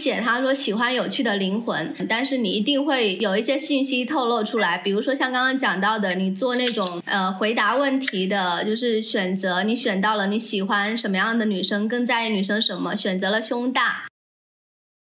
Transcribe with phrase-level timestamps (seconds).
[0.00, 14.06] 写他说喜欢有趣的灵魂，但是你一定会有一些信息透露出来，比如说像刚刚讲到的，你做那种呃回答问题的，就是选择你选到了你喜欢什么样的女生，更在意女生什么，选择了胸大。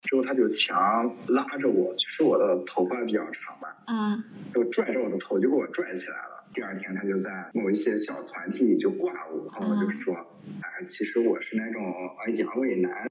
[0.03, 4.25] 之后他就强拉着我，就是我的头发比较长嘛，啊，
[4.55, 6.47] 就拽着我的头就给我拽起来了。
[6.55, 10.15] 第二天他就在某一些小团体里就挂我，然后我就说，
[10.63, 13.11] 哎，其实我是那种啊阳痿男。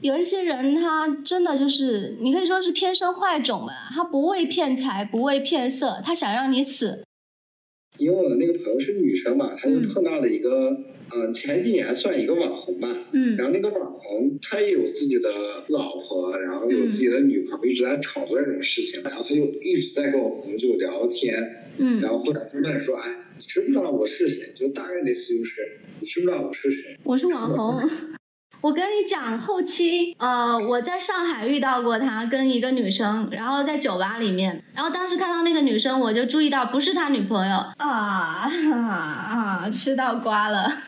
[0.00, 7.02] 有一些人他真的就是，你可以说是天生坏种吧，他不为骗财，不为骗色，他想让你死。
[7.98, 10.76] 因为我的那个朋友是女生嘛，她就嗯碰到了一个，
[11.12, 15.30] 呃，前几年算一个网红吧，嗯然后那个网红他也有自己的
[15.68, 21.40] 老婆，然后有自己的女朋友，一直在炒作这种事情，然后他就一直在跟我朋友就聊天，
[21.78, 24.52] 嗯然后后来就问说，哎，你知不知道我是谁？
[24.58, 26.98] 就大概的意思就是，你知不知道我是谁？
[27.04, 27.88] 我是网红。
[28.64, 40.78] 我跟你讲，后期呃，我在上海遇到过他，跟一个女生，然后在酒吧里面，然后当时看到那个女生，我就注意到不是他女朋友啊啊啊， 吃到瓜了。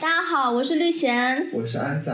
[0.00, 2.12] 大家好，我是绿贤，我是安仔，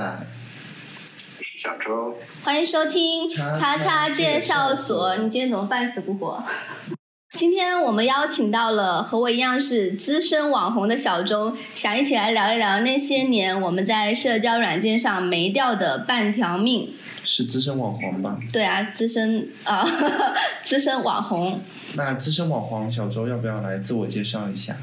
[1.62, 5.14] 小周，欢迎收听叉叉叉介绍所。
[5.14, 6.42] 所你今天怎么半死不活？
[7.38, 16.94] 今天我们邀请到了和我一样是资深网红的小周，想一起来聊一聊那些年我们在社交软件上没掉的半条命。
[17.22, 18.36] 是资深网红吧？
[18.52, 19.86] 对啊，资深啊、
[20.64, 21.60] 资深网红。
[21.94, 24.76] 那资深网红小周要不要来自我介绍一下？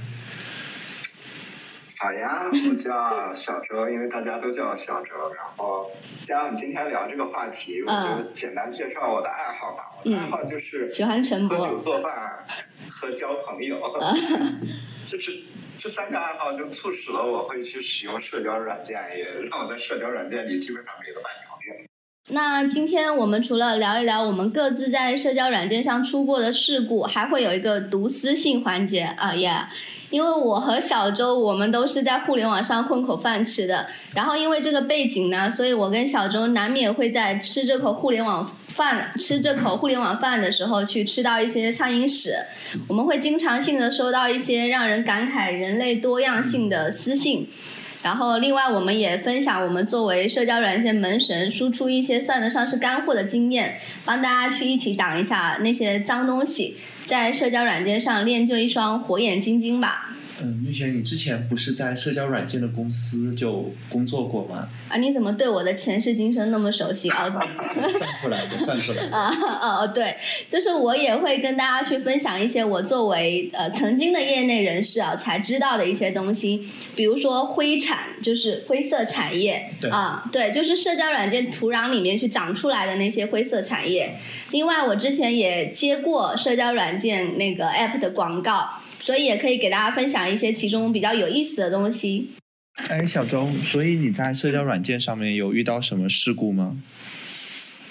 [2.01, 5.11] 好呀，我叫小周，因为大家都叫我小周。
[5.35, 9.91] 然后，既然我们今天聊这个话题，我就简单介绍我的爱好吧。
[10.01, 11.79] 我的爱好就是喜欢晨喝酒、播。
[11.79, 12.45] 做饭
[12.89, 13.81] 和交朋友，
[15.05, 15.43] 就是
[15.77, 21.85] 这三个爱好就促使了我会去使用社交软件，也让我在社交软件里基本上没了半条命。
[22.31, 29.51] 那今天我们除了聊一聊我们各自在社交软件上出过的事故，还会有一个读私信环节啊耶！
[30.09, 42.33] 因为我和小周我们都是在互联网上混口饭吃的，然后因为这个背景呢，所以我跟小周难免会在吃这口互联网饭、吃这口互联网饭的时候去吃到一些苍蝇屎。
[42.87, 47.47] 我们会经常性的收到一些让人感慨人类多样性的私信。
[48.01, 56.77] 然后，另外我们也分享我们作为社交软件门神，输出一些算得上是干货的经验，帮大家去一起挡一下那些脏东西，
[57.09, 60.15] 在社交软件上练就一双火眼金睛吧。
[60.41, 64.69] 嗯，玉璇，你之前不是在社交软件的公司就工作过吗？
[64.87, 67.29] 啊，你怎么对我的前世今生那么熟悉啊？
[67.29, 69.17] 算出来的，算出来的。
[69.17, 69.29] 啊
[69.81, 70.15] 哦对，
[70.49, 84.15] 就是我也会跟大家去分享一些我作为呃曾经的业内人士啊才知道的一些东西，比如说灰产，就是灰色产业对啊，对，就是社交软件土壤里面去长出来的那些灰色产业。
[84.51, 92.31] 另外，我之前也接过社交软件那个 app 的广告，所以也可以给大家分享一些其中比较有意思的东西。
[92.75, 96.77] 哎，小周，所以你在社交软件上面有遇到什么事故吗？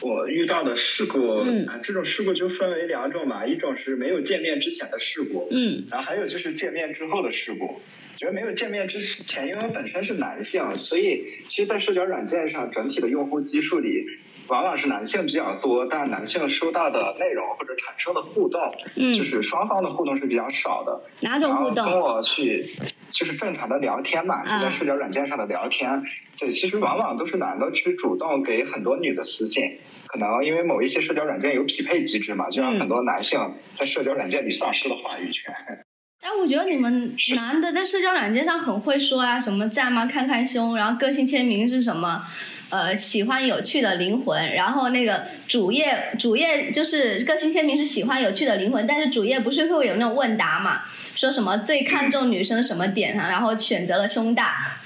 [0.00, 7.80] 我遇到的事故，嗯啊，这种事故就分为两种吧，一种是没有见面之前的事故，嗯然后还有就是见面之后的事故。
[8.16, 14.06] 觉得没有见面之前，因为我本身是男性，所以其实，在社交软件上，整体的用户基数里，
[14.48, 18.60] 往往是男性比较多，但男性收到的内容或者产生的互动，
[18.96, 21.02] 嗯就，是双方的互动是比较少的。
[21.20, 22.00] 哪种互动跟动？
[22.00, 22.64] 我去，
[23.10, 26.02] 就是正常的聊天嘛，就在啊社交软件上的聊天。
[26.38, 35.52] 对，其实往往都是男的去主动给很多女的私信，可能因为某一些社交软件有匹配机制嘛，就让嗯很多男性在社交软件里丧失了话语权。
[36.22, 40.06] 但我觉得你们男的在社交软件上很会说啊，什么赞吗？
[40.06, 42.22] 看看胸，然后个性签名是什么？
[42.70, 50.82] 呃，喜欢有趣的灵魂，然后那个主页主页就是个性签名是喜欢有趣的灵魂，但是主页不是会有那种问答嘛，
[51.14, 54.78] 说什么最看重女生什么点啊，然后选择了胸大，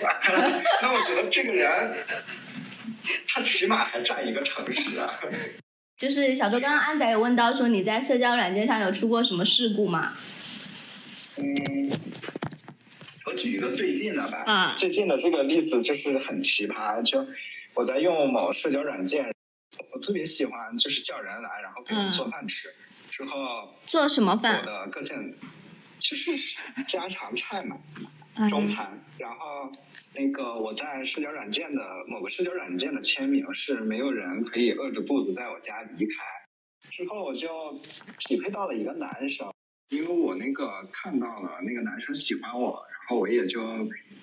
[0.82, 1.70] 那我觉得这个人，
[3.28, 5.14] 他起码还占一个城市啊。
[5.96, 10.12] 就是小周刚刚安仔有问到说你在社交软件上有出过什么事故吗？
[11.36, 11.90] 嗯，
[13.26, 14.44] 我举一个最近的吧。
[14.46, 17.26] 啊最近的这个例子就是很奇葩，就
[17.74, 19.34] 我在用某社交软件，
[19.92, 22.72] 我特别喜欢就是叫人来，然后给嗯我做饭吃。
[23.10, 24.66] 之后做什么饭我？
[24.66, 25.36] 的个性
[25.98, 26.36] 就是
[26.86, 27.78] 家常菜嘛，
[28.48, 29.72] 中餐，然后
[30.14, 36.14] 那个我在社交软件的某个社交软件的签名是没有人可以饿着肚子在我家离开。
[36.90, 37.80] 之后我就
[38.18, 39.52] 匹配到了一个男生，
[39.88, 43.60] 因为我那个看到了那个男生喜欢我，然后我也就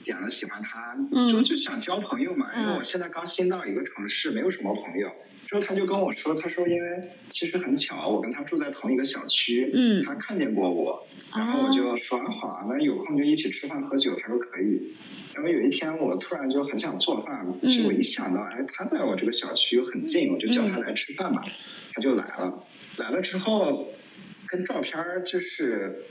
[0.03, 0.95] 点了喜欢他，
[1.31, 2.50] 就就想交朋友嘛。
[2.57, 5.12] 因为我现在刚新到一个城市，没有什么朋友。
[5.47, 14.18] 之后他就跟我说，他说因为其实很巧，我跟他住在同一个小区，嗯，他看见过我，然后我就说好啊，那有空就一起吃饭喝酒。
[14.19, 14.95] 他说可以。
[15.33, 21.44] 然后有一天我突然就很想做饭，就我一想到哎他在我这个小区又很近，我就叫他来吃饭吧，
[21.94, 22.63] 他就来了。
[22.97, 23.89] 来了之后，
[24.47, 26.03] 跟照片就是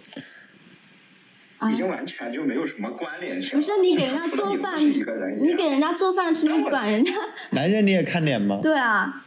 [1.70, 3.58] 已经完全就没有什么关联性。
[3.60, 7.12] 不是你给人家 做饭，你给人家做饭吃你管人家？
[7.50, 8.60] 男人你也看脸吗？
[8.62, 9.24] 对啊。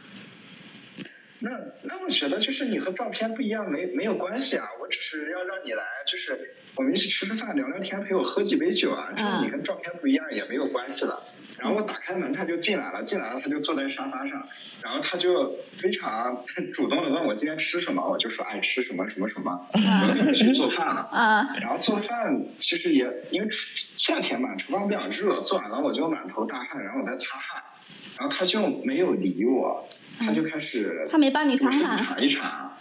[1.38, 1.50] 那
[1.82, 4.66] 那我觉得就是你和照片不一样，没没有关系啊。
[4.80, 9.12] 我只是要让你来，就是我们一起吃吃饭、聊聊天，陪我喝几杯酒啊。
[9.14, 11.22] 这你跟照片不一样也没有关系了。
[11.58, 13.02] 然后我打开门，他就进来了。
[13.02, 14.46] 进来了，他就坐在沙发上，
[14.82, 18.06] 然后他就非常 主动的问我今天吃什么。
[18.06, 19.66] 我就说爱吃什么什么什么。
[19.72, 21.08] 我就去做饭了。
[21.12, 21.48] 啊。
[21.60, 23.48] 然后做饭其实也因为
[23.96, 27.62] 夏天嘛，厨房比较热，做完了我就满头大汗，然后我在擦汗，
[28.18, 29.88] 然后他就没有理我。
[30.18, 32.72] 他就开始，他没帮你擦汗，尝一尝，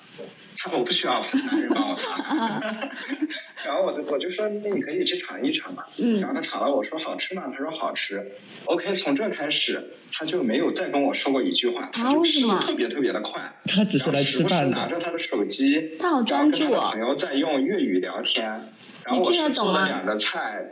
[0.57, 2.15] 他说我不需要男人帮我擦，
[3.65, 6.19] 然后我就我就说那你可以去尝一尝嘛，嗯。
[6.21, 7.43] 然后他尝了我说好吃吗？
[7.51, 8.25] 他说好吃
[8.65, 18.43] ，OK，从这开始他就没有再跟我说过一句话，他就吃的特别特别的快，他只是来吃饭拿着他的手机，他好专注啊，朋友在用粤语聊天，
[19.03, 20.65] 然后我是做了两个菜。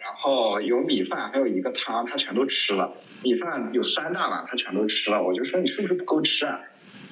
[0.00, 2.94] 然后有米饭，还有一个汤，他全都吃了。
[3.22, 5.22] 米饭有三大碗，他全都吃了。
[5.22, 6.60] 我就说你是不是不够吃啊？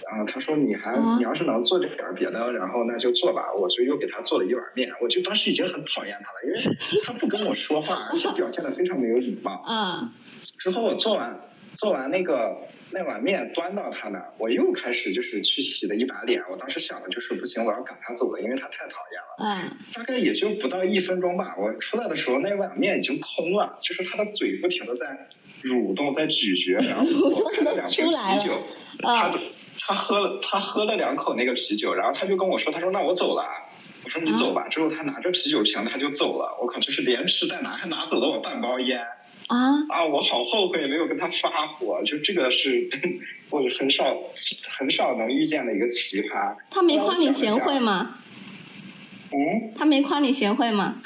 [0.09, 3.53] 然后他说你还你要是能做点别的，然后那就做吧。
[3.53, 4.91] 我就又给他做了一碗面。
[5.03, 9.65] 我就当时已经很讨厌他了，因为他不跟我说话，而且表现的非常没有礼貌。
[9.69, 10.11] 嗯。
[10.59, 11.41] 之后我做完
[11.75, 12.57] 做完那个。
[12.97, 16.43] 那碗面端到他那，我又开始就是去洗了一把脸。
[16.51, 19.37] 我当时想的就是不行，我要赶他走了，因为他太讨厌了。
[19.45, 19.71] 嗯。
[19.93, 25.29] 大概也就不到一分钟吧，我出来的时候那碗面已经空了，就是他的嘴不停的在
[25.63, 28.63] 蠕动，在咀嚼，然后我开了两瓶啤酒，
[29.03, 29.39] 他
[29.79, 33.45] 他喝了他喝了两口那个啤酒，然后他就跟我说，他说那我走了。
[34.05, 34.69] 我说你走吧。
[34.69, 36.57] 之后他拿着啤酒瓶他就走了。
[36.63, 39.05] 我靠，就是连吃带拿，还拿走了我半包烟。
[39.49, 40.05] 啊啊！
[40.05, 42.89] 我好后悔没有跟他发火，就这个是
[43.51, 44.05] 我很少
[44.79, 46.57] 很少能遇见的一个奇葩。
[46.71, 48.19] 他没夸你贤惠吗？
[49.33, 49.73] 嗯？
[49.77, 50.97] 他没夸你贤惠吗？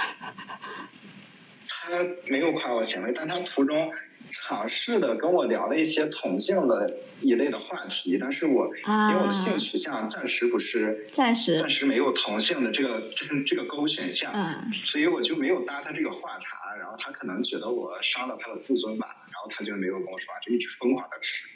[1.69, 3.91] 他没有夸我贤惠，但他途中
[4.31, 14.33] 尝试的跟我聊了一些同性的一类的话题，但是我因为我的性取向暂时不是暂时暂时没有同性的这个这这个勾选项，
[14.73, 16.60] 所以我就没有搭他这个话茬。
[16.81, 21.47] 然后他可能觉得我伤了他的自尊吧，然后他就没有跟我说话，就一直疯狂的吃。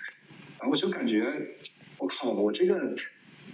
[0.59, 1.27] 然后我就感觉，
[1.99, 2.95] 我靠，我这个，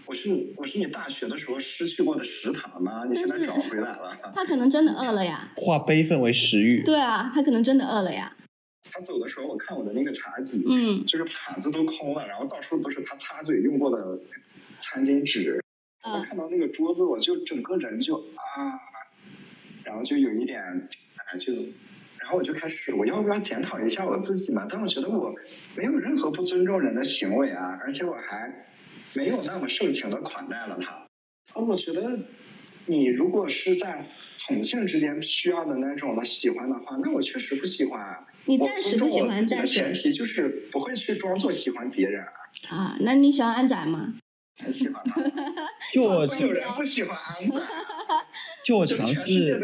[0.04, 3.04] 我是我是你大学的时候失去过的食堂吗？
[3.08, 4.18] 你现在找回来了。
[4.34, 5.52] 他可能真的饿了呀。
[5.56, 6.82] 化悲愤为食欲。
[6.82, 8.36] 对啊，他可能真的饿了呀。
[8.92, 14.18] 他走的时候，我看我的那个茶几，嗯，就是盘子都空了，然后到处都是他擦嘴用过的
[14.80, 15.62] 餐巾纸。
[16.02, 18.80] 我看到那个桌子，我就整个人就啊，
[19.84, 20.88] 然后就有一点。
[21.38, 21.52] 就，
[22.18, 24.66] 然后我就开始，我要不要检讨一下我自己嘛？
[24.70, 25.34] 但我觉得我
[25.76, 28.66] 没有任何不尊重人的行为啊，而且我还
[29.14, 30.92] 没有那么盛情的款待了他。
[30.92, 31.06] 啊，
[31.62, 32.18] 我觉得
[32.86, 34.06] 你如果是在
[34.46, 38.24] 同性之间需要的那种的喜欢的话，那我确实不喜欢。
[38.46, 39.74] 你暂时不喜欢，暂时。
[39.80, 42.32] 前提就是不会去装作喜欢别人啊。
[42.70, 44.14] 啊，那你喜欢安仔吗？
[44.62, 45.14] 很喜欢吗？
[45.92, 47.60] 就我有人不喜欢安仔。
[48.62, 49.58] 就我尝试，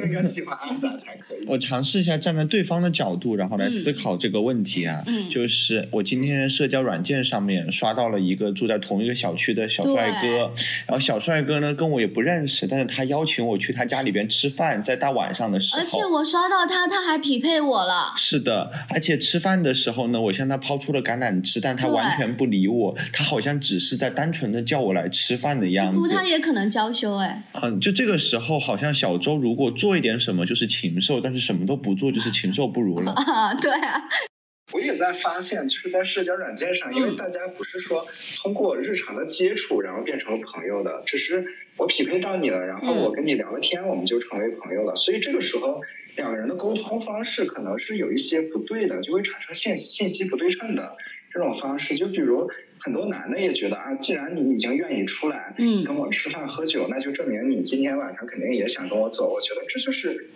[1.47, 5.03] 我尝试一下站在对方的角度，然后来思考这个问题啊。
[5.07, 10.51] 嗯，就是我今天社交软件上面刷到了一个住在同一个小区的小帅哥，
[10.87, 15.83] 然后小帅哥呢跟我也不认识，但是他邀请我去他家里边吃饭，在大晚上的时候。
[15.83, 18.15] 而且我刷到他，他还匹配我了。
[18.17, 26.09] 是的，而且吃饭的时候呢，我向他抛出了橄榄枝，但他完全不理我，他好像只是在单纯的叫我来吃饭的样子。
[26.09, 27.43] 不，他也可能娇羞哎。
[27.61, 28.86] 嗯，就这个时候好像。
[28.87, 33.11] 像小周如果做一点什么就是禽兽，但是什么都不做就是禽兽不如了。
[33.19, 34.01] 啊，对啊。
[34.73, 41.45] 我也在发现，就是在社交软件上，因为大家不是说通过日常的接触然后变成了朋友的，只是
[41.77, 44.95] 我匹配到你了，然后我跟你聊了天，我们就成为朋友了。
[44.95, 45.81] 所以这个时候
[46.17, 50.97] 两个人的沟通方式可能是有一些不对的，就会产生信信息不对称的
[51.33, 51.99] 这种方式。
[51.99, 52.49] 就比如。
[52.81, 55.55] 很多男的也觉得啊，既然你已经愿意出来
[55.85, 59.33] 跟我吃饭喝酒，那就证明你今天晚上肯定也想跟我走。
[59.33, 60.31] 我觉得这就是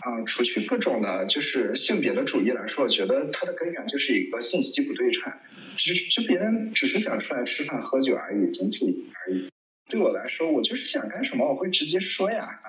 [0.00, 5.32] 啊、除去各种的，就是性别的主义来说，我觉得它的根源就是一个信息不对称，
[5.78, 8.86] 只是就别人只是想出来吃饭喝酒而已，仅此
[9.26, 9.48] 而已。
[9.88, 12.60] 对我来说，我就是想干什么，我会直接说呀，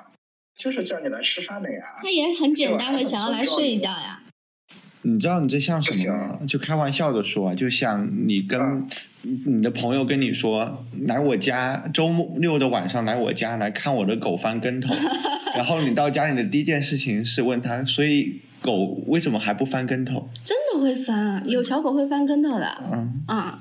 [0.57, 1.97] 就是叫你来吃饭的呀。
[2.01, 4.21] 他也很简单的想要来睡一觉呀。
[5.05, 6.39] 你知道你这像什么吗？
[6.47, 8.59] 就开玩笑的说啊，就像你跟
[9.23, 14.93] 嗯你的朋友跟你说，来我家周六的晚上来我家来看我的狗翻跟头，
[15.55, 20.27] 然后你到家里的第一件事情是问他，所以狗为什么还不翻跟头？
[20.43, 23.59] 真的会翻啊，有小狗会翻跟头的嗯，啊。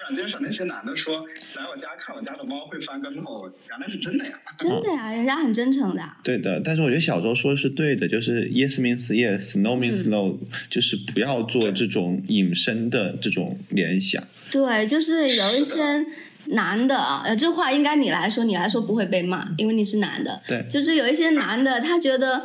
[0.00, 1.26] 软件上那些男的说
[1.56, 4.32] 来我家看我家的猫会翻跟头，原来是真的呀。
[4.56, 6.02] 真的呀，人家很真诚的。
[6.22, 6.60] 对的。
[6.64, 10.38] 但是我觉得小周说的是对的，就是 yes means yes，no means 嗯 no，、
[10.70, 14.22] 就是不要做这种引申的这种联想。
[14.52, 16.06] 对，就是有一些
[16.46, 20.40] 男的啊，呃，这话应该你来说，你来说不会被骂，因为你是男的。
[20.46, 22.44] 对就是有一些男的，他觉得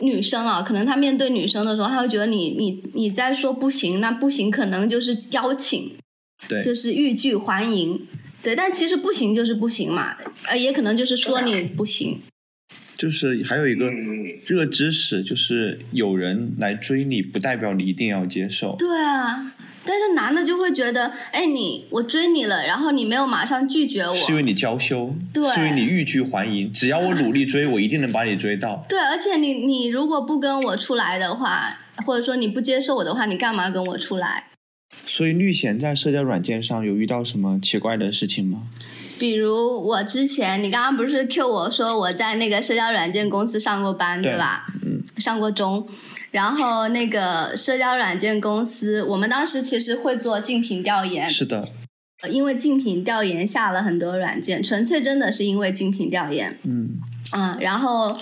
[0.00, 5.92] 女生啊，可能他面对女生的时候，他会觉得你你你在说不行，那不行可能就是邀请，
[6.46, 8.06] 对，就是欲拒还迎。
[8.42, 10.16] 对，但其实不行就是不行嘛，
[10.46, 12.20] 呃，也可能就是说你不行。
[12.96, 18.74] 就是还有一个嗯热知识，就是有人来追你，不代表你一定要接受。
[18.76, 19.52] 对啊，
[19.84, 26.72] 但是男的就会觉得，哎，你我追你了，然后你没有马上拒绝我，是因为你娇羞，对是因为你欲拒还迎。
[26.72, 28.84] 只要我努力追，我一定能把你追到。
[28.88, 34.47] 对，而且你你如果不跟我出来的话，或者说你不接受我的话，你干嘛跟我出来？
[35.08, 38.68] 所以绿贤在社交软件上有遇到什么奇怪的事情吗？
[39.18, 44.66] 比如我之前，你刚刚不是 Q 我说我在那个社交软件公司上过班，对对吧？
[44.84, 45.88] 嗯，上过钟。
[46.30, 51.66] 然后那个社交软件公司，我们当时其实会做竞品调研，是的，
[52.30, 56.58] 因为竞品调研下了很多软件，纯粹真的是因为竞品调研。
[56.64, 56.98] 嗯，
[57.32, 58.18] 嗯，然后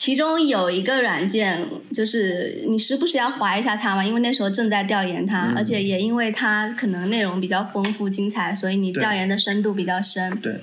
[0.00, 10.34] 其中有一个软件，就是你时不时要划一下它嘛，因为那时候正在调研它，嗯而且也因为它可能内容比较丰富精彩，所以你调研的深度比较深。
[10.40, 10.58] 对，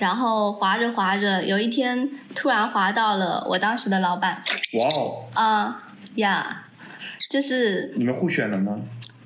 [0.00, 4.42] 然后划着划着，有一天突然划到了我当时的老板，
[4.72, 5.84] 哇哦，啊、
[6.16, 6.64] 呀，
[7.30, 8.80] 就是你们互选了吗？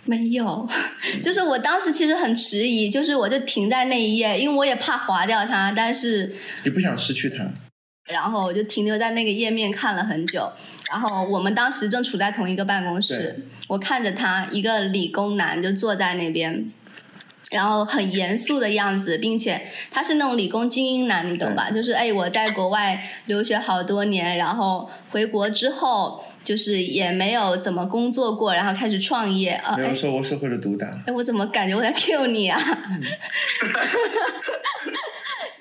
[0.05, 0.69] 没有，
[1.25, 7.47] 就是我当时其实很迟疑，就是我就停在那一页，因为我也怕划掉它，但是你不想失去他？
[8.07, 10.51] 然后我就停留在那个页面看了很久。
[10.91, 16.71] 然后我们当时正处在同一个办公室，我看着他一个理工男就坐在那边，
[17.51, 21.71] 然后很严肃的样子，并且他是那种理工精英男，你懂吧？
[21.71, 29.75] 就是哎，我在国外留学好多年，然后回国之后就是也没有怎么工作过，然后开始创业啊。
[29.79, 30.87] 哎受过社会的毒打。
[31.07, 32.61] 哎，我怎么感觉我在 Q 你啊？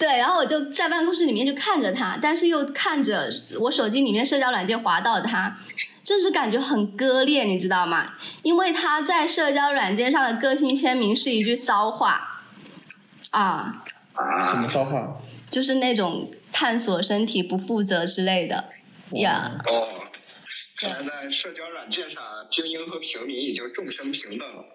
[0.03, 5.57] 对，然后我就在办公室里面就看着他，但是又看着我手机里面社交软件滑到他，
[6.03, 8.15] 就是感觉很割裂，你知道吗？
[8.41, 12.43] 因为他在社交软件上的个性签名是一句骚话，
[13.29, 13.85] 啊，
[14.45, 15.21] 什么啊，骚话？
[15.49, 18.65] 就是那种探索身体不负责之类的
[19.11, 19.53] 呀。
[19.65, 19.87] 哦，
[20.77, 24.65] 看来在社交软件上，精英和平民已经众生平等了，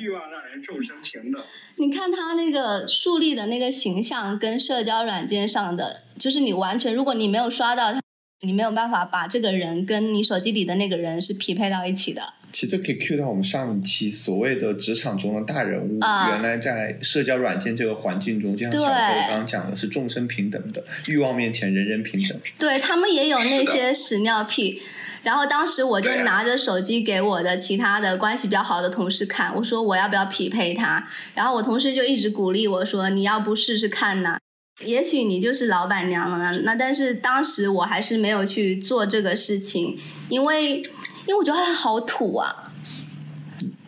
[0.00, 1.42] 欲望让人众生平等。
[1.76, 8.00] 你看他那个树立的那个形象，跟社交软件上的，就是你完全，如果你没有刷到他，
[8.44, 12.22] 你没有办法把这个人跟你手机里的那个人是匹配到一起的。
[12.52, 22.38] 其实这可以 cue 到我们上一期所谓的职场中的大人物，啊原来在社交软件这个环境中，就像对小周刚刚讲的是众生平等的，欲望面前人人平等。
[22.56, 24.80] 对他们也有那些屎尿屁。
[25.24, 31.08] 然后当时我就拿着手机给我的其他的关系比较好的同事看，我说我要不要匹配他？
[31.34, 34.36] 然后我同事就一直鼓励我说你要不试试看呢？
[34.84, 36.62] 也许你就是老板娘了呢。
[36.64, 39.96] 那但是当时我还是没有去做这个事情，
[40.28, 40.78] 因为
[41.26, 42.72] 因为我觉得他好土啊，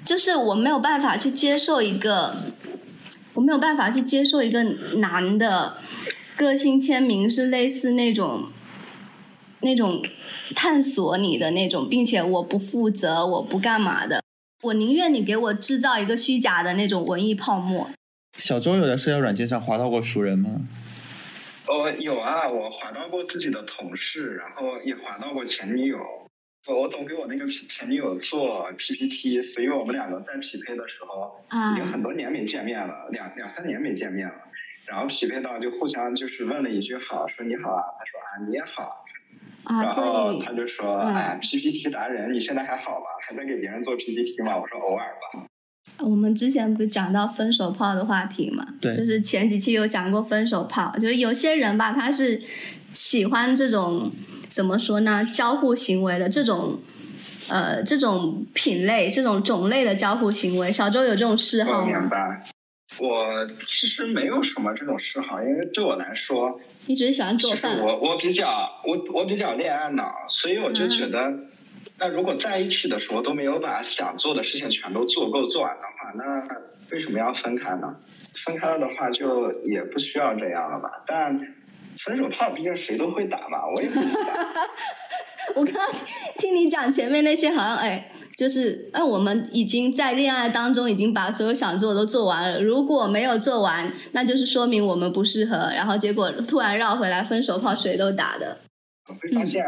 [0.04, 2.36] 就是我没有办法去接受一个，
[3.34, 4.62] 我没有办法去接受一个
[4.98, 5.78] 男的
[6.36, 8.44] 个性签名是类似那种
[9.60, 10.00] 那种
[10.54, 14.22] 探索你的那种，并且我不负责，我不干嘛的，
[14.62, 17.90] 我宁愿你给我制造一个虚假的那种文艺泡沫。
[18.38, 20.50] 小周有在社交软件上划到过熟人吗？
[21.66, 25.98] 哦，有啊，我划到过自己的同事，然后也划到过前女友。
[26.68, 34.34] 我我总给我那个前女友做 PPT，所以我们两个在匹配的时候，啊已经很多年没见面了，两两三年没见面了。
[34.86, 39.04] 然后匹配到就互相就是问了一句好，说你好啊，他说啊你也好，
[39.64, 43.06] 啊，然后他就说嗯哎 PPT 达人，你现在还好吗？
[43.26, 44.56] 还在给别人做 PPT 吗？
[44.58, 45.46] 我说偶尔吧。
[46.00, 48.66] 我们之前不是讲到分手炮的话题嘛？
[48.80, 52.40] 对就是前几期有讲过分手炮，就是有些人吧，他是
[52.94, 54.10] 喜欢这种
[54.48, 55.24] 怎么说呢？
[55.24, 56.78] 交互行为的这种，
[57.48, 62.08] 呃，这种品类、这种种类的交互行为，小周有这种嗜好我明吗？
[62.10, 62.44] 白。
[63.00, 67.78] 我其实没有什么这种嗜好，因为对我来说，你只是喜欢做饭。
[67.80, 71.32] 我我比较我我比较恋爱脑，所以我就觉得，
[71.98, 76.46] 那如果在一起的时候都没有把想做的事情全都做够做完的话，那
[76.90, 77.96] 为什么要分开呢？
[78.44, 80.90] 分开了的话，就也不需要这样了吧？
[81.06, 81.38] 但
[82.04, 84.34] 分手炮毕竟谁都会打嘛，我也不会打。
[85.56, 85.88] 我刚刚
[86.38, 98.58] 听你讲前面那些，好像哎，就是哎，我们已经在恋爱当中已经把所有想做的都做完了，如果没有做完，那就是说明我们不适合，然后结果突然绕回来，分手炮谁都打的。
[99.06, 99.62] 会发现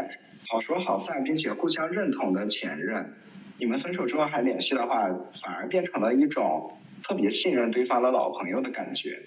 [0.49, 3.13] 好说好散，并且互相认同的前任，
[3.59, 5.07] 你们分手之后还联系的话，
[5.43, 9.19] 反而变成了一种特别信任对方的老朋友的感觉。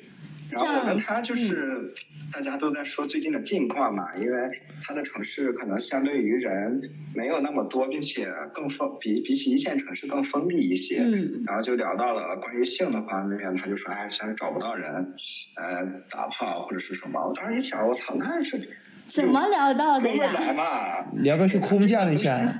[0.51, 1.95] 然后我跟他就是
[2.31, 4.51] 大家都在说最近的近况嘛，因为
[4.83, 11.03] 他的城市可能相对于人没有那么多，并且更封比比起一线城市更封闭一些。
[11.05, 15.15] 嗯然后就聊到了关于性的方面，他就说哎，现在找不到人，
[15.55, 17.27] 呃，打炮或者是什么。
[17.27, 18.69] 我当时一想，我操，那是
[19.09, 20.53] 怎么聊到的哥们来呀？
[20.53, 21.07] 嘛。
[21.13, 22.35] 你要不要去空降一下？
[22.35, 22.57] 哎，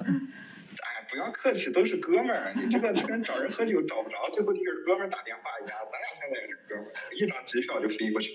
[1.11, 2.53] 不要客气，都是哥们儿。
[2.55, 8.33] 你这个就跟找人喝酒找不着，最后就是哥们儿打电话一样，咱俩现在也是哥们儿，一张机票就飞过去。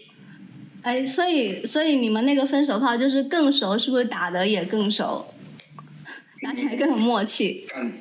[0.84, 5.34] 哎，所以所以你们那个分手炮就是更熟，是不是打得也更熟？
[6.44, 7.68] 打起来更有默契。
[7.68, 7.92] 感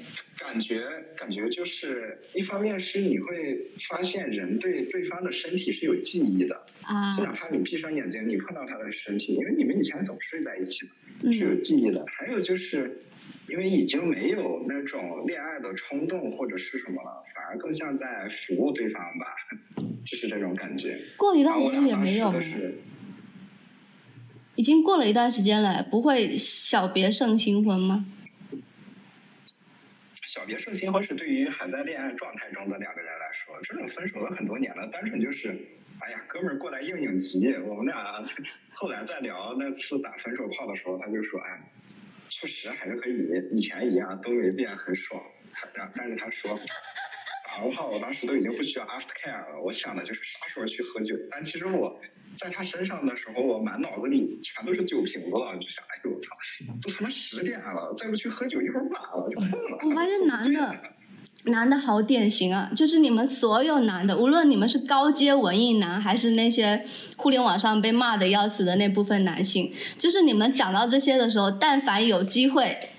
[0.57, 0.81] 感觉
[1.19, 12.07] 感觉就是，一方面是你会发现人对对方的身体是有记忆的，啊就，哪怕你闭上眼睛，你碰到他的身体，因为你们以前总睡在一起嘛，是有嗯记忆的。
[12.09, 12.99] 还有就是，
[13.51, 19.27] 因为已经没有那种恋爱的冲动或者是什么了，反而更像在服务对方吧，
[20.07, 20.99] 就是这种感觉。
[21.19, 22.39] 过了一段时间也没有吗？
[22.39, 22.79] 的是，
[24.55, 28.07] 已经过了一段时间了，不会小别胜新婚吗？
[30.37, 35.49] 小别胜新婚是对于还在恋爱状态中的两个人来说，这种分手了很多年了，单纯就是，
[35.99, 37.55] 哎呀，哥们儿过来应应急。
[37.55, 38.23] 我们俩
[38.75, 41.59] 后来再聊那次打分手炮的时候，他就说，哎，
[42.29, 45.23] 确实还是和以以前一样，都没变，很爽。
[45.73, 46.55] 但但是他说，
[47.57, 51.17] 打完炮我当时都已经不需要 after care 了，我想的就是啥时候去喝酒。
[51.31, 51.99] 但其实我
[52.37, 56.37] 在他身上的时候，我满脑子里全都是酒瓶子了，就想，哎呦我操，
[56.83, 59.79] 都他妈十点了，再不去喝酒一会儿晚了就困了。
[59.83, 60.77] 我发现男的
[61.51, 66.85] 男的好典型啊，就是你们所有男的，无论你们是高阶文艺男，还是那些
[67.17, 72.91] 互联网上被骂的要死的那部分男性，就是你们讲到这些的时候，但凡有机会，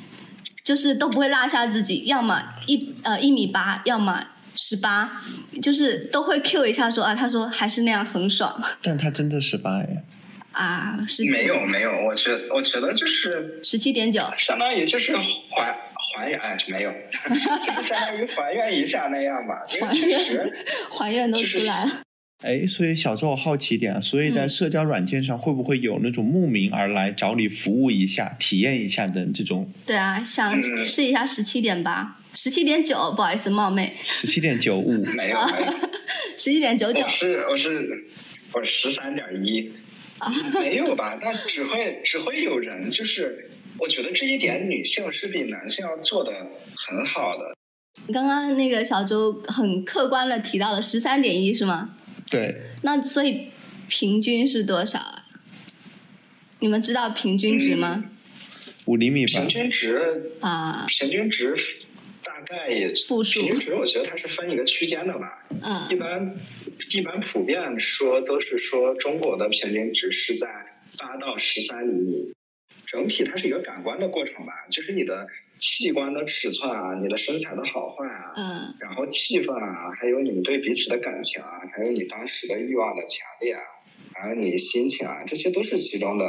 [0.63, 4.23] 就是都不会落下自己，要么一呃一米八，要么
[4.57, 5.23] 十八，
[5.61, 8.61] 就是都会 Q 一下说啊，他说还是那样很爽。
[8.81, 10.03] 但他真的十八哎，
[10.51, 15.77] 啊，十几没有没有，我觉我觉得就是十七点九，相当于就是还
[16.15, 16.91] 还原，哎，没有，
[17.23, 20.53] 就是相当于还原一下那样吧，因为确实
[20.97, 21.91] 还原都出来了。
[22.43, 24.49] 哎，所以小周我好奇一点啊，所以在嗯。
[24.49, 30.77] 社交软件上会不会有那种慕名而来找你服务一下、体验一下的这种对啊，想嗯。
[30.85, 35.03] 试一下十七点八，十七点九，不好意思冒昧，十七点九五？
[35.05, 35.71] 没 有没有，
[36.37, 38.05] 十七点九九我是我是
[38.53, 39.73] 我十三点一，
[40.19, 41.17] 啊，没有吧？
[41.19, 43.49] 但只会只会有人就是。
[43.79, 47.55] 我觉得这一点女性是比男性要做的很好的，
[48.11, 51.95] 刚刚那个小周很客观的提到了十三点一是吗？
[52.27, 53.49] 对，那所以
[53.87, 55.25] 平均是多少啊？
[56.59, 58.05] 你们知道平均值吗？
[58.85, 59.47] 五厘米吧平。
[59.47, 61.61] 均值啊，平均值大
[62.47, 65.45] 概也平均值我觉得它是分一个区间的吧。
[65.49, 66.35] 嗯一嗯般
[66.91, 70.47] 一般普遍说都是说中国的平均值是在
[70.97, 72.33] 八到十三厘米。
[72.85, 75.27] 整体它是一个感官的过程吧，就是你的
[75.59, 83.61] 器官的尺寸啊，你的身材的好坏啊，嗯然后气氛啊，还有你们对彼此的感情啊，还有你当时的欲望的强烈啊，
[84.15, 86.25] 还有你心情啊，这些都是其中的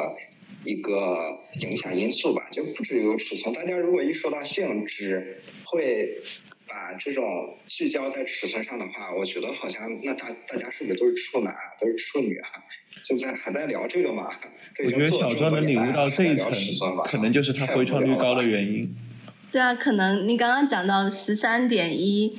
[0.69, 3.55] 一个影响因素吧，就不止有尺寸。
[3.55, 6.21] 大家如果一说到性，质会
[6.67, 12.49] 把这种聚焦在尺寸上的话，我觉得好像那大大家是不是都是处男啊，都是处女啊？
[13.09, 14.29] 就在还在聊这个嘛？
[14.85, 16.53] 我觉得小庄能领悟到这一层，
[17.07, 18.95] 可能就是他回传率高的原因。
[19.51, 22.39] 对啊，可能你刚刚讲到十三点一，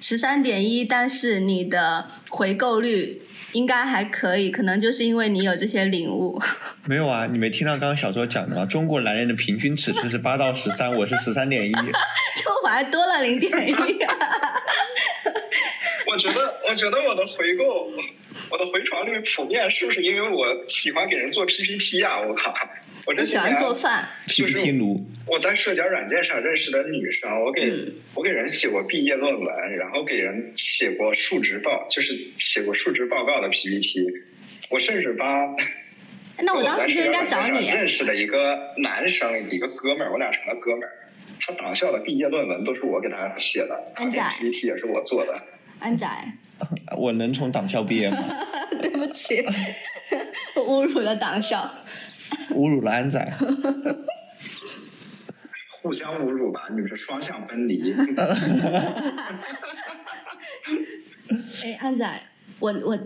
[0.00, 3.20] 十三点一，但是你的回购率
[3.52, 6.40] 应该还可以，可能就是因为你有这些领悟。
[6.86, 8.64] 没有啊，你没听到刚刚小周讲的吗？
[8.66, 11.72] 中国男人的平均尺寸是 八到十三，我是十三点一。
[11.72, 13.72] 就我还多了零点一。
[16.06, 17.90] 我觉得，我觉得我的回购，
[18.50, 22.20] 我的回传率普遍是不是因为我喜欢给人做 PPT 啊？
[22.20, 22.52] 我靠，
[23.06, 24.06] 我这喜欢做饭。
[24.26, 24.54] 就是。
[25.26, 34.04] 我在社交软件上认识的女生，我给、嗯我给人写过毕业论文，然后给人写过述职报，就是写过述职报告的 PPT。
[34.70, 35.54] 我甚至把
[36.38, 37.68] 那我当时就应该找你。
[37.68, 40.90] 认识的一个男生，一个哥们儿，我俩成了哥们儿。
[41.40, 45.40] 他党校的毕业论文都是我给他写的，安仔 PPT 也是我做的。
[45.78, 46.06] 安仔，
[46.96, 48.18] 我能从党校毕业吗？
[48.82, 49.42] 对不起，
[50.56, 51.70] 我侮辱了党校。
[52.54, 53.18] 侮辱了安仔。
[55.82, 57.94] 互相侮辱吧，你们是双向分离。
[61.64, 62.22] 哎，安仔，
[62.58, 62.98] 我我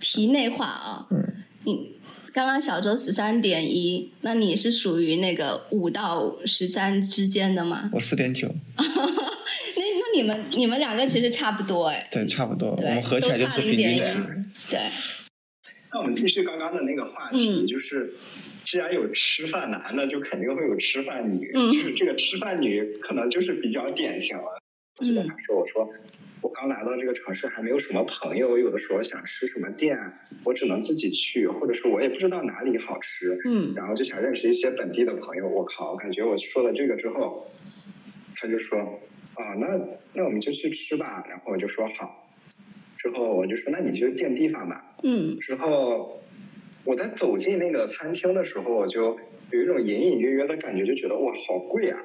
[0.00, 1.96] 题内话啊，嗯你
[2.32, 7.90] 刚刚小周十三点一，那你是属于那个五到十三之间的吗？
[7.92, 14.44] 我四点九，那那你们你们两个其实差不多哎，对，差不多，我们合起来就是平均值都差0.1。
[14.70, 14.80] 对，
[15.92, 18.14] 那我们继续刚刚的那个话题，嗯就是
[18.66, 21.50] 既然有吃饭男的，就肯定会有吃饭女。
[21.54, 24.60] 嗯就是这个吃饭女可能就是比较典型了。
[24.98, 25.88] 我就跟他说，我说
[26.42, 29.96] 我刚来到这个城市，还没有什么朋友，我有的时候想吃什么店，
[30.44, 33.38] 我只能自己去，或者是我也不知道哪里好吃。
[33.44, 35.48] 嗯然后就想认识一些本地的朋友。
[35.48, 37.48] 我靠，我感觉我说了这个之后，
[38.34, 38.78] 他就说
[39.34, 39.78] 啊，那
[40.12, 41.24] 那我们就去吃吧。
[41.28, 42.28] 然后我就说好。
[42.98, 44.96] 之后我就说，那你就定地方吧。
[45.04, 46.20] 嗯之后
[46.86, 49.18] 我在走进那个餐厅的时候，我就
[49.50, 51.98] 有一种隐隐约约的感觉，就觉得哇，好贵啊。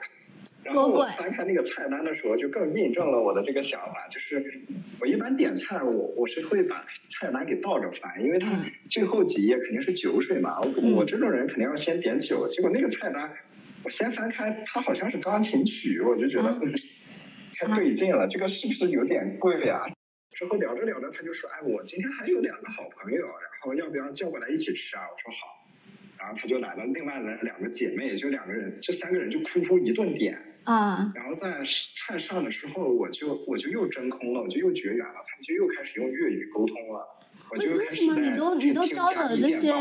[0.64, 4.62] 然后我翻开那个菜单的时候，就更印证了我的这个想法，就是
[5.00, 6.86] 我一般点菜，我我是会把
[7.20, 8.72] 菜单给倒着翻，因为它嗯。
[8.90, 10.94] 最后几页肯定是酒水嘛，我嗯。
[10.94, 13.32] 我这种人肯定要先点酒，结果那个菜单
[13.84, 16.60] 我先翻开，它好像是钢琴曲，我就觉得、
[17.56, 19.82] 太对劲了，这个是不是有点贵呀、
[20.32, 23.26] 之后聊着聊着，他就说：“哎，我今天还有两个好朋友，
[23.62, 25.62] 然后要不要叫过来一起吃啊？”我说好。
[26.18, 30.38] 然后他就来了另外的两个姐妹，就两个人，这三个人就哭哭一顿点。
[30.64, 31.64] 啊然后在
[31.96, 37.08] 菜上的时候，我就我就又真空了，我就又绝缘了，他们就又开始用粤语沟通了。
[37.50, 39.74] 我就为为开始在什么你都你都听招惹嘉宾这些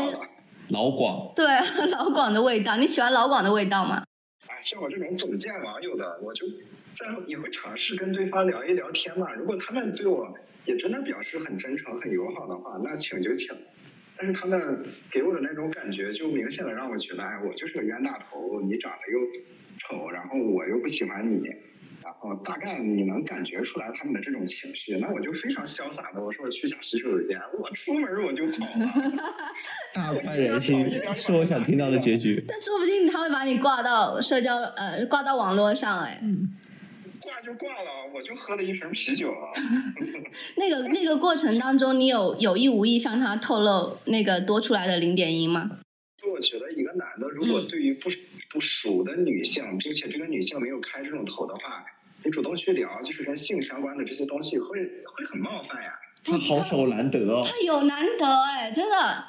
[0.69, 1.45] 老广，对
[1.91, 4.03] 老广的味道，你喜欢老广的味道吗？
[4.47, 6.47] 哎，像我这种总见网友的，我就
[6.95, 9.33] 这样也会尝试跟对方聊一聊天嘛。
[9.33, 10.33] 如果他们对我
[10.65, 13.55] 也真的表示很真诚、很友好的话，那请就请。
[14.17, 19.19] 但是他们给我的那种感觉，就明显的让我觉得，哎，我就是个冤大头，你长得又
[19.79, 21.41] 丑，然后我又不喜欢你，
[22.03, 28.93] 然后大概你能感觉出来他们的这种情绪，那我就非常潇洒的，我说我去下洗手间，我出门我就跑了。
[29.95, 32.43] 大快人心，是我想听到的结局。
[32.47, 36.21] 但说不定他会把你挂到社交呃挂到网络上哎。
[37.41, 39.33] 挂就挂了，我就喝了一瓶啤酒。
[40.57, 45.79] 那个那个过程当中，你有有意无意向他透露那个多出来的零点一吗？
[46.21, 48.09] 就我觉得一个男的如果嗯对于不
[48.51, 51.83] 不熟的女性，并且这个女性没有开这种头的话，
[52.23, 55.93] 你主动去聊，就是跟性相关的这些东西，会会很冒犯呀。
[56.23, 57.43] 他好手难得哦。
[57.43, 59.25] 他有难得哎，真的，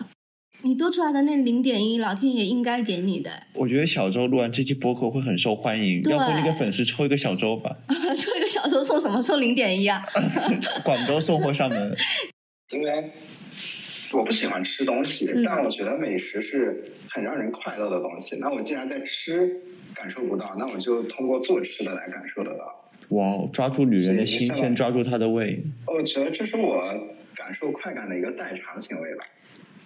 [0.64, 3.30] 你多出来的那零点一，老天爷应该给你的。
[3.54, 9.20] 我觉得小周录完这期播客会很受欢迎，要不那个粉丝抽一个小周吧， 抽一个小周送什么？
[9.20, 10.00] 送零点一啊？
[10.84, 11.96] 广州送货上门。
[12.72, 13.10] 因为
[14.12, 18.36] 我不喜欢吃东西，嗯但我觉得美食是很让人快乐的东西。
[18.36, 19.60] 那我既然在吃
[19.94, 22.90] 感受不到，那我就通过做吃的来感受得到。
[23.08, 25.60] 哇哦，抓住女人的心，先抓住她的胃。
[25.86, 26.82] 我觉得这是我
[27.34, 29.24] 感受快感的一个代偿行为吧。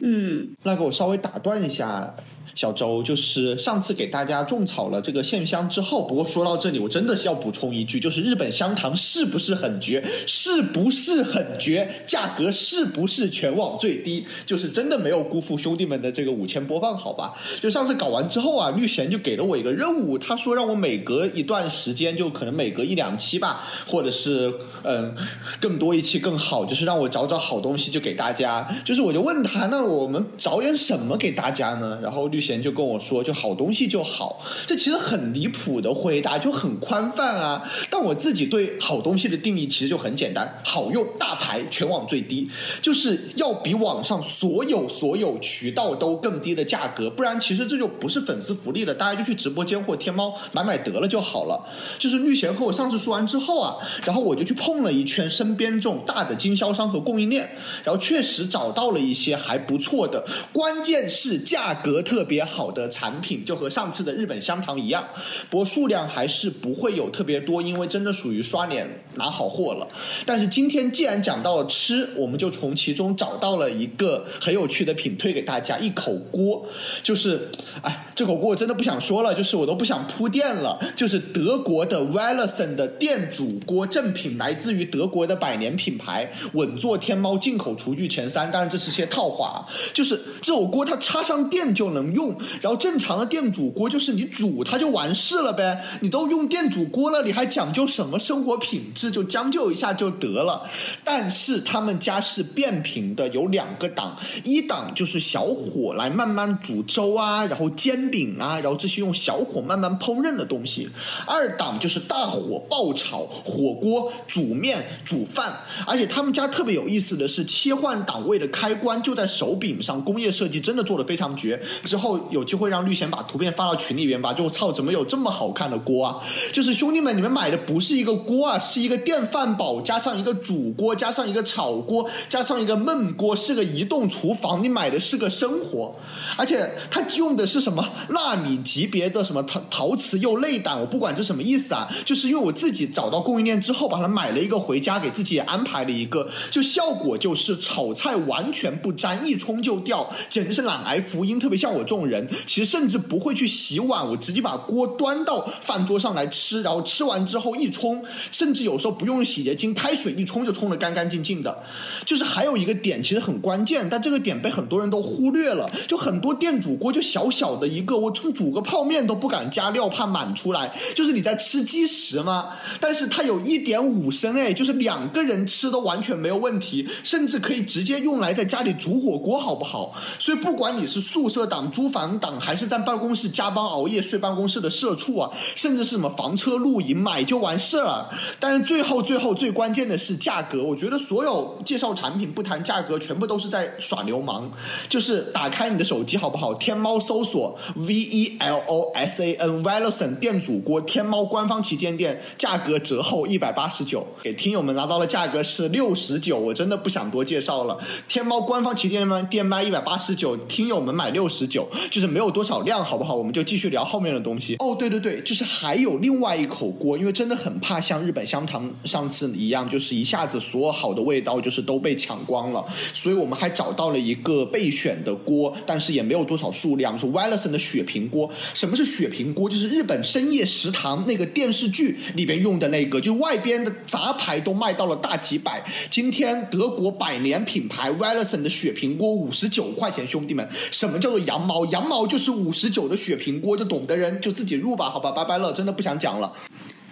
[0.00, 2.14] 嗯那个我稍微打断一下，
[2.54, 10.02] 小周，就是上次给大家种草了这个线香之后，不过说到这里，我真的是要补充一句，就是日本香糖是不是很绝？
[10.26, 12.02] 是不是很绝？
[12.06, 14.24] 价格是不是全网最低？
[14.46, 17.34] 就是真的没有辜负兄弟们的这个五千播放，好吧？
[17.60, 25.14] 就上次搞完之后啊，绿贤就给了我一个任务，他说让我每隔一段时间，就可能每隔一两期吧，或者是嗯
[25.60, 28.66] 更多一期更好，就是让我找找好东西就给大家。
[28.82, 31.98] 就是我就问他，那我们找点什么给大家呢？
[32.02, 34.44] 然后绿贤就跟我说，就好东西就好。
[34.66, 37.62] 这其实很离谱的回答，就很宽泛啊。
[37.90, 42.48] 但我自己对好东西的定义其实就很简单：好用、大牌、全网最低，
[42.82, 51.68] 就是要比网上所有所有渠道都更低的价格，不然其实这就不是粉丝福利了，大家就去直播间或天猫买买得了就好了。
[51.98, 57.48] 就是绿贤和我上次说完之后啊，然后我就去碰了一圈身边这种大的经销商和供应链，
[57.84, 65.04] 然后确实找到了一些还不不错的，关键是价格特别好的产品，就和上次的日本香糖一样。
[65.50, 69.86] 不过数量还是不会有特别多，因为真的属于刷脸拿好货了。
[70.24, 76.66] 但是今天既然讲到了吃，我们就从其中找到了一个很有趣的品推给大家，一口锅，
[77.02, 77.50] 就是，
[77.82, 88.46] 哎，这口锅我真的不想说了，就是我都不想铺垫了，就是德国的 w e l l e s o n 的电煮锅正品，来自于德国的百年品牌，稳坐天猫进口厨具前三。
[88.50, 99.10] 当然这是些套话啊，就是这口锅它插上电就能用，然后正常的电煮锅就是你煮它就完事了呗，你都用电煮锅了，你还讲究什么生活品质？
[99.10, 100.62] 就将就一下就得了。
[101.04, 110.88] 但是他们家是变频的，有两个档，一档就是小火来慢慢煮粥啊，然后煎饼啊，然后这些用小火慢慢烹饪的东西；
[111.26, 115.52] 二档就是大火爆炒火锅、煮面、煮饭。
[115.86, 121.60] 而且他们家特别有意思的是，切换档位的开关就在手柄上，工业设计真的做的非常绝。
[121.84, 126.22] 之后有机会让绿贤把图片发到群里边吧，就操，怎么有这么好看的锅啊？
[126.52, 134.62] 就是兄弟们，你们买的不是一个锅啊，是一个电饭煲加上一个煮锅，加上一个炒锅，加上一个焖锅，是个移动厨房。
[134.62, 135.94] 你买的是个生活，
[136.36, 151.38] 而且它用的是什么纳米级别的什么陶陶瓷釉内胆，我不管这什么意思啊，就是因为我自己找到供应链之后，把它买了一个回家，给自己也安排了一个，就效果就是炒菜完全不粘，一冲就掉，简直是懒癌福音。
[151.38, 161.62] 特别像我这种人，其实甚至不会去洗碗，我直接把锅端到饭桌上来吃，然后吃完之后一冲，甚至有时候不用洗洁精，开水一冲就冲得干干净净的。
[162.04, 165.70] 就是还有一个点其实很关键，但这个点被很多人都忽略了。
[165.86, 170.74] 就很多电煮锅就小小的一个，我从煮个泡面都不敢加料，怕满出来。
[170.94, 172.48] 就是你在吃鸡食吗？
[172.80, 179.92] 但是它有一点五升，哎，就是两个人吃都完全没有问题，甚至可以直接用来在家里煮火锅，好不好？
[180.18, 188.08] 所以不管你是宿舍党、租房党，还是在办公室加班熬夜睡办公室的社畜啊，甚至是什么房车露营，买就完事了。
[188.40, 194.50] 但是最后最后最关键的是价格，我觉得所有介绍产品不谈价格，全部都是在耍流氓。
[194.88, 196.54] 就是打开你的手机好不好？
[196.54, 207.78] 天猫搜索 V E L O S A N v e l o s o n 电煮锅，天猫官方旗舰店，价格折后一百八十九，给听友们拿到的价格是六十九，我真的不想多介绍了。
[208.08, 213.14] 天猫官方旗舰店店卖一百八十九，听友们买六十九，就是没有多少量，好不好？
[213.14, 214.56] 我们就继续聊后面的东西。
[214.56, 228.30] 哦，对对对，就是还有另外一口锅，因为真的很怕像日本香肠上次一样，就是一下子所有好的味道就是都被抢光了，所以我们还找到了一个备选的锅，但是也没有多少数量，是 w e l l s o n 的雪平锅。
[228.54, 229.48] 什么是雪平锅？
[229.48, 235.64] 就是日本深夜食堂那个电视剧里边用的那个，就外边的杂牌都卖到了大几百。
[235.90, 241.64] 今天德国百年品牌 w e l l s o n 的雪平锅五十九块钱，兄弟们，什么叫做羊毛？
[241.66, 246.32] 羊毛就是五十九的雪平锅，就懂的人就自己入吧，好吧，拜拜了，真的不想讲了。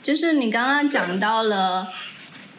[0.02, 1.88] 就是你刚刚讲到了，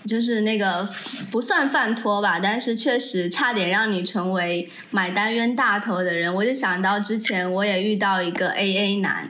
[0.08, 0.88] 就是那个
[1.30, 6.34] 不算饭托吧，但是确实差点让你成为买单冤大头的人。
[6.34, 9.30] 我就想到之前我也遇到一个 A A 男，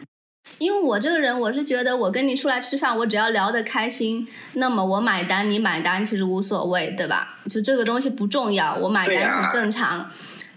[0.58, 7.39] 因为我这个人我是觉得我跟你出来吃饭，我只要聊得开心，那么我买单你买单其实无所谓，对吧？
[7.50, 10.10] 就这个东西不重要，我买单很正常。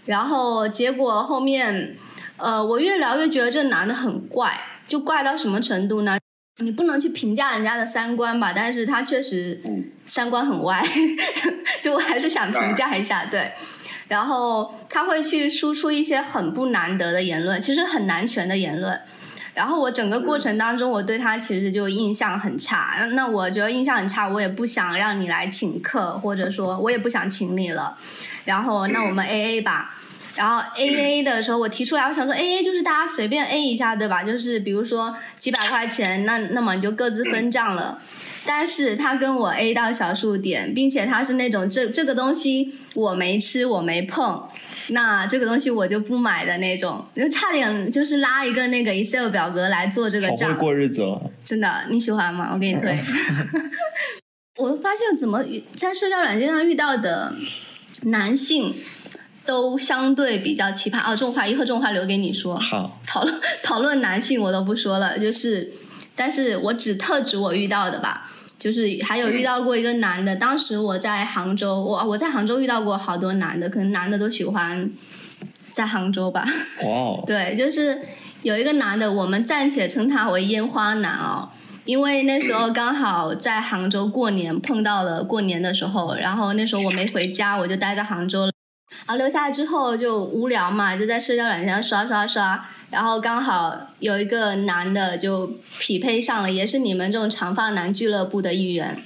[0.05, 1.97] 然后结果后面，
[2.37, 6.17] 呃，我越聊越觉得这男的很怪，就怪到什么程度呢？
[6.61, 10.83] 你不能去评价人家的三观吧，但是他确实嗯三观很歪，
[11.81, 13.51] 就我还是想评价一下，对。
[14.07, 18.99] 然后他会去输出一些很不难得的言论，其实很难全的言论。
[19.59, 22.95] 然后我整个过程当中，我对他其实就印象很差。
[22.97, 27.97] 那那我觉得印象很差，我也不想让你来请客，或者说我也不想请你了。
[28.45, 29.95] 然后那我们 A A 吧。
[30.37, 34.23] 然后 A A 的时候，我提出来，我想说 A A 就是大家随便 A 一下，对吧？
[34.23, 37.99] 就是比如说几百块钱，那那么你就各自分 账了。
[38.45, 44.47] 但是他跟我 A 到小数点，并且他是那种这这个东西我没吃我没碰，
[44.89, 50.57] 那这个东西我就不买的那种，就差点就是拉一个那个 Excel 表格来做这个好会账。
[50.57, 51.31] 过日子哦。
[51.45, 52.49] 真的，你喜欢吗？
[52.53, 52.97] 我给你推。
[54.57, 57.33] 我发现怎么遇在社交软件上遇到的
[58.03, 58.73] 男性
[59.45, 61.11] 都相对比较奇葩哦。
[61.11, 62.59] 这种话以后这种话留给你说。
[62.59, 65.71] 好，讨论讨论男性我都不说了，就是，
[66.15, 68.31] 但是我只特指我遇到的吧。
[68.59, 74.91] 就是还有遇到过一个男的，当时我在杭州，我我在杭州遇到过好多男的，可能男的都喜欢
[75.71, 76.43] 在杭州吧。
[76.83, 78.01] 哇哦， 对，就是
[78.41, 81.49] 有一个男的，我们暂且称他为烟花男哦，
[81.85, 88.51] 因为那时候刚好在杭州过年碰到了过年的时候，然后那时候我没回家，我就待在杭州了。
[89.05, 99.03] 然后留下来之后就无聊嘛，就在社交软件上刷刷刷，然后刚好有一个男的就匹配上了，也是你们这种长发男俱乐部的一员。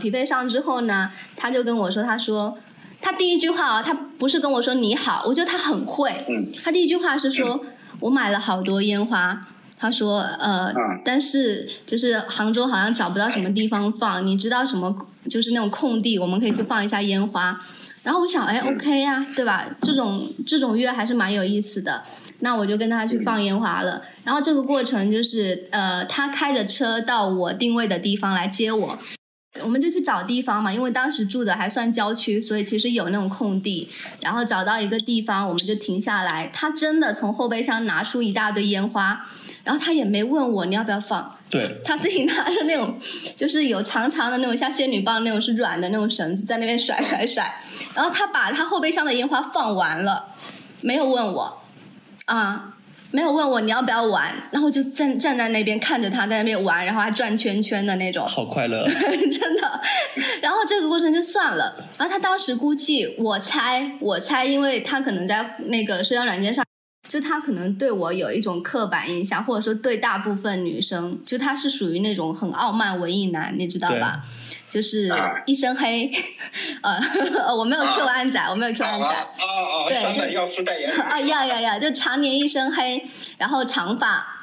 [0.00, 2.58] 匹配上之后呢，他就跟我说，他说
[3.00, 6.24] 他第一句话啊，他不是跟我说你好，我觉得他很会。
[6.28, 7.64] 嗯他第一句话是说，
[8.00, 9.46] 我买了好多烟花。
[9.80, 17.60] 他说，呃，嗯但是就是杭州好像找不到什么地方放，你知道什么就是那种空地，我们可以去放一下烟花。
[18.08, 19.66] 然后我想，哎，OK 呀、对吧？
[19.82, 22.02] 这种这种约还是蛮有意思的。
[22.38, 24.00] 那我就跟他去放烟花了。
[24.24, 28.98] 然后这个过程就是，呃，他开着车到我定位的地方来接我。
[29.62, 33.90] 我们就去找地方嘛，因为当时住的还算郊区，所以其实有那种空地。
[34.20, 36.50] 然后找到一个地方，我们就停下来。
[36.50, 39.26] 他真的从后备箱拿出一大堆烟花，
[39.64, 42.98] 然后他也没问我你要不要放，对，他自己拿着那种，
[43.34, 47.62] 就是有长长的那种像仙女棒那种是软的那种绳子，在那边甩甩甩。
[47.94, 50.34] 然后他把他后备箱的烟花放完了，
[50.82, 51.62] 没有问我，
[52.26, 52.76] 啊，
[53.10, 58.26] 没有问我你要不要玩，然后就站站在那边看着他在那边玩，然后还转圈圈的那种。
[58.28, 58.86] 好快乐。
[59.32, 59.80] 真的。
[60.42, 61.74] 然后这个过程就算了。
[61.98, 66.62] 然后他当时估计，我猜，我猜，因为他可能在那个社交软件上，
[67.08, 74.22] 就他可能对我有一种刻板印象，或者说对大部分女生，就他是属于那种很傲慢文艺男，你知道吧？
[74.68, 76.12] 就是啊一身黑，
[76.82, 77.00] 呃，
[77.56, 79.06] 我没有 Q 啊安仔，我没有 Q 安仔。
[79.06, 79.88] 啊！
[79.88, 81.78] 对就山本耀司代言啊呀呀呀！
[81.78, 83.02] 就常年一身黑，
[83.38, 84.37] 然后长发，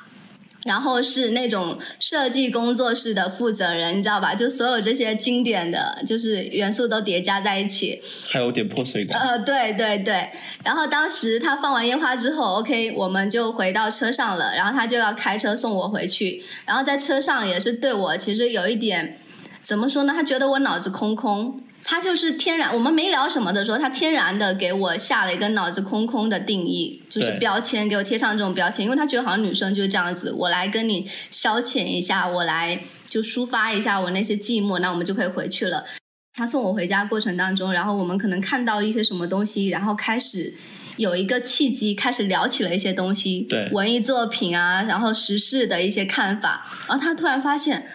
[0.66, 4.34] 然后是那种设计工作室的负责人，你知道吧？
[4.34, 8.02] 就所有这些经典的就是元素都叠加在一起。
[8.28, 9.22] 还有点破碎感。
[9.22, 10.32] 呃，对对对。
[10.64, 16.44] 然后当时他放完烟花之后，OK，我们就回到车上了，然后他就要开车送我回去。
[16.66, 19.20] 然后在车上也是对我其实有一点
[19.66, 20.14] 怎么说呢？
[20.16, 21.60] 他觉得我脑子空空。
[21.88, 35.86] 他就是天然，我们没聊什么的时候，他天然的给我下了一个脑子空空的定义，就是标签，给我贴上这种标签，因为他觉得好像女生就是这样子，我来跟你消遣一下，我来就抒发一下我那些寂寞，那我们就可以回去了。
[36.34, 40.56] 他送我回家过程当中，然后我们可能看到一些什么东西，然后开始
[40.98, 46.66] 有一个契机，开始聊起了一些东西，对文艺作品啊，然后时事的一些看法。
[46.88, 47.88] 然后他突然发现，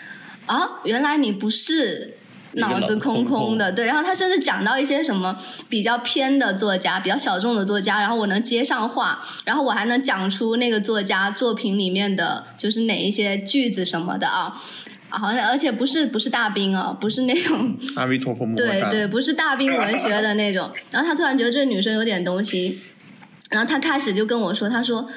[0.51, 2.17] 啊，原来你不是
[2.55, 3.87] 脑子空空的，对。
[3.87, 14.61] 然后他甚至讲到一些什么比较偏的作家，比较小众的作家，然后我能接上话，然后我还能讲出那个作家作品里面的就是哪一些句子什么的啊。
[15.11, 18.45] 啊好像而且不是不是大兵啊，不是那种 阿弥陀佛。
[18.57, 20.71] 对对，不是大兵文学的那种。
[20.91, 22.81] 然后他突然觉得这个女生有点东西，
[23.51, 25.09] 然后他开始就跟我说，他说，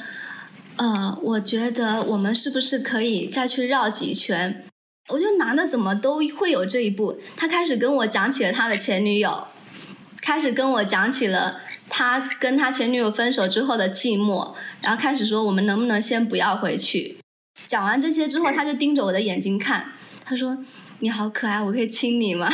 [0.78, 4.65] 呃，我觉得我们是不是可以再去绕几圈？
[5.09, 7.19] 我觉得男的怎么都会有这一步。
[7.35, 9.47] 他开始跟我讲起了他的前女友，
[10.21, 17.17] 开始跟我讲起了他跟他前女友分手之后的寂寞，然后开始说我们能不能先不要回去。
[17.67, 19.91] 讲完这些之后，他就盯着我的眼睛看，
[20.23, 20.57] 他说
[20.99, 22.49] ：“你好可爱，我可以亲你吗？”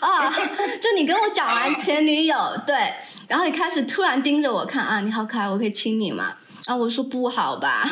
[0.00, 0.30] 啊，
[0.80, 2.36] 就你跟我讲完前女友，
[2.66, 2.94] 对，
[3.28, 6.36] 然后你开始突然盯着我看啊，你好可爱，我可以亲你吗？
[6.68, 7.82] 啊，我说不好吧，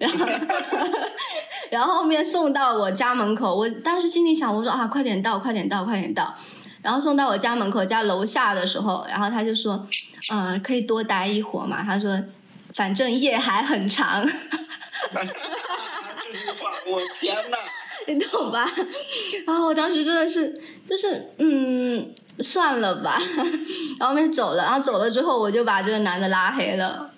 [0.00, 0.26] 然后
[1.70, 6.34] 然后后面送到我家门口，我当时心里想，我说啊，快点到，快点到，快点到。
[6.82, 9.86] 然后送到我家门口家楼下的时候，然后他就说，
[10.32, 11.82] 嗯、可以多待一会儿嘛。
[11.84, 12.20] 他说，
[12.72, 14.28] 反正夜还很长，哈
[15.12, 15.34] 哈哈，
[16.86, 17.58] 我天哪！
[18.08, 18.68] 你懂吧？
[19.46, 23.20] 然后我当时真的是，就是嗯，算了吧，
[24.00, 27.10] 然后面走了，然后走了之后，我就把这个男的拉黑了，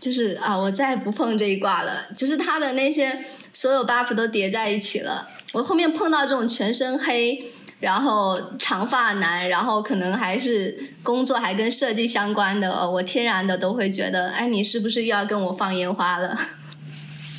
[0.00, 7.52] 就是啊，我再也不碰这一卦了，就是他的那些所有 buff 都叠在一起了，我后面碰到这种全身黑。
[7.80, 16.34] 然后长发男，然后可能还是工作还跟设计相关的，哦我天然的都会觉得，哎，你是不是又要跟我放烟花了？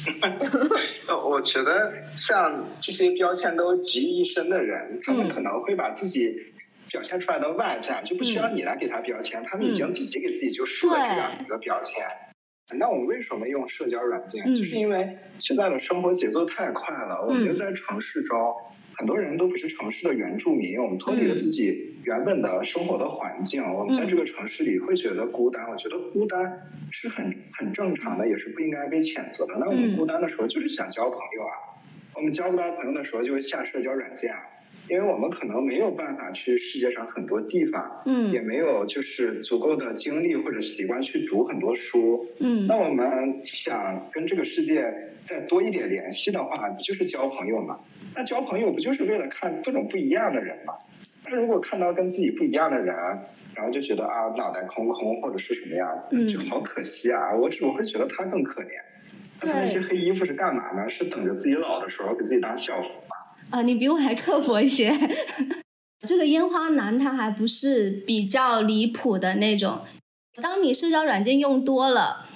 [1.07, 6.35] 呃我觉得像这些标签都集于一身的人，他们嗯可能会把自己
[6.91, 12.05] 表现出来的外在就不需要你来给他标签，他们已经自己给自己就树了这样一个标签。
[12.73, 14.43] 那我们为什么用社交软件？
[14.45, 18.55] 嗯就是因为现在的生活节奏太快了，我们嗯就在城市中，
[18.97, 25.69] 很多人都不是城市的原住民，我们脱离了嗯自己原本的生活的环境，我们在这个城市里会觉得孤单。
[25.69, 29.57] 我觉得孤单是很很正常的，也是不应该被谴责的。
[29.59, 31.53] 那我们嗯孤单的时候就是想交朋友啊，
[32.15, 34.39] 我们交不到朋友的时候就会下社交软件啊。
[34.89, 44.93] 因为我们可能没有办法去世界上很多地方，嗯也没有就是足够的精力或者习惯去读很多书，嗯那我们想跟这个世界
[45.25, 47.79] 再多一点联系的话，不就是交朋友嘛？
[48.15, 50.73] 那交朋友不就是为了看各种不一样的人嘛？
[51.27, 52.95] 那如果看到跟自己不一样的人，
[53.55, 57.33] 然后就觉得啊脑袋空空或者是什么样，嗯就好可惜啊！
[57.35, 58.67] 我只我会觉得他更可怜。
[59.39, 60.87] 他那些黑衣服是干嘛呢？
[60.89, 62.89] 是等着自己老的时候给自己当校服
[63.51, 63.59] 吗？
[63.59, 64.93] 啊，你比我还刻薄一些。
[66.07, 69.81] 这个烟花男他还不是比较离谱的那种，
[70.41, 72.27] 当你社交软件用多了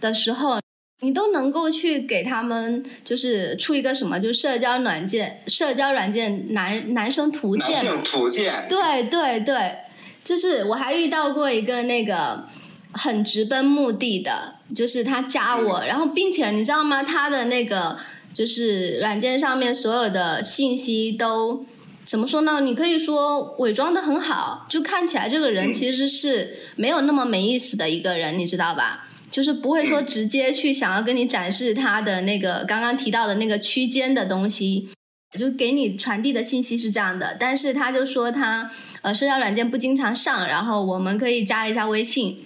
[0.00, 0.58] 的时候，
[1.02, 9.76] 你都能够去给他们就是出一个什么，就是社交软件社交软件男男生图鉴图鉴，对对对，
[10.24, 12.46] 就是我还遇到过一个那个
[12.92, 17.02] 很直奔目的的，就是他加我，然后并且你知道吗？
[17.02, 17.98] 他的那个
[18.38, 21.66] 就是软件上面所有的信息都
[22.06, 22.60] 怎么说呢？
[22.60, 29.08] 你可以说伪装的很好，就看起来这个人嗯其实是没有那么没意思的一个人，你知道吧？
[29.28, 34.88] 就是不会说直接去想要跟你展示他的那个刚刚提到的那个区间的东西，
[35.36, 38.70] 就给你传递的信息是这样的，但是他就说他
[39.02, 42.38] 呃社交软件不经常上，然后我们可以加一下微信，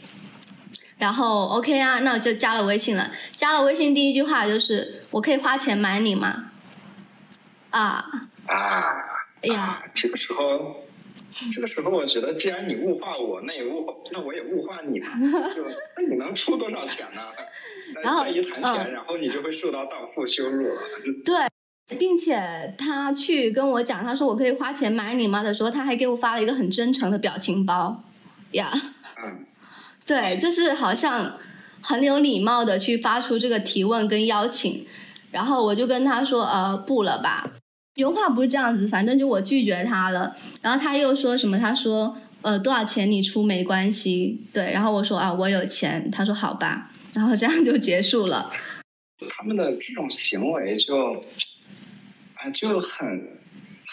[1.02, 3.10] 然后 OK 啊，那我就加了微信了。
[3.34, 6.52] 加了微信第一句话就是我可以花钱买你吗？
[7.70, 8.06] 啊，
[8.46, 8.84] 啊，
[9.42, 10.76] 哎呀，啊，这个时候，
[11.52, 15.08] 这个时候我觉得，既然你物化我，那也物化，那我也物化你嘛。
[15.52, 15.64] 就
[15.96, 17.20] 那你能出多少钱呢？
[18.00, 20.80] 然后再一谈钱，嗯然后你就会受到荡妇羞辱了。
[21.26, 28.04] 对，并且他去跟我讲，他说我可以花钱买你吗的时候，他还给我发了一个很真诚的表情包，
[28.52, 28.70] 呀。
[29.24, 29.46] 嗯，
[30.04, 31.34] 对，就是好像
[31.80, 34.86] 很有礼貌的去发出这个提问跟邀请，
[35.30, 37.50] 然后我就跟他说，呃，不了吧，
[37.96, 48.50] 原话不是这样子，反正就我拒绝他了，然后他又说什么，他说，呃，多少钱你出没关系，对，然后我说啊，我有钱，他说好吧，然后这样就结束了，
[49.30, 51.24] 他们的这种行为就，
[52.34, 53.38] 啊，就很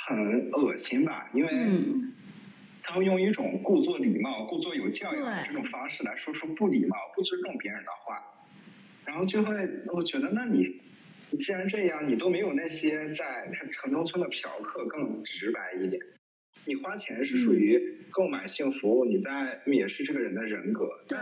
[0.07, 2.13] 很恶心吧，因为嗯，
[2.89, 8.19] 他会用一种故作礼貌、故作有教养的这种方式来说出不礼貌、不尊重别人的话，
[9.05, 9.53] 然后就会，
[9.93, 10.81] 我觉得，那你，
[11.29, 16.01] 你既然这样，你都没有那些在城中村的嫖客更直白一点。
[16.65, 17.79] 你花钱是属于
[18.09, 20.89] 购买性服务，你在蔑视这个人的人格。
[21.07, 21.19] 对，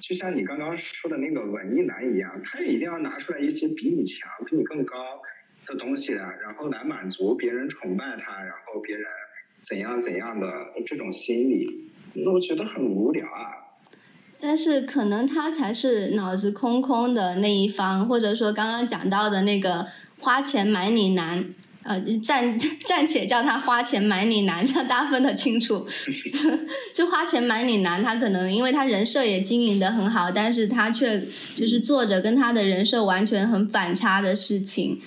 [0.00, 5.22] 就像你刚刚说的那个文艺男一样，他也一定要拿出来一些比你强、比你更高
[5.66, 9.06] 的东西来，然后来满足别人崇拜他，然后别人
[9.62, 10.46] 怎样怎样的
[10.86, 11.66] 这种心理，
[12.26, 13.70] 我觉得很无聊啊。
[14.40, 19.86] 但是可能他才是脑子空空的那一方，或者说刚刚讲到的那个
[20.18, 21.44] 花钱买你男，
[21.82, 25.86] 呃，暂暂且叫他花钱买你男，这样大家分得清楚。
[26.94, 31.22] 就花钱买你男，他可能因为他人设也经营的很好，但是他却
[31.54, 34.98] 就是做着跟他的人设完全很反差的事情。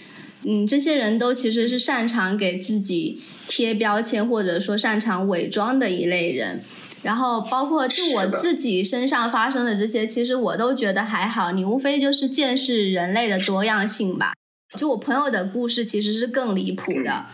[0.46, 6.62] 嗯，这些人都其实是擅长给自己贴标签，或者说擅长伪装的一类人。
[7.02, 11.52] 然后包括就我自己身上发生的这些，其实我都觉得还好。
[11.52, 14.34] 你无非就是见识人类的多样性吧。
[14.78, 17.26] 就我朋友的故事其实是更离谱的，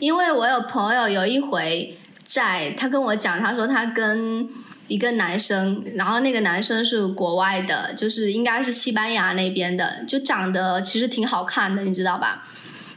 [0.00, 1.96] 因为我有朋友有一回
[2.26, 4.48] 在他跟我讲，他说他跟
[4.88, 12.46] 一个男生，然后那个男生是国外的，就是应该是西班牙那边的，就长得其实挺好看的，你知道吧？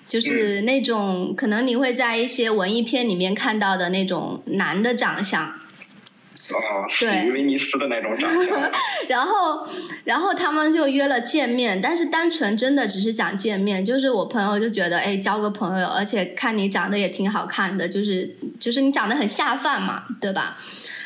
[0.08, 8.72] 就是那种可能你会在一些文艺片里面看到的那种男的长相，哦，死对于威尼斯的那种长相。
[9.10, 9.68] 然后，
[10.04, 20.58] 然后他们就约了见面，但是单纯真的只是想见面，就是我朋友就觉得，哎，交个朋友，而且看你长得也挺好看的，就是就是你长得很下饭嘛，对吧？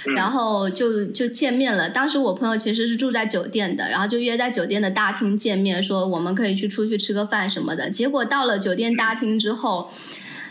[0.06, 1.90] 嗯然后就就见面了。
[1.90, 7.90] 当时我朋友其实是住在酒店的，然后就约在酒店的大厅见面，说我们可以去出去吃个饭什么的。
[7.90, 9.92] 结果到了酒店大厅之后，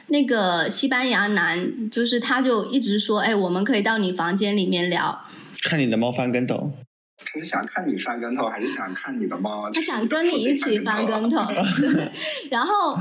[0.09, 5.25] 那个西班牙男就是他就一直说，哎，我们可以到你房间里面聊。
[5.65, 6.73] 看你的猫翻跟头，
[7.19, 9.71] 他是想看你翻跟头，还是想看你的猫？
[9.73, 11.45] 他想跟你一起翻跟头，
[11.81, 12.11] 对。
[12.51, 12.95] 然后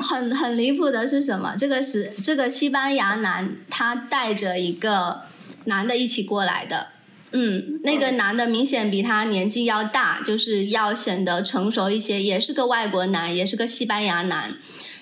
[0.00, 1.56] 很很离谱的是什么？
[1.58, 5.22] 这个是这个西班牙男，他带着一个
[5.64, 6.88] 男的一起过来的。
[7.32, 14.54] 嗯，那个男的明显比他年纪要大，就是要显得成熟一些，也是个外国男，也是个西班牙男。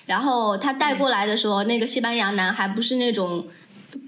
[0.05, 3.47] 然后他带过来的时候，那个西班牙男还不是那种。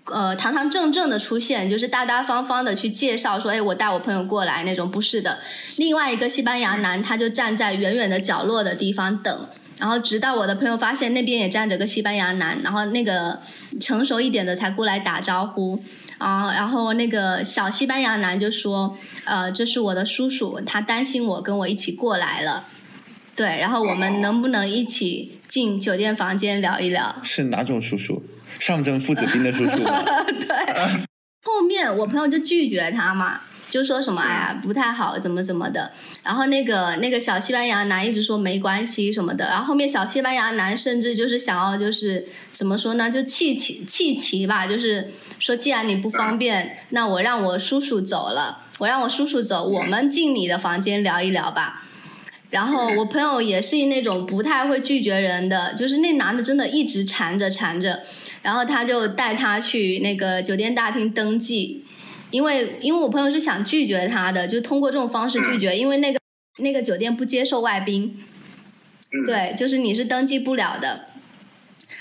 [0.05, 5.37] 呃，堂堂正正的出现，就是大大方方的去介绍说，哎，我带我朋友过来那种，不是的。
[5.75, 9.47] 另外一个西班牙男，他就站在远远的角落的地方等，
[9.77, 13.39] 然后直到我的朋友发现那边也站着个西班牙男，然后那个
[13.79, 15.83] 成熟一点的才过来打招呼。
[16.17, 22.65] 啊，然后那个小西班牙男就说，呃，这是我的叔叔，他担心我跟我一起过来了。
[23.35, 27.17] 对，然后我们能不能一起进酒店房间聊一聊？
[27.21, 28.23] 是哪种叔叔？
[28.59, 30.03] 上阵父子兵的叔叔吗？
[30.25, 30.47] 对，
[31.43, 33.41] 后面我朋友就拒绝他嘛，
[33.75, 35.91] 就说什么哎呀不太好，怎么怎么的。
[36.23, 39.47] 然后那个那个小西班牙男一直说没关系什么的。
[39.49, 51.81] 然后后面小西班牙男甚至就是想要就是怎么说呢，就气气气齐吧，就是说既然你不方便，那我让我叔叔走了，我让我叔叔走，我们进你的房间聊一聊吧。
[52.51, 58.03] 然后我朋友也是那种不太会拒绝人的，就是那男的真的一直缠着缠着，
[58.41, 61.84] 然后他就带他去那个酒店大厅登记，
[62.31, 66.19] 因为因为我朋友是想拒绝他的，就通过这种方式拒绝，因为那个
[66.57, 68.23] 那个酒店不接受外宾，
[69.25, 71.07] 对，就是你是登记不了的。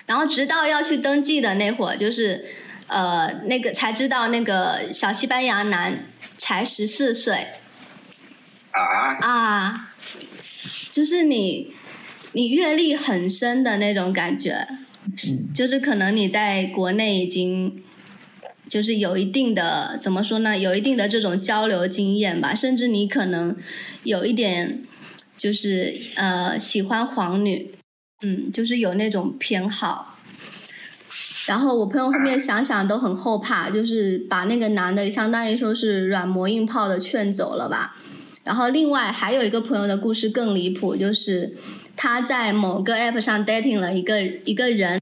[0.06, 2.46] 然后直到要去登记的那会儿，就是
[2.86, 6.06] 呃那个才知道那个小西班牙男
[6.38, 7.46] 才十四岁。
[8.70, 9.94] 啊啊，
[10.90, 11.72] 就是你，
[12.32, 14.66] 你阅历很深的那种感觉，
[15.54, 17.83] 就是可能你在国内已经，
[18.74, 23.56] 就是有一定的怎么说呢，有一定的这种交流经验吧，甚至你可能
[24.02, 24.82] 有一点，
[25.38, 27.72] 就是呃喜欢黄女，
[28.24, 30.18] 嗯，就是有那种偏好。
[31.46, 37.96] 然后我朋友后面想想都很后怕，就是把那个男的相当于说是软磨硬泡的劝走了吧。
[38.42, 41.54] 然后另外还有一个朋友的故事更离谱，就是
[41.94, 45.00] 他在某个 app 上 dating 了一个一个人，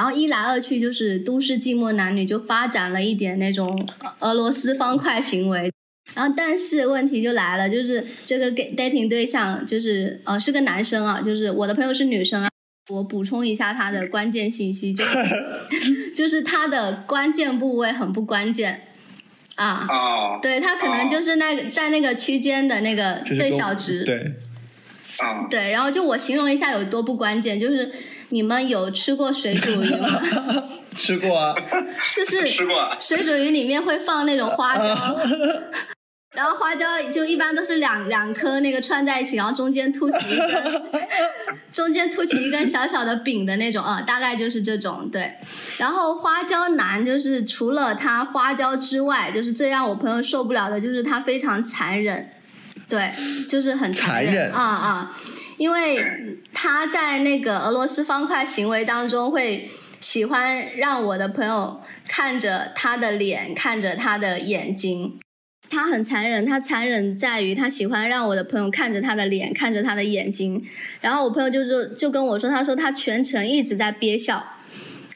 [0.00, 3.86] 然后一来二去就是都市寂寞男女就发展了一点那种
[4.20, 5.70] 俄罗斯方块行为，
[6.14, 12.48] 然后但是问题就来了，就是这个 dating 对象就是呃是个男生啊，就是我的朋友是女生啊，
[12.88, 18.84] 我补充一下他的关键信息，就是 就是他的关键部位很不关键。
[19.56, 19.86] 啊，
[20.40, 24.32] 对他可能就是那个在那个区间的那个最小值，对，
[25.18, 27.92] 啊，对，然后就我形容一下有多不关键，就是
[28.30, 30.08] 你们有吃过水煮鱼吗？
[30.96, 31.54] 吃过啊，
[32.16, 35.18] 就是吃过，水煮鱼里面会放那种花椒。
[36.32, 40.82] 然后花椒就一般都是两两颗那个串在一起，然后中间凸起一根，
[41.72, 45.32] 中间凸起一根小小的柄的那种啊，大概就是这种对。
[45.78, 52.30] 然后花椒男就是除了它花椒之外，就是最让我朋友受不了的就是它非常残忍，
[52.90, 53.10] 对，
[53.48, 54.52] 就是很残忍。
[54.52, 55.16] 啊啊，
[55.56, 56.04] 因为
[56.52, 59.70] 他在那个俄罗斯方块行为当中会
[60.00, 65.18] 喜欢让我的朋友看着他的脸，看着他的眼睛。
[65.70, 70.60] 他很残忍，他残忍在于他喜欢让我的朋友看着他的脸，看着他的眼睛，
[71.00, 74.44] 然后我朋友就说就跟我说，他说他全程一直在憋笑，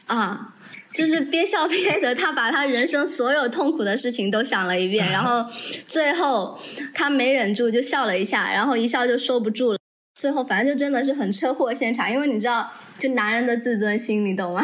[0.07, 0.54] 啊，
[0.95, 5.45] 就是憋笑憋的，他把他人生所有痛苦的事情都想了一遍，然后
[5.87, 6.59] 最后
[6.95, 9.79] 他没忍住就笑了一下，然后一笑就收不住了，
[10.15, 14.63] 最后反正就真的是很车祸现场，因为你知道，就男人的自尊心，你懂吗？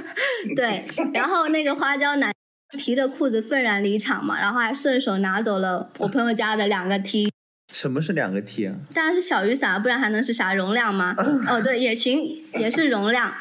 [0.56, 2.32] 对，然后那个花椒男。
[2.76, 7.30] 提着裤子愤然离场嘛，然后还顺手拿走了我朋友家的两个 T。
[7.72, 8.74] 什么是两个 T 啊？
[8.92, 11.14] 当然是小雨伞，不然还能是啥容量吗？
[11.48, 13.32] 哦，对，也行，也是容量。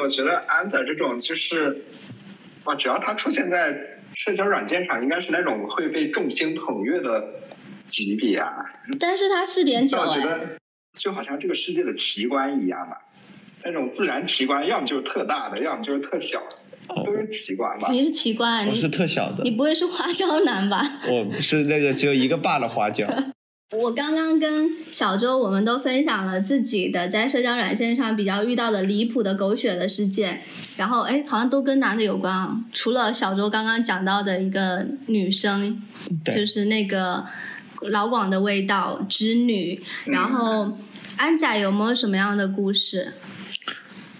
[0.00, 1.84] 我觉得安仔这种就是，
[2.64, 7.22] 啊，只要他出现在社交软件上，应该是那种会被众星捧月的
[7.86, 8.50] 级别啊。
[8.98, 10.56] 但是他四点九我觉得
[10.98, 12.96] 就好像这个世界的奇观一样嘛，
[13.64, 16.56] 那种自然奇观，要么就是特大的，要么就是特小的。
[17.06, 17.88] 都是奇观吧？
[17.92, 19.44] 你是奇观，我是特小的。
[19.44, 20.82] 你不会是花椒男吧？
[21.08, 23.06] 我是那个只有一个爸的花椒。
[23.72, 30.42] 我刚刚跟小周，我们都分享了自己的在社交软件上比较遇到的离谱的狗血的事件，
[30.76, 32.60] 然后哎，好像都跟男的有关啊。
[32.72, 35.82] 除了小周刚刚讲到的一个女生，
[36.26, 37.24] 就是那个
[37.80, 40.76] 老广的味道之女，然后
[41.16, 43.14] 安仔有没有什么样的故事？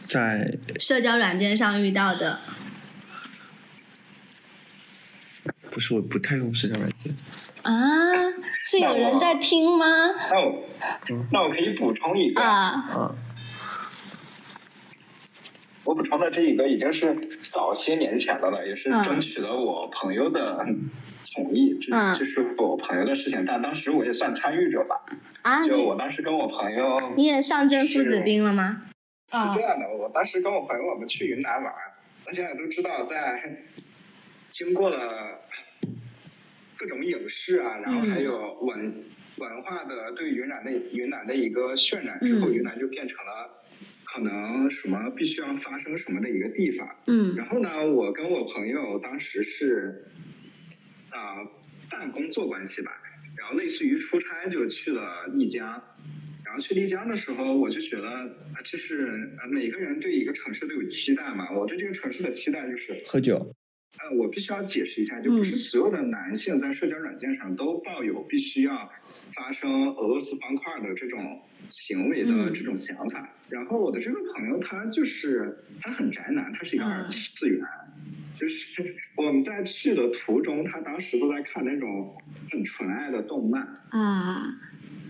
[0.09, 2.41] 在社交软件上遇到的，
[5.71, 7.15] 不是我不太用社交软件
[7.63, 7.73] 啊，
[8.63, 9.87] 是有人在听吗？
[10.31, 10.65] 那我
[11.31, 13.15] 那我可以补充一个啊，
[15.85, 17.15] 我补充的这一个已经是
[17.51, 20.67] 早些年前的了，也是争取了我朋友的
[21.35, 25.01] 同意，这这是我朋友的事情，但当时我也算参与者吧。
[25.43, 28.83] 啊，就我当时跟我朋友，你也上阵父子兵了吗？
[29.33, 31.73] 是这样的，我当时跟我朋友我们去云南玩，
[32.25, 33.43] 大家也都知道，在
[34.51, 35.41] 经过了
[36.83, 39.05] 各种影视啊，然后还有文
[39.37, 43.63] 文化的对云南的云南的一个渲染之后，云南就变成了
[44.05, 46.97] 可能什么必须要发生什么的一个地方。
[47.07, 47.37] 嗯。
[47.37, 50.09] 然后呢，我跟我朋友当时是
[51.11, 51.47] 啊
[51.89, 52.91] 办工作关系吧，
[53.39, 55.81] 然后类似于出差就去了丽江。
[56.45, 61.53] 然后去丽江的时候，我就觉得啊，就是呃每个人对一个城市都有期待嘛。
[61.53, 63.55] 我对这个城市的期待就是，喝酒，
[63.99, 68.91] 呃，我必须要解释一下，就不是所有的男性在社交软件上都抱有必须要
[69.35, 73.29] 发生俄罗斯方块的这种行为的嗯这种想法。
[73.49, 77.63] 然后我的这个朋友他就是他很宅男，他是一个嗯二次元。
[78.35, 82.17] 就是 我们在去的途中，他当时都在看那种
[82.51, 84.59] 很纯爱的动漫，啊，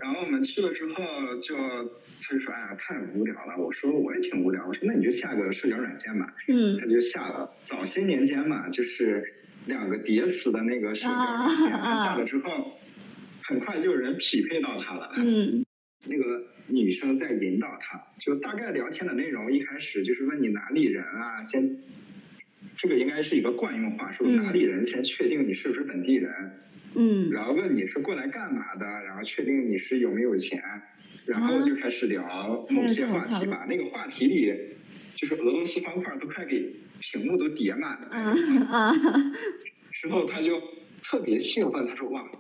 [0.03, 0.95] 然后我们去了之后
[1.41, 3.57] 就，他就说，哎呀，太无聊了。
[3.57, 4.67] 我说我也挺无聊。
[4.67, 6.35] 我说那你就下个社交软件吧。
[6.49, 7.53] 嗯他就下了。
[7.65, 9.23] 早些年间嘛，就是
[9.67, 12.77] 两个叠词的那个社交软件，他下了之后，
[13.43, 15.13] 很快就有人匹配到他了。
[15.19, 15.65] 嗯
[16.09, 21.79] 那个女生在引导他，就大概聊天的内容，一开始就是问你哪里人啊，先，
[22.77, 26.33] 这个应该是一个惯用话，说嗯哪里人，先确定你是不是本地人。
[26.33, 26.51] 嗯
[27.31, 30.63] 然后问你是过来干嘛的，然后确定你是有没有钱，
[31.27, 34.53] 然后就开始聊某些话题，把那个话题里
[35.17, 38.09] 就是俄罗斯方块都快给屏幕都叠满了。
[38.09, 38.35] 啊
[38.71, 38.93] 啊，
[39.93, 40.61] 之后他就
[41.03, 42.31] 特别兴奋，他说哇，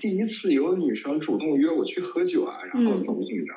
[0.00, 3.54] 第一次有女生主动约我去喝酒啊，然后怎么怎么着。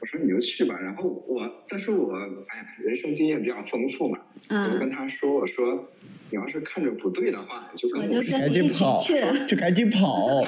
[0.00, 2.14] 我说你就去吧，然后我，但是我
[2.48, 5.90] 哎呀，人生经验比较丰富嘛，我就跟嗯，他说，我说
[6.30, 9.00] 你要是看着不对的话，就跟赶紧跑，
[9.46, 10.44] 就赶紧跑，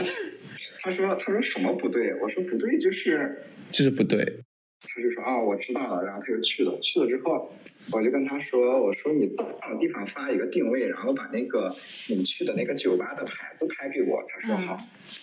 [0.82, 2.14] 他说他说什么不对？
[2.20, 4.41] 我说不对，就是就是不对。
[4.84, 6.78] 他就说啊、我知道了，然后他就去了。
[6.80, 7.52] 去了之后，
[7.92, 11.74] 我就跟他说，我说你到了地方发一个定位，然后把那个
[12.08, 14.22] 你去的那个酒吧的牌子拍给我。
[14.28, 14.76] 他说嗯好，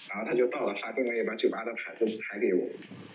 [0.09, 2.67] 然后他就到了发定位，把酒吧的牌子拍给我。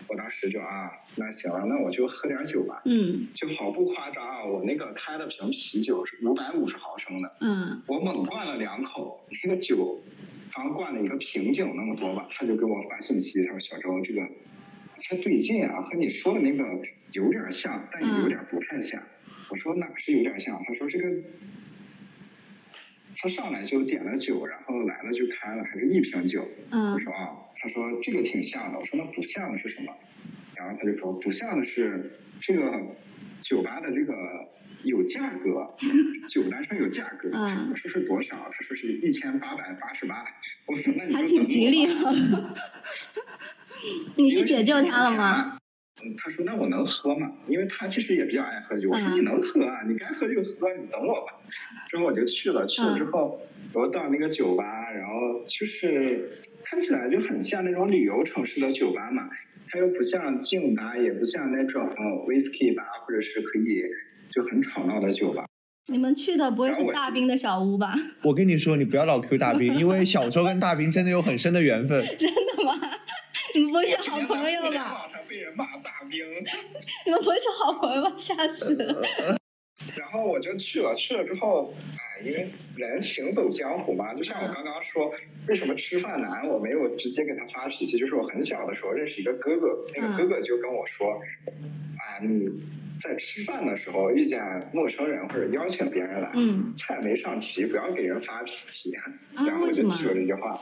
[0.07, 2.81] 我当时就啊，那行了，那我就喝点酒吧。
[2.85, 9.99] 嗯就毫不夸张啊，我那个开了瓶啤酒是五百五十毫升的，嗯我猛灌了两口，那个酒
[10.51, 14.21] 好像灌了一个瓶颈那么多吧，他就给我发信息，他说小周这个
[14.95, 16.63] 不太对劲啊，和你说的那个
[17.11, 19.01] 有点像，但也有点不太像。
[19.49, 20.63] 我说哪是有点像？
[20.65, 21.09] 他说这个，
[23.17, 26.41] 他上来就点了酒，然后来了就开了，还是一瓶酒。
[26.71, 27.29] 我嗯说啊，
[27.59, 28.79] 他说这个挺像的。
[28.79, 29.93] 我说那不像的是什么？
[30.55, 32.95] 然后他就说不像的是这个
[33.41, 34.13] 酒吧的这个
[34.83, 35.75] 有价格，
[36.27, 37.29] 酒单上有价格。
[37.33, 38.49] 嗯我说是多少？
[38.51, 40.25] 他说是一千八百八十八。
[40.65, 41.85] 我说那你就还挺吉利。
[44.15, 45.57] 你是解救他了吗？？
[46.03, 47.31] 嗯，他说那我能喝吗？
[47.47, 48.89] 因为他其实也比较爱喝酒。
[48.89, 51.33] 我说嗯你能喝啊，你该喝就喝，你等我吧。
[51.87, 53.39] 之后我就去了，去了之后，
[53.73, 59.29] 我到那个酒吧，然后就是看起来就很像那种旅游城市的酒吧嘛，
[59.69, 63.81] 它又不像静吧，也不像那种呃 whisky 吧，或者是可以
[64.33, 65.45] 就很吵闹的酒吧。
[65.87, 67.93] 你们去的不会是大兵的小屋吧？
[68.23, 72.03] 我跟你说，你不要老 Q 大兵，因为小周跟大兵真的有很深的缘分。
[72.19, 72.73] 真的吗？
[73.55, 75.09] 你们不会是好朋友吧？
[75.27, 76.19] 被人骂大兵。
[77.05, 78.13] 你们不会是好朋友吧？
[78.17, 78.93] 吓死了！
[79.97, 85.13] 然后我就去了，去了之后，哎，因为人行走江湖嘛，就像我刚刚说，
[85.47, 91.21] 为什么吃饭难，我没有直接给他发脾气，就是我很小的时候认识一个哥哥，那个哥哥就跟我说，
[91.99, 92.47] 哎，你
[93.01, 94.39] 在吃饭的时候遇见
[94.73, 98.93] 陌生人或者邀请别人来，嗯菜没上齐，不要给人发脾气。
[98.95, 99.03] 啊
[99.45, 100.59] 然后我就记住这句话。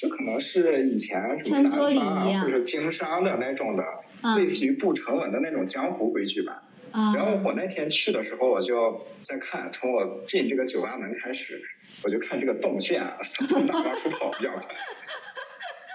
[0.00, 3.84] 这可能是以前什么餐桌礼仪南方啊或者经商的那种的，
[4.22, 6.62] 啊类似于不成文的那种江湖规矩吧。
[6.92, 11.60] 啊然后我那天去的时候，我就在看，从我进这个酒吧门开始，
[12.02, 13.02] 我就看这个动线
[13.46, 14.62] 从哪边出跑比较快。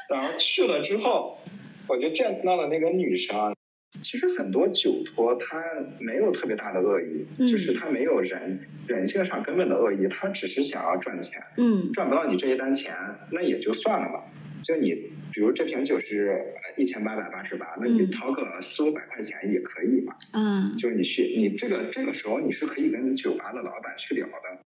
[0.07, 1.39] 然后去了之后，
[1.87, 3.53] 我就见到了那个女生啊。
[4.01, 5.63] 其实很多酒托他
[5.99, 12.95] 没有特别大的恶意，嗯就是他没有人人性上根本的恶意，他只是想要赚钱，嗯赚不到你这一单钱，
[13.31, 14.23] 那也就算了吧。
[14.63, 14.93] 就你，
[15.31, 16.43] 比如这瓶酒是
[16.75, 20.15] 一千八百八十八，那你嗯掏个四五百块钱也可以嘛。
[20.33, 24.59] 嗯就是你去，你这个这个时候你是可以跟酒吧的老板去聊的。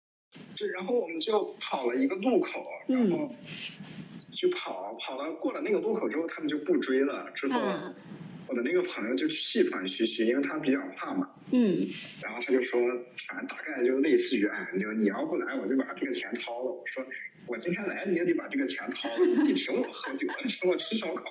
[0.56, 3.36] 这然后我们就跑了一个路口，然嗯后
[4.32, 7.30] 就跑跑了过了那个路口之后，他们就不追了。
[7.36, 7.94] 之后啊
[8.50, 11.30] 我的那个朋友就气喘吁吁，因为他比较怕嘛。
[11.52, 11.88] 嗯
[12.24, 12.82] 然后他就说，
[13.28, 16.72] 反正大概就类似于，哎，就你要不来，我就把这个钱掏了。
[16.72, 17.06] 我说，
[17.46, 21.26] 我今天来你也得把这个钱掏了，你请我喝酒， 请我吃烧烤。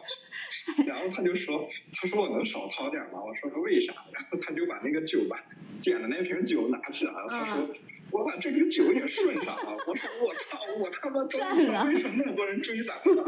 [0.86, 3.20] 然后他就说，他说我能少掏点吗？
[3.24, 3.92] 我说为啥？
[4.12, 5.44] 然后他就把那个酒吧
[5.82, 7.68] 点的那瓶酒拿起来了，他说。
[8.10, 13.22] 我把这瓶酒也顺上了，我说我操，我他妈赚了为什么那么多人追咱们呢？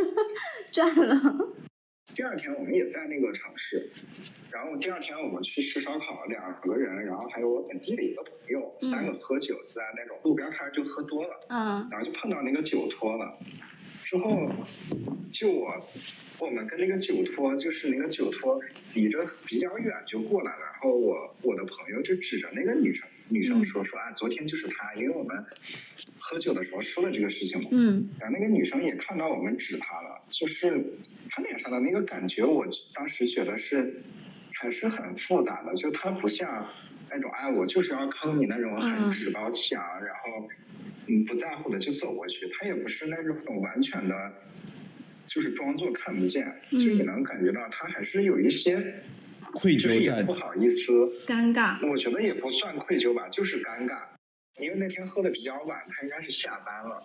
[0.73, 1.49] 赚了！
[2.15, 3.91] 第二天我们也在那个城市，
[4.51, 13.39] 然后第二天我们去吃烧烤，两个人，然后还有我本地的一个朋友，三个喝酒，在那种路边摊就喝多了，嗯然后就碰到那个酒托了。
[14.05, 14.51] 之后，
[15.33, 15.89] 就我
[16.41, 18.61] 我们跟那个酒托，就是那个酒托
[18.93, 25.45] 离着比较远就过来了，然后我我的朋友就指着那个女生女生说说啊，昨天就是她，因为我们
[26.19, 27.69] 喝酒的时候说了这个事情嘛。
[27.73, 28.11] 嗯。
[28.19, 30.99] 然后那个女生也看到我们指她了，就是
[31.31, 34.03] 她脸上的那个感觉，我当时觉得是
[34.55, 36.69] 还是很复杂的，就她不像
[37.09, 38.81] 那种哎我就是要坑你那种嗯。
[38.81, 40.49] 很趾高气昂，然后
[41.07, 44.33] 嗯不在乎的就走过去，她也不是那种完全的，
[45.27, 46.99] 就是装作看不见，就嗯。
[46.99, 49.03] 你能感觉到她还是有一些
[49.53, 51.87] 愧疚在也不好意思，尴尬。
[51.89, 53.99] 我觉得也不算愧疚吧，就是尴尬。
[54.59, 57.03] 因为那天喝的比较晚，他应该是下班了，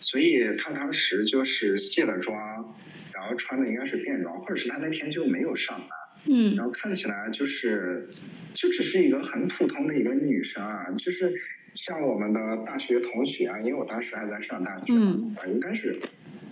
[0.00, 2.74] 所以他当时就是卸了妆，
[3.12, 5.88] 然后穿的应该是便装，或者是他那天就没有上班，
[6.26, 8.08] 嗯然后看起来就是
[8.54, 11.30] 就只是一个很普通的一个女生啊，就是
[11.74, 15.98] 像我们的大学同学啊，因为我当时还在上大学，嗯啊，应该是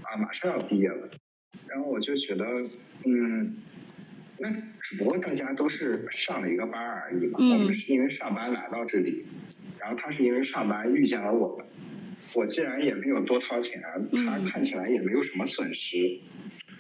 [0.03, 1.09] 啊马上要毕业了，
[1.67, 2.45] 然后我就觉得
[3.07, 3.57] 嗯。
[4.43, 4.51] 那
[4.83, 7.51] 只不过大家都是上了一个班而已嘛，嗯。
[7.53, 9.25] 我们是因为上班来到这里，
[9.79, 11.65] 然后他是因为上班遇见了我们，
[12.35, 14.45] 我既然也没有多掏钱，他嗯。
[14.45, 16.19] 看起来也没有什么损失，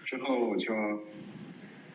[0.04, 0.74] 之后我就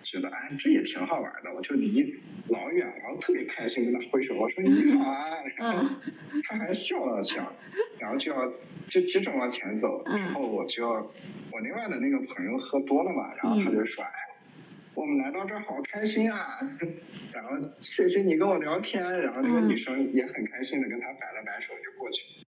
[0.04, 2.16] 觉得哎这也挺好玩的，我就离
[2.48, 5.84] 老远，然后特别开心跟他挥手，我说你好啊，然后
[6.34, 6.42] 嗯。
[6.46, 7.52] 他还笑了笑，
[8.00, 8.50] 然后就要
[8.88, 10.18] 就接着往前走，嗯。
[10.18, 10.88] 然后我就
[11.52, 14.12] 我另外的那个朋友喝多了嘛，然后他就说哎。
[14.98, 16.58] 我们来到这儿好开心啊！
[17.32, 22.44] 然后谢谢你跟我聊天，然后那个嗯女生也很开心的跟他摆了摆手就过去了。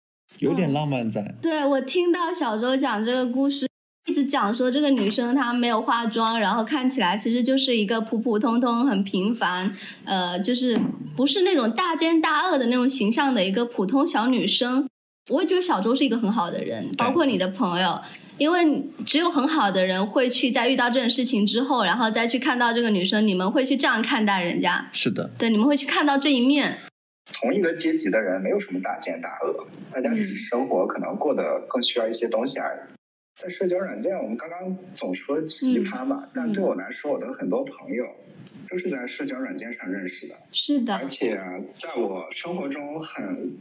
[0.40, 1.34] 有点浪漫在。
[1.40, 3.66] 对我听到小周讲这个故事，
[4.05, 9.74] 一直讲说这个女生她没有化妆，然后看起来其实就是一个普普通通、很平凡，
[10.05, 10.78] 呃，就是
[11.16, 14.86] 不是那种大奸大恶的那种形象的一个普通小女生。
[15.30, 17.99] 我也觉得小周是一个很好的人，包括你的朋友，
[18.39, 26.78] 因为只有很好的人会去在遇到这种事情之后，然后再去看到这个女生，你们会去这样看待人家，是的，对，你们会去看到这一面。
[27.32, 32.95] 同一个阶级的人没有什么大奸大恶，大家只是生活可能过得更需要一些东西而已。
[33.35, 38.05] 在社交软件，我们刚刚总说奇葩嘛，但对我来说，我的很多朋友
[38.68, 40.95] 都是在社交软件上认识的，是的。
[40.97, 41.41] 而，且
[41.72, 43.57] 在我生活中很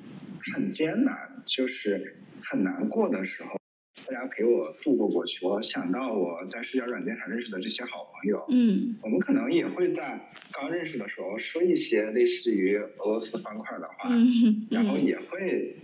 [0.54, 1.16] 很艰难，
[1.46, 3.58] 就是很难过的时候，
[4.06, 5.46] 大家陪我度过过去。
[5.46, 10.20] 我想到我在社交软件上认识的这些好朋友，嗯我们可能也会在
[10.52, 15.78] 刚认识的时候说一些类似于俄罗斯方块的话，嗯嗯然后也会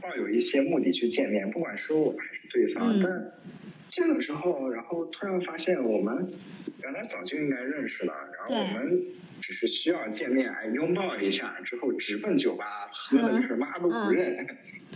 [0.00, 2.92] 抱有一些目的去见面，不管是我还是对方。
[2.92, 3.32] 嗯但
[3.88, 6.30] 见了之后，然后突然发现我们
[6.82, 9.02] 原来早就应该认识了，然后我们
[9.40, 14.46] 只是需要见面，哎，拥抱一下之后直奔酒吧，喝的是妈都不认，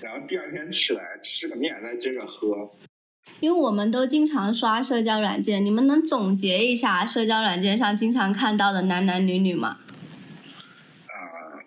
[0.00, 2.70] 然后第二天起来吃个面再接着喝。
[3.40, 9.80] 因为我们都经常刷社交软件，你们能总结一下社交软件上经常看到的男男女女吗？
[11.06, 11.58] 啊、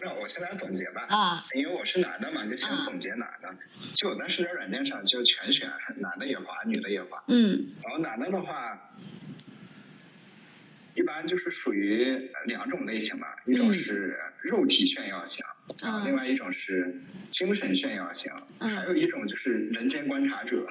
[0.00, 1.06] 那我先来总结吧。
[1.08, 3.54] 啊，因为我是男的嘛，就先嗯总结男的。
[3.94, 7.22] 就我在社交软件上就全选，男的也滑，女的也滑。
[7.28, 8.92] 嗯然后男的的话，
[10.94, 15.44] 一般就是属于两种类型吧，一种嗯是肉体炫耀型，
[15.82, 20.66] 然后另嗯外一种是精神炫耀型，还有嗯一种就是人间观察者。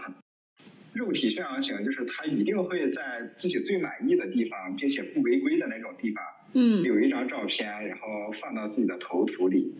[0.94, 6.24] 肉体炫耀型就是他一定会在自己最满意的地方，并且不违规的那种地方，
[6.54, 6.84] 嗯。
[6.84, 9.74] 有一张照片，然后放到自己的头图里，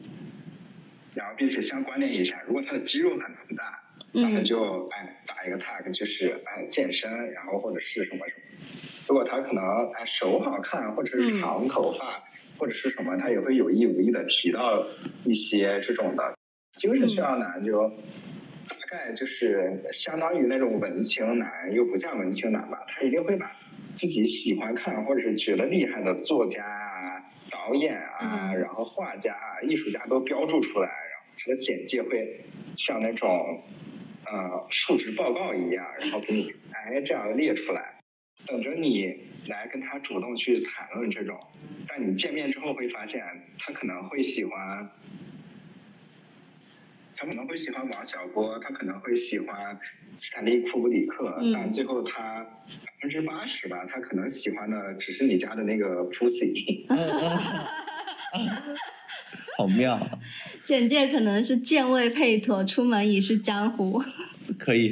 [1.14, 3.20] 然后并且相关联一下，如果他的肌肉很
[3.56, 3.80] 大，
[4.12, 8.42] 然后嗯就哎打一个 tag，就是哎健身，然后或者是什么什么。
[9.08, 11.40] 如果他可能哎手好看，或者是嗯。
[11.40, 12.24] 长头发，
[12.64, 14.88] 或者是什么，他也会有意无意的提到
[15.26, 16.34] 一些这种的。
[16.78, 17.90] 精神需要男就
[18.70, 23.52] 大概就是相当于那种文青男，又不像文青男吧，他一定会把
[23.98, 32.46] 自己喜欢看或者是觉得厉害的作家啊、导演啊，嗯然后画家啊、艺术家都标注出来，然后他的简介会
[32.78, 33.62] 像那种
[34.26, 37.93] 呃述职报告一样，然后给你哎这样列出来，
[38.48, 39.16] 等着你
[39.48, 41.40] 来跟他主动去谈论这种。
[41.88, 43.22] 但你见面之后会发现，
[43.60, 44.90] 他可能会喜欢，
[47.16, 49.80] 他可能会喜欢王小波，他可能会喜欢
[50.18, 52.44] 斯坦利库布里克，嗯但最后他
[52.86, 56.86] 百分之八十吧，他可能喜欢的只是你家的那个 pussy。
[59.58, 60.00] 好妙，
[60.66, 64.04] 简介可能是健胃配妥，出门已是江湖。
[64.58, 64.92] 可以。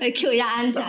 [0.00, 0.82] 来 Q 一下安仔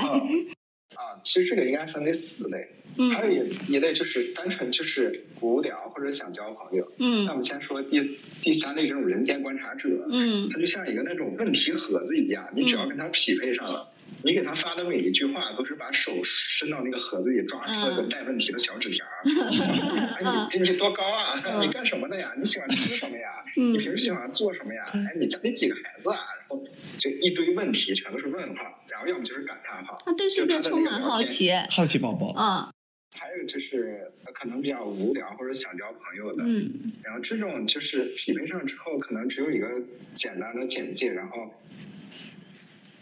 [1.24, 2.68] 其实这个应该分为四类，
[2.98, 3.12] 嗯。
[3.12, 6.92] 还有一一类就是单纯就是无聊或者想交朋友。
[6.98, 10.50] 那我嗯们先说第第三类这种人间观察者，嗯。
[10.50, 13.92] 他就像一个那种问题盒子一样，你只要跟他匹配上了，
[14.24, 19.24] 你给他发的每一句话都是把手伸到那个盒子里抓出了个嗯带问题的小纸条儿。
[20.20, 21.42] 哎，你你多高啊？
[21.46, 22.34] 嗯 你干什么的呀？
[22.38, 23.30] 你喜欢吃什么呀？
[23.58, 24.84] 嗯你平时喜欢做什么呀？
[24.94, 26.18] 哎，你家里几个孩子啊？
[26.40, 26.64] 然后
[26.98, 29.98] 就一堆问题，全都是问号，然后要么就是感叹号。
[30.06, 31.52] 他对世界充满好奇。
[31.70, 32.74] 好奇宝宝，嗯
[33.18, 39.68] 还有就是呃可能比较无聊或者想交朋友的，嗯然后这种就是匹配上之后，可能只有一个
[40.16, 41.54] 简单的简介，然后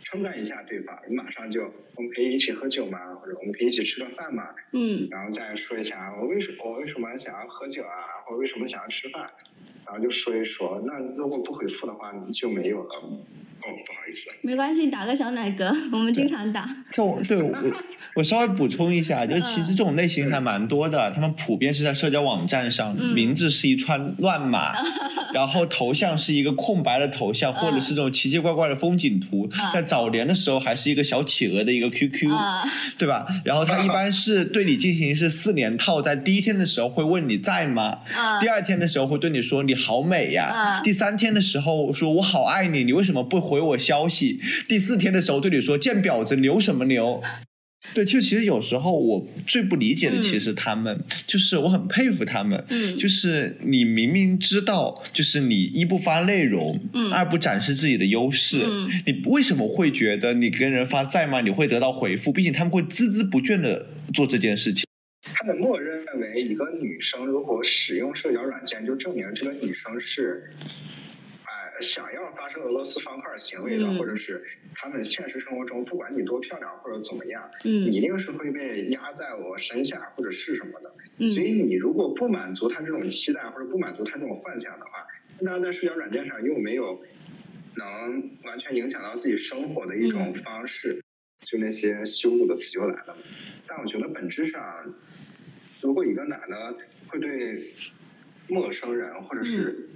[0.09, 1.63] 称赞一下对方，你马上就
[1.95, 3.13] 我们可以一起喝酒吗？
[3.15, 4.55] 或者我们可以一起吃个饭吗？
[4.71, 9.29] 嗯然后再说一下我为什么我为什么想要喝酒啊，或者为什么想要吃饭，
[9.87, 10.81] 然后就说一说。
[10.85, 12.89] 那如果不回复的话，就没有了。
[13.59, 14.29] 哦，不好意思。
[14.41, 16.69] 没关系，打个小奶嗝，我们经常打。
[16.93, 17.51] 这我对我
[18.15, 24.73] 我稍微补充一下，就其实这种类型还蛮多的，他们普遍是在社交网站上，嗯名字是一串乱码，
[25.33, 32.61] 然后头像是一个空白的头像，或者是这种奇奇怪怪的风景图，嗯在早年的时候还是一个小企鹅的一个 QQ，、啊
[32.97, 33.25] 对吧？
[33.43, 37.99] 然后他一般是对你进行是四连套，在第一天的时候会问你在吗？
[38.15, 44.41] 啊第二天的时候会对你说你好美呀，啊第三天的时候说我好爱你，你为什么不回我消息？
[44.67, 47.21] 第四天的时候对你说见婊子牛什么牛？
[47.93, 61.39] 对，就其实有时候我最不理解的，嗯其实他们、就是我很佩服他们，嗯就是你明明知道，就是你一不发内容，嗯二不展示自己的优势，嗯你为什么会觉得你跟人发在吗？
[61.39, 64.83] 你会得到回复，并且他们会孜孜不倦的做这件事情。
[65.33, 70.51] 他们默认为一个女生如果使用社交软件，就证明这个女生是，
[71.43, 74.43] 哎、想要发生俄罗斯方块行为的，嗯或者是
[74.75, 80.93] 他们现实生活中不管你多漂亮或者怎么样，嗯你一定是会被压在我身下或者是什么的。
[81.19, 85.07] 嗯所以你如果不满足他这种期待或者不满足他这种幻想的话，
[85.39, 87.01] 那在社交软件上又没有
[87.75, 91.03] 能完全影响到自己生活的一种嗯方式，
[91.41, 93.15] 就那些羞辱的词就来了。
[93.67, 94.95] 但我觉得本质上，
[95.81, 96.75] 如果一个男的
[97.07, 97.71] 会对
[98.47, 99.89] 陌生人或者是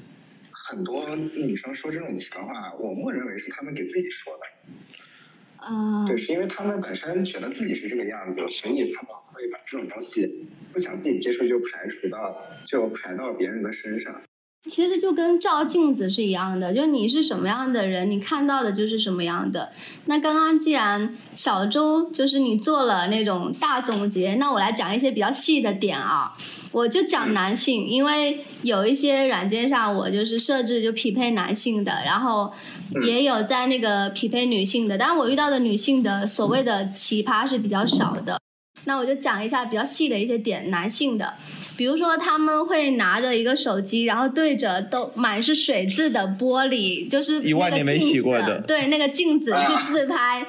[0.52, 5.66] 很多女生说这种情话，我默认为是他们给自己说的。
[5.66, 14.22] 啊对，是因为他们本身觉得自己是这个样子，所以他们会把这种东西不想自己接触，就排除到就排到别人的身上。
[14.70, 19.72] 其实就跟照镜子是一样的，就你是什么样的人，你看到的就是什么样的。
[20.06, 26.38] 那刚刚既然小周就是你做了那种大总结，那我来讲一些比较细的点啊。
[26.72, 32.54] 我就讲男性，因为有一些软件上我就是设置就匹配男性的，然后
[33.04, 38.40] 也有在那个匹配女性的，但我遇到的女性的所谓的奇葩是比较少的。
[38.86, 41.34] 那我就讲一下比较细的一些点，男性的。
[41.82, 50.46] 比如说，他们会拿着一个手机，然后对着都满是水渍的玻璃，就是一万年没洗过的那个镜子对那个镜子去自拍，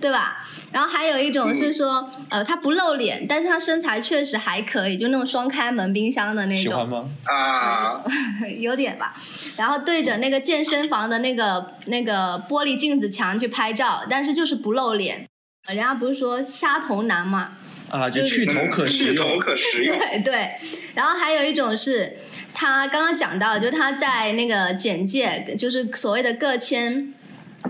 [0.00, 0.46] 对吧？
[0.70, 7.10] 然后还有一种是说，呃，他不露脸，但是他身材确实还可以，就那种双开门冰箱的那种，喜欢吗？
[7.24, 8.04] 啊，
[8.60, 9.16] 有点吧。
[9.56, 15.26] 然后对着那个健身房的那个那个玻璃镜子墙去拍照，但是就是不露脸。
[15.66, 17.56] 呃人家不是说虾头男嘛，
[17.88, 19.38] 啊，就就是去头可食去头。
[19.38, 19.98] 可食用。
[19.98, 20.50] 对 对，
[20.94, 22.18] 然后还有一种是
[22.52, 27.12] 他刚刚讲到，就他在那个简介，就是所谓的个签，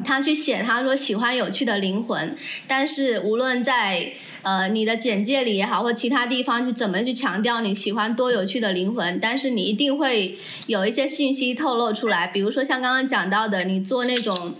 [0.05, 2.37] 他去写他说喜欢有趣的灵魂，
[2.67, 4.13] 但是无论在
[4.43, 14.55] 呃你的简介里也好，或其他地方去怎么去强调你喜欢多有趣的灵魂，但是你一定会有一些信息透露出来，比如说像刚刚讲到的，你做那种。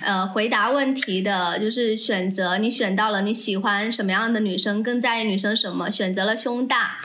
[0.00, 6.98] 呃，回答问题的就是选择，你选到了你喜欢什么样的女生，更在意女生什么，选择了胸大。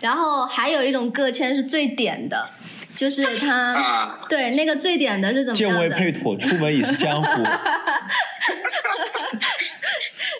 [0.00, 2.50] 然后还有一种个签是最点的，
[2.94, 5.82] 就是他、啊， 对那个最点的是怎么见样的？
[5.82, 7.42] 微配妥，出门已是江湖。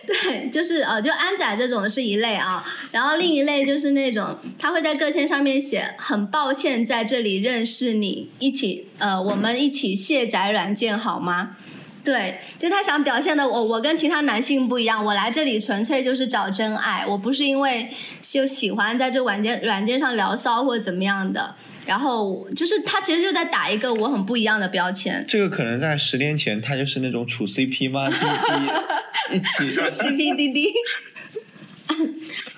[0.06, 11.56] 对，就是呃，就安仔这种是一类啊，然后另一类就是那种他会在个签上面写，很抱歉在这里认识你，一起呃，我们一起卸载软件好吗？
[12.04, 17.88] 对，就他想表现的我，我跟其他男性不一样，我来这里纯粹就是找真爱，我不是因为
[18.20, 21.54] 就喜欢在这软件软件上聊骚或者怎么样的，
[21.86, 28.10] 然后就是他其实就在打一个我很不一样的标签这个可能在十年前，他就是那种处 CP 吗？
[28.10, 29.74] 滴滴一起。
[29.74, 30.72] CP 滴滴。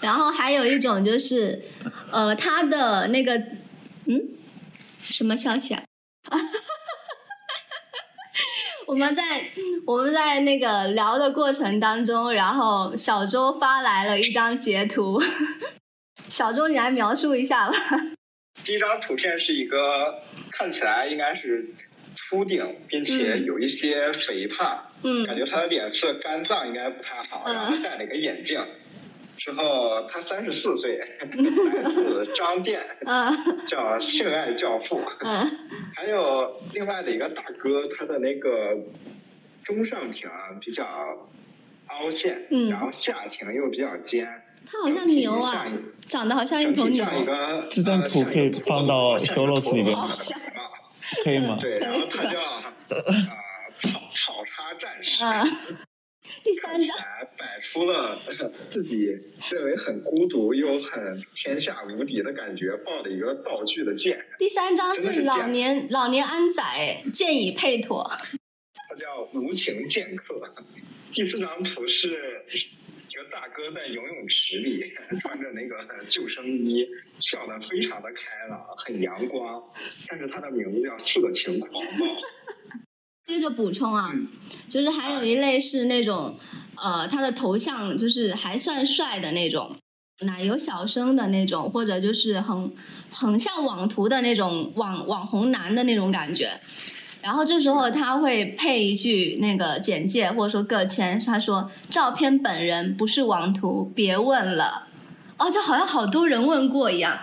[0.01, 1.63] 然后还有一种就是，
[2.11, 3.37] 呃，他的那个，
[4.07, 4.21] 嗯，
[5.01, 5.83] 什么消息啊？
[8.87, 9.23] 我们在
[9.85, 15.21] 我们在那个聊的过程当中，然后小周发来了一张截图，
[16.29, 17.77] 小周你来描述一下吧。
[18.65, 20.23] 第一张图片是一个
[20.53, 21.75] 看起来应该是
[22.17, 28.65] 秃顶，并且嗯有一些肥胖，嗯感觉他的脸色肝脏应该不太好，嗯然后戴了一个眼镜。
[29.47, 35.01] 之后他三十四岁，来自张店， 嗯叫性爱教父。
[35.23, 35.49] 嗯
[35.95, 38.77] 还有另外的一个大哥，他的那个
[39.65, 40.29] 中上庭
[40.61, 40.85] 比较
[41.87, 44.27] 凹陷，嗯然后下庭又比较尖，
[44.69, 45.65] 他好像牛啊
[46.09, 47.05] 长得好像一整头牛。
[47.23, 50.13] 一个这张图可以放到 show notes 里面吗？
[51.23, 51.57] 可以吗？
[51.63, 52.75] 对，然后他叫啊
[53.79, 55.23] 草草叉战士。
[56.27, 58.19] 嗯， 第三张，来摆出了
[58.71, 59.05] 自己
[59.51, 66.63] 认为很孤独又很天下无敌的感觉，抱了一个道具的剑，第三张是老年老年安仔，
[67.13, 68.11] 剑已配妥。
[68.89, 70.55] 他叫无情剑客。
[71.13, 76.87] 第四张图是一个大哥在游泳池里，穿着那个救生衣，
[77.21, 79.63] 笑得非常的开朗，很阳光。
[80.09, 82.07] 但是他的名字叫色情狂暴。
[83.27, 84.29] 接着补充啊，嗯
[84.69, 86.37] 就是还有一类是那种，
[86.77, 89.77] 呃，他的头像就是还算帅的那种，
[90.21, 92.73] 奶油小生的那种，或者就是很
[93.11, 96.61] 很像网图的那种网网红男的那种感觉。
[97.21, 104.87] 然后这时候他会配一句那个简介或者说个签，他说照片本人不是网图，别问了。
[105.37, 107.19] 哦，就好像好多人问过一样。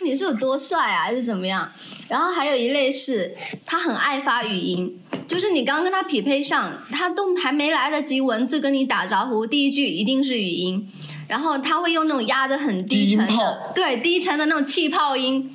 [0.00, 1.70] 你是有多帅啊，还是怎么样？
[2.08, 10.90] 然后还有一类是他很爱发语音，就是你刚跟他匹配上，他都还没来得及文字跟你打招呼，第一句一定是语音，
[11.28, 15.54] 然后他会用那种压的很低沉的，对低沉的那种气泡音。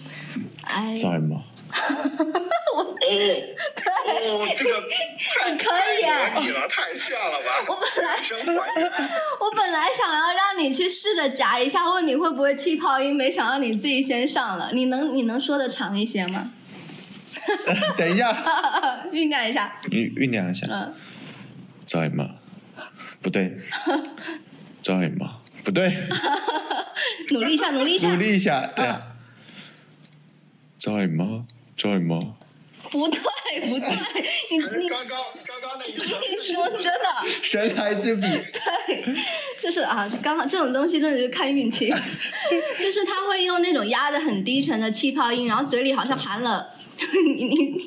[0.63, 1.41] 哎，在吗？
[2.77, 4.81] 哦，哦，这个
[5.39, 5.65] 太 可
[5.99, 6.05] 以
[6.49, 7.65] 了，太像了吧！
[7.67, 8.17] 我本来。
[9.39, 14.71] 我本来想要让你去试着夹一下，问你会不会气泡音，没想到你自己先上了。
[14.73, 16.51] 你能你能说的长一些吗？
[17.95, 18.31] 等一下，
[19.11, 20.93] 酝酿一下，酝酝酿一下，嗯，
[21.85, 22.35] 在吗？
[23.21, 23.57] 不对，
[24.83, 25.37] 在吗？
[25.63, 25.95] 不对，
[27.31, 28.85] 努力一下，努力一下，努力一下，对
[30.77, 31.45] 在吗？
[31.77, 32.19] 在吗？
[32.89, 33.89] 不对不对，
[34.49, 37.07] 你你刚刚刚刚那一声你说真的。
[37.41, 39.03] 神来之笔，对，
[39.61, 41.89] 就是啊，刚好这种东西真的就是看运气，
[42.79, 46.69] 就是他会用那种压的很低沉的气泡音，然后嘴里好像含了。
[47.25, 47.77] 你你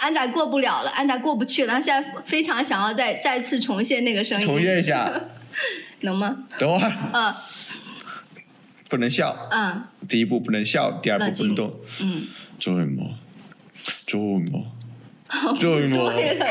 [0.00, 5.10] 安仔过不了了，安仔过不去了，他现在非常想要再再次重现那个声音，重现一下，
[6.00, 6.44] 能吗？
[6.58, 6.92] 等会儿。
[7.12, 7.34] 嗯。
[8.88, 9.84] 不能笑，嗯。
[10.06, 12.26] 第一步不能笑，第二步不能动，嗯，
[12.60, 13.18] 在吗？
[13.74, 14.18] 在
[14.52, 14.64] 吗？
[15.58, 16.12] 在吗？
[16.12, 16.46] 对了，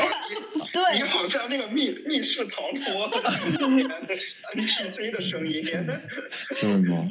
[0.94, 3.96] 你，好像那个密密室逃脱里面的
[4.56, 5.64] NPC 的声音。
[6.60, 7.08] 在吗？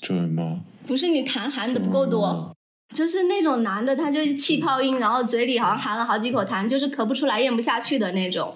[0.00, 0.60] 在吗？
[0.86, 2.56] 不是你痰含的不够多，
[2.94, 8.54] 就是那种男的，他就是气泡音，然后嘴里好像含了好几口痰，就是咳不出来、咽不下去的那种。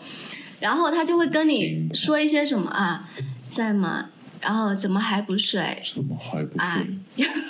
[0.60, 3.08] 然后他就会跟你说一些什么啊，
[3.50, 4.10] 在吗？
[4.40, 5.82] 然后怎么还不睡？
[5.94, 6.86] 怎么还不哎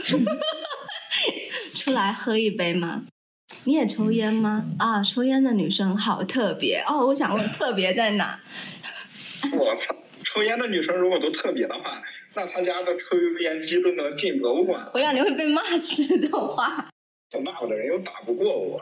[0.03, 0.19] 睡？，
[1.75, 3.05] 出来喝一杯吗？
[3.65, 4.65] 你也抽烟吗？
[4.79, 7.07] 啊，抽烟的女生好特别哦。
[7.07, 8.39] 我想问，特别在哪？
[9.59, 9.95] 我操！
[10.25, 12.03] 抽烟的女生如果都特别的话，
[12.35, 14.89] 那他家的抽油烟机都能进博物馆。
[14.95, 16.89] 我想你会被骂死这种话。
[17.35, 18.81] 我骂我的人又打不过我。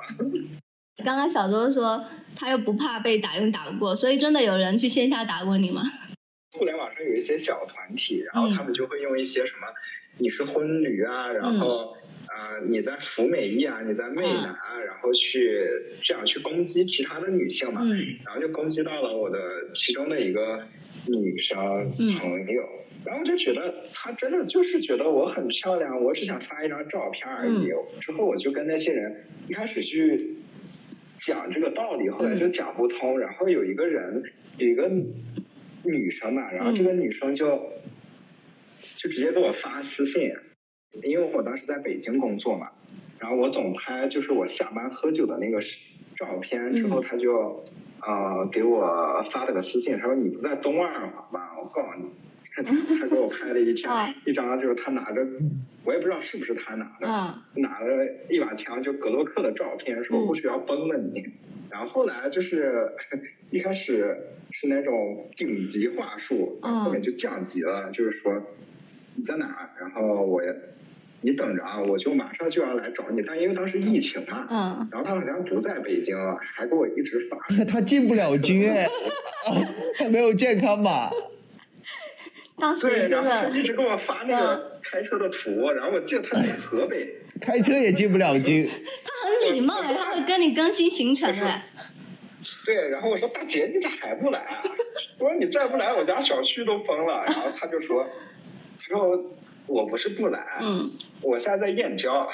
[1.05, 2.05] 刚刚小周说
[2.37, 5.83] 他又不怕被打，又打不过，所以真的有人去线下打过你吗？
[6.53, 9.67] 互联网上有一些小团体，然后嗯他们就会用一些什么，
[10.19, 11.97] 你是婚驴啊，然后
[12.35, 15.67] 啊、呃你在服美役啊，你在媚男啊，然后去
[16.03, 19.39] 这样去攻击其他的女性嘛，嗯然后就攻击到了我的
[19.75, 20.63] 其中的一个
[21.07, 21.59] 女生
[21.99, 22.63] 嗯朋友。
[23.03, 27.67] 然后就觉得她真的就是觉得我很漂亮，我只想发一张照片而已。
[28.03, 30.37] 之后我就跟那些人一开始去
[31.19, 33.19] 讲这个道理，后来就讲不通。
[33.19, 34.23] 然后有一个人，
[34.59, 34.87] 有一个
[35.83, 37.73] 女生嘛，然后这个女生就
[38.99, 40.31] 就直接给我发私信，
[41.03, 42.71] 因为我当时在北京工作嘛，
[43.19, 45.61] 然后我总拍就是我下班喝酒的那个
[46.17, 47.65] 照片，之后他就
[48.03, 51.59] 呃给我发了个私信，他说你不在东二环吗？
[51.61, 52.07] 我告诉你。
[52.53, 52.63] 他
[53.07, 55.25] 给我拍了一张、啊一张，就是他拿着，
[55.85, 57.07] 我也不知道是不是他拿的，
[57.55, 61.25] 嗯拿了一把枪，就格洛克的照片，说嗯不许要崩了你。
[61.71, 62.91] 然后后来就是
[63.51, 64.19] 一开始
[64.51, 68.43] 是那种顶级话术，后面就降级了，就是说
[69.15, 70.43] 你在哪儿，然后我
[71.23, 73.23] 你等着啊，我就马上就要来找你。
[73.27, 76.17] 但因为当时疫情嘛，嗯，然后他好像不在北京，
[76.55, 77.37] 还给我一直发。
[77.65, 78.89] 他进不了京哎，
[79.99, 81.11] 他没有健康码。
[82.59, 87.17] 当时对，真的然后一直给我发那个开车的图，然后我记得他在河北。
[87.41, 91.65] 开车也进不了京，他很礼貌哎，他会跟你更新行程哎。
[92.67, 94.63] 对，然后我说大姐你咋还不来啊？
[95.19, 97.25] 我说你再不来我家小区都封了。
[97.27, 98.07] 然后他就说，
[98.91, 99.25] 他说
[99.67, 100.91] 我不是不来，嗯
[101.23, 102.29] 我现在在燕郊，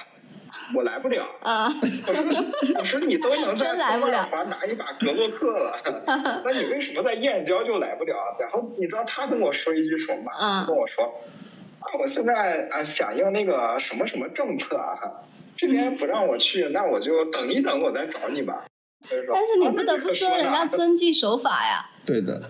[0.75, 1.27] 我来不了。
[1.43, 1.69] 啊
[2.07, 2.25] 我说
[2.79, 5.77] 我说你都能在真来不了华拿一把格洛克了，
[6.45, 8.15] 那你为什么在燕郊就来不了？
[8.41, 10.65] 然后你知道他跟我说一句什么吗？
[10.67, 11.05] 跟我说
[11.81, 14.97] 啊，我现在啊响应那个什么什么政策啊，
[15.57, 18.65] 这边不让我去，那我就等一等，我再找你吧。
[19.03, 21.91] 他就说但是你啊不得不说，人家遵纪守法呀。
[22.07, 22.41] 对的，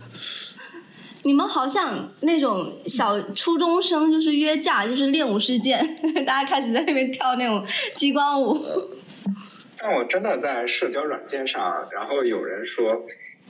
[1.27, 5.85] 你们好像那种小初中生，就是约架，就是练舞事件，
[6.25, 8.57] 大家开始在那边跳那种激光舞。
[9.77, 13.05] 但我真的在社交软件上，然后有人说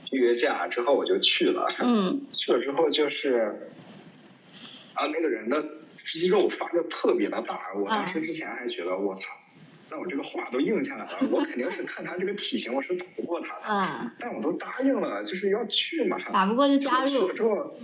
[0.09, 1.67] 约架之后，我就去了。
[1.79, 3.69] 嗯去了之后就是，
[4.95, 5.63] 啊，那个人的
[6.03, 9.21] 肌肉发的特别的大，我当时之前还觉得我操，
[9.89, 16.17] 那我这个话都应下来了，我肯定是看他这个体型我是打不过他的，嗯，但我都答应了，就是要去嘛。
[16.31, 17.33] 打不过就加入去了。
[17.33, 17.79] 之后，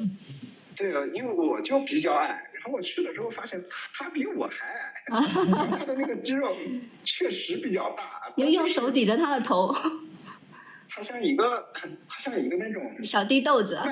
[0.75, 4.93] 对啊，因为我就比较矮，然后我去了之后发现他比我还矮，
[5.77, 6.55] 他的那个肌肉
[7.03, 9.73] 确实比较大，你就用手抵着他的头，
[10.95, 11.71] 他像一个，
[12.07, 13.75] 他像一个那种小地豆子。
[13.75, 13.91] 外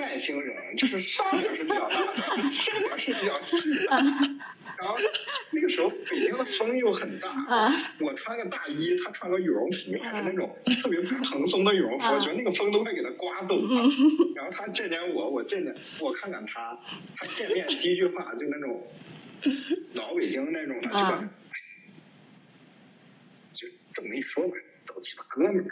[0.00, 3.96] 外星人，就是上面是比较大的，下面是比较细的。
[4.78, 4.94] 然后
[5.52, 13.68] 那个时候北京的风又很大，啊我穿个大衣，他穿个羽绒服，还是那种特别蓬松的羽绒服，啊我觉得那个风都快给他刮走了。
[13.70, 13.90] 嗯
[14.34, 16.78] 然后他见见我，我见见我看看他，
[17.16, 18.86] 他见面第一句话就那种
[19.94, 21.28] 老北京那种的，就啊吧？
[23.54, 24.54] 就这么一说吧，
[24.96, 25.70] 都鸡巴哥们儿。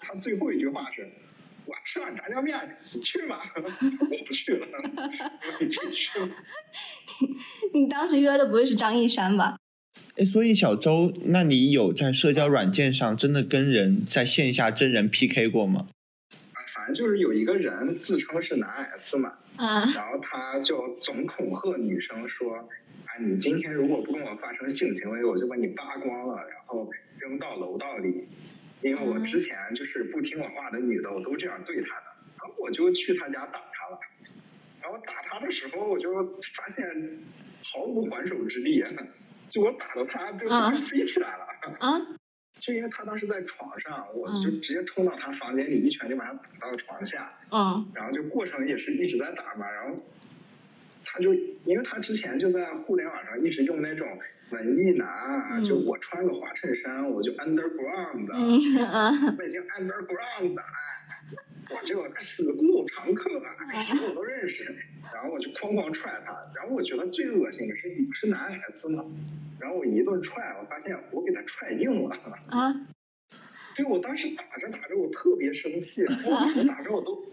[0.00, 1.08] 他最后一句话是
[1.64, 2.58] ：“我吃碗炸酱面，
[2.92, 3.40] 你去吧。
[3.54, 4.66] ”我不去了，
[5.60, 6.28] 我已经去了。
[7.72, 9.56] 你当时约的不会是张一山吧？
[10.16, 15.86] 哎，所以小周，那你有在社交软件上真的跟人在线下真人 PK 过吗？
[16.52, 22.56] 啊，反正就是有一个人自称是男 S 嘛，啊然后他就总恐吓女生说
[23.06, 26.90] ：“啊，你今天如果不跟我发生性行为，我就把你扒光了，然后
[27.22, 28.28] 扔到楼道里。”
[28.82, 32.06] 因为我之前就是不听我话的女的，我都这样对她的，
[32.36, 33.98] 然后我就去她家打她了。
[34.82, 36.12] 然后打她的时候，我就
[36.56, 36.84] 发现
[37.62, 38.82] 毫无还手之力，
[39.48, 41.44] 就我打到她就啊飞起来了。
[41.78, 42.00] 啊
[42.58, 47.32] 就因为她当时在床上，我嗯就直接冲到她房间里，一拳就把她打到床下。
[47.52, 49.96] 嗯然后就过程也是一直在打嘛，然后
[51.04, 54.08] 他就因为他之前就在互联网上一直用那种
[54.52, 60.64] 文艺男就我穿个花衬衫我就 underground，、我已经 underground，哎，
[61.70, 63.30] 我就死固常客，
[63.72, 64.64] 哎，谁我都认识，
[65.14, 69.04] 然后我就哐哐踹他，然后我觉得最恶心的是你不是男孩子吗？
[69.58, 72.16] 然后我一顿踹，我发现我给他踹硬了。
[72.50, 72.74] 啊
[73.74, 77.24] 对，我当时打着打着，我特别生气，我打着打着我都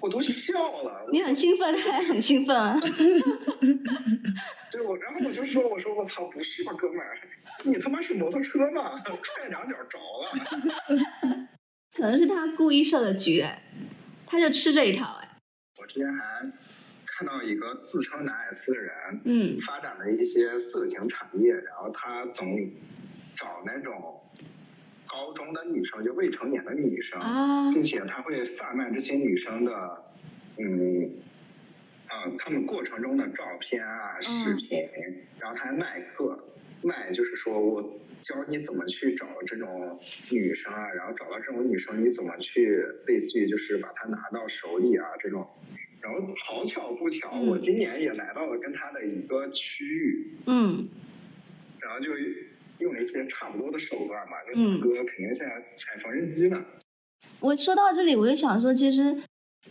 [0.00, 1.06] 我都笑了。
[1.12, 2.76] 你很兴奋， 他也很兴奋啊！
[4.70, 7.18] 对我，然后我就说，我说我操，不是吧，哥们儿，
[7.64, 9.02] 你他妈是摩托车吗？
[9.22, 11.48] 踹两脚着了。
[11.96, 13.62] 可能是他故意设的局，哎
[14.26, 15.38] 他就吃这一套，哎，
[15.80, 16.52] 我之前还
[17.06, 18.92] 看到一个自称男 S 的人，
[19.24, 22.58] 嗯发展了一些色情产业，然后他总
[23.36, 24.20] 找那种
[25.16, 27.72] 高中的女生，就未成年的女生，啊。
[27.72, 30.04] 并且他会贩卖这些女生的，
[30.58, 31.10] 嗯，
[32.06, 34.78] 啊，他们过程中的照片啊、视频，
[35.40, 36.38] 然后他还卖课，
[36.82, 39.98] 卖就是说我教你怎么去找这种
[40.30, 45.48] 女生啊，然后找到这种女生你怎么去，类似于就是把她拿到手里啊这种。
[46.02, 47.46] 然后好巧不巧，嗯。
[47.46, 50.88] 我今年也来到了跟他的一个区域，嗯。
[51.80, 52.12] 然后就
[52.78, 54.36] 用了一些差不多的手段嘛。
[54.46, 56.58] 那嗯大哥肯定现在踩缝纫机呢。
[57.40, 59.22] 我说到这里，我就想说，其实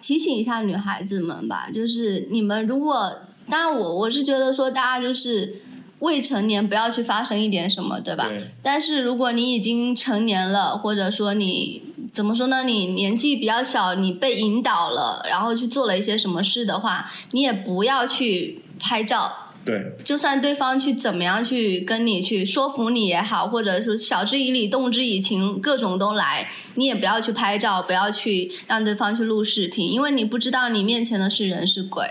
[0.01, 3.11] 提醒一下女孩子们吧，就是你们如果，
[3.49, 5.61] 当然我我是觉得说，大家就是
[5.99, 8.27] 未成年不要去发生一点什么，对吧？
[8.27, 12.63] 对，但是如果你已经成年了，或者说你怎么说呢？
[12.63, 19.44] 你年纪比较小，你被引导了，然后去做了一些什么事的话，你也不要去拍照。
[19.65, 32.05] 对，就算对方去怎么样去跟你去说服你也好，或者是晓之以理、动之以情，各种都来，你也不要去拍照，不要去让对方去录视频，因为你不知道你面前的是人是鬼。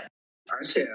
[0.47, 0.85] 而且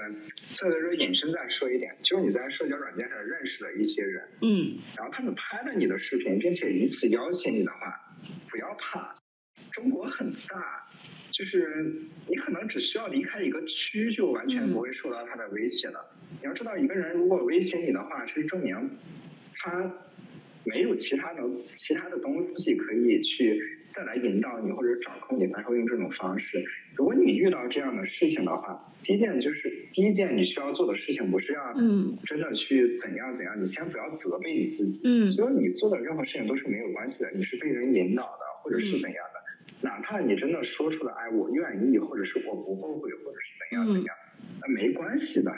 [0.53, 4.77] 再在这引申再说一点，就是你在社交软件上认识了一些人，嗯。
[4.95, 7.77] 然后他们拍了你的视频，并且以此要挟你的话，
[8.49, 9.15] 不要怕，
[9.71, 10.87] 中国很大，
[11.31, 16.10] 就是你可能只需要离开一个区，就完全不会受到他的威胁了。
[16.39, 18.91] 你要知道，一个人如果威胁你的话，是证明
[19.55, 19.91] 他
[20.63, 21.41] 没有其他的
[21.75, 26.63] 其他的东西可以去再来引导你或者掌控你，才会用这种方式。
[26.95, 35.01] 如果你遇到这样的事情的话，第一件就是第一件你需要做的事情，不是要嗯真的去怎样怎样，你先不要责备你自己。
[35.07, 39.41] 嗯所以你做的任何事情都是没有关系的，你是被人引导的，或者是怎样的。
[39.81, 44.15] 哪怕你真的说出了“哎，我愿意”，或者是我不后悔，或者是怎样怎样，
[44.61, 45.51] 那没关系的。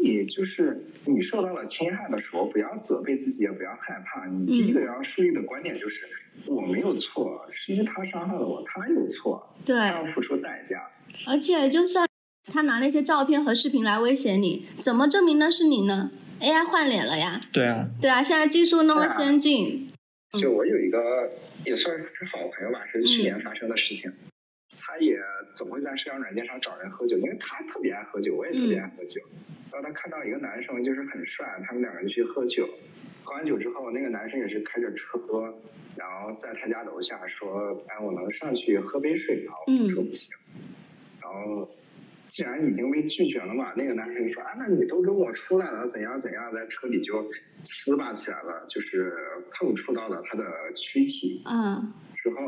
[0.00, 4.26] 你就是你受到了侵害的时候，不要责备自己，也不要害怕。
[4.26, 6.08] 你第一个要树立的观点就是，
[6.46, 10.88] 我没有错，是因为他伤害了我，他有错，对，他要付出代价。
[11.26, 12.08] 而且就算
[12.52, 16.10] 他拿那些照片和视频来威胁你，怎么证明那是你呢
[16.40, 19.90] ？AI 换脸了呀，对啊，对啊，现在技术那么先进，
[20.40, 21.30] 就我有一个
[21.64, 24.12] 也算是好朋友吧，是去年发生的事情。
[24.78, 25.18] 他也
[25.58, 29.20] 总会在社交软件上找人喝酒，因为他特别爱喝酒，我也特别爱喝酒。
[29.72, 32.68] 然后他看到一个男生就是很帅，他们两个人去喝酒。
[33.24, 35.18] 喝完酒之后，那个男生也是开着车，
[35.96, 40.38] 然后在他家楼下说：“哎，我能上去喝杯水吗？”我说不行。
[41.20, 41.68] 然后
[42.28, 47.30] 既然已经被拒绝了嘛，那个男生就说：“啊，那你都跟我出来了，怎样怎样？”在车里就
[47.64, 49.12] 撕巴起来了，就是
[49.52, 51.42] 碰触到了他的躯体。
[51.44, 52.40] 嗯之后，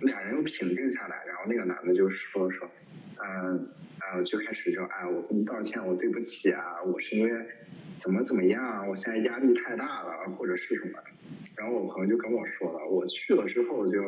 [0.00, 2.70] 俩人又平静下来，然后那个男的就说说，
[3.16, 3.68] 嗯、
[4.00, 7.46] 呃，就开始就哎，我跟你道歉，我对不起啊，我是因为
[7.98, 10.98] 怎么怎么样，我现在压力太大了，或者是什么。
[11.56, 14.00] 然后我朋友就跟我说了，我去了之后就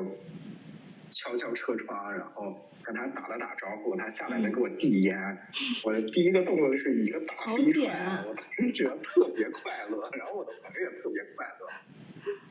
[1.11, 5.37] 敲敲车窗，然后跟他打了打招呼，他下来能给我递烟，
[5.85, 11.67] 我的第一个动作就是一个大好飞踹，我当时觉得特别快乐，然后我的朋友也特别快乐。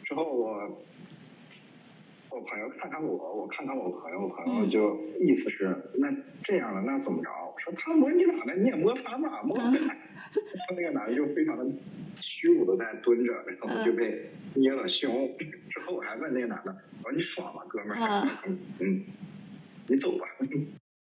[0.04, 0.84] 之后我
[2.30, 6.08] 我朋友看看我，我看看我朋友，我朋友就意思是那
[6.44, 7.30] 这样了，那怎么着？
[7.30, 8.54] 我说他摸你哪呢？
[8.56, 9.70] 你也摸他嘛，摸他。
[10.76, 11.66] 那个男的就非常的
[12.20, 15.36] 屈辱的在蹲着，然后就被捏了胸。
[15.38, 18.28] 之后我还问那个男的，我说你爽吗，哥们儿？
[18.48, 19.04] 嗯嗯，
[19.88, 20.28] 你走吧。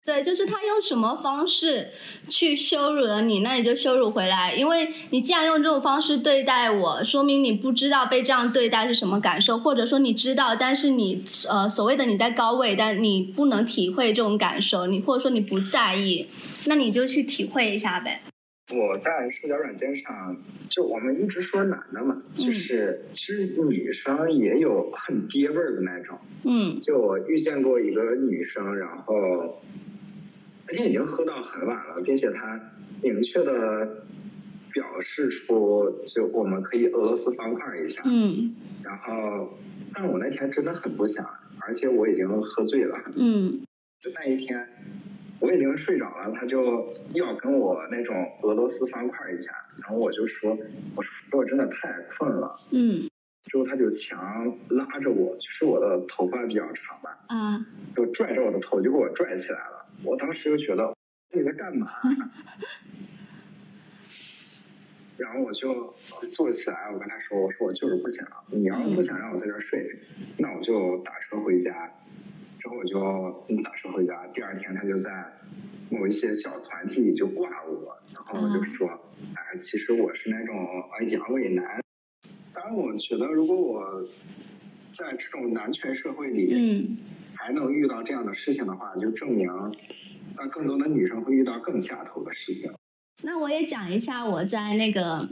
[0.08, 1.90] 对，就是他用什么方式
[2.30, 4.56] 去羞辱了你，那你就羞辱回来。
[4.56, 16.28] 因为你既然用这种方式对待我，说明你不知道被这样对待是什么感受，或者说你知道，但是你呃所谓的你在高位，但你不能体会这种感受，你或者说你不在意，
[16.68, 18.22] 那你就去体会一下呗。
[18.70, 20.38] 我在社交软件上，
[20.70, 26.18] 就我们一直说男的嘛，就是其实女生也有很爹味儿的那种。
[26.46, 29.62] 嗯就我遇见过一个女生，然后
[30.68, 32.60] 那天已经喝到很晚了，并且他
[33.02, 34.03] 明确的
[34.73, 38.02] 表示出，就我们可以俄罗斯方块一下。
[38.06, 38.53] 嗯
[38.84, 39.57] 然后，
[39.94, 41.26] 但我那天真的很不想，
[41.61, 42.98] 而且我已经喝醉了。
[43.15, 43.61] 嗯
[43.99, 44.68] 就那一天，
[45.39, 50.57] 我已经睡着了，他就要跟我那种俄罗斯方块一下，然后我就说，
[50.95, 52.56] 我说我真的太困了。
[52.72, 53.10] 嗯
[53.49, 57.65] 之后他就强拉着我，就是我的头发比较长吧，啊
[57.95, 59.77] 就拽着我的头就给我拽起来了。
[60.03, 60.95] 我当时就觉得
[61.34, 61.89] 你在干嘛？
[65.18, 65.95] 然后我就
[66.31, 69.84] 坐起来，我跟他说：“我说我就是不想，你要是不想让我在这儿睡，
[70.38, 71.91] 那我就打车回家。”
[72.59, 74.27] 之后我就嗯打车回家。
[74.27, 75.26] 第二天他就在
[75.89, 78.88] 某一些小团体里就挂我，然后我就说
[79.34, 80.55] ：“哎，其实我是那种
[80.91, 81.81] 啊阳痿男。”
[82.53, 84.03] 当然，我觉得如果我
[84.91, 86.97] 在这种男权社会里，嗯
[87.39, 89.47] 还能遇到这样的事情的话，就证明，
[90.35, 92.72] 那更多的女生会遇到更下头的事情。
[93.23, 95.27] 那我也讲一下我在那个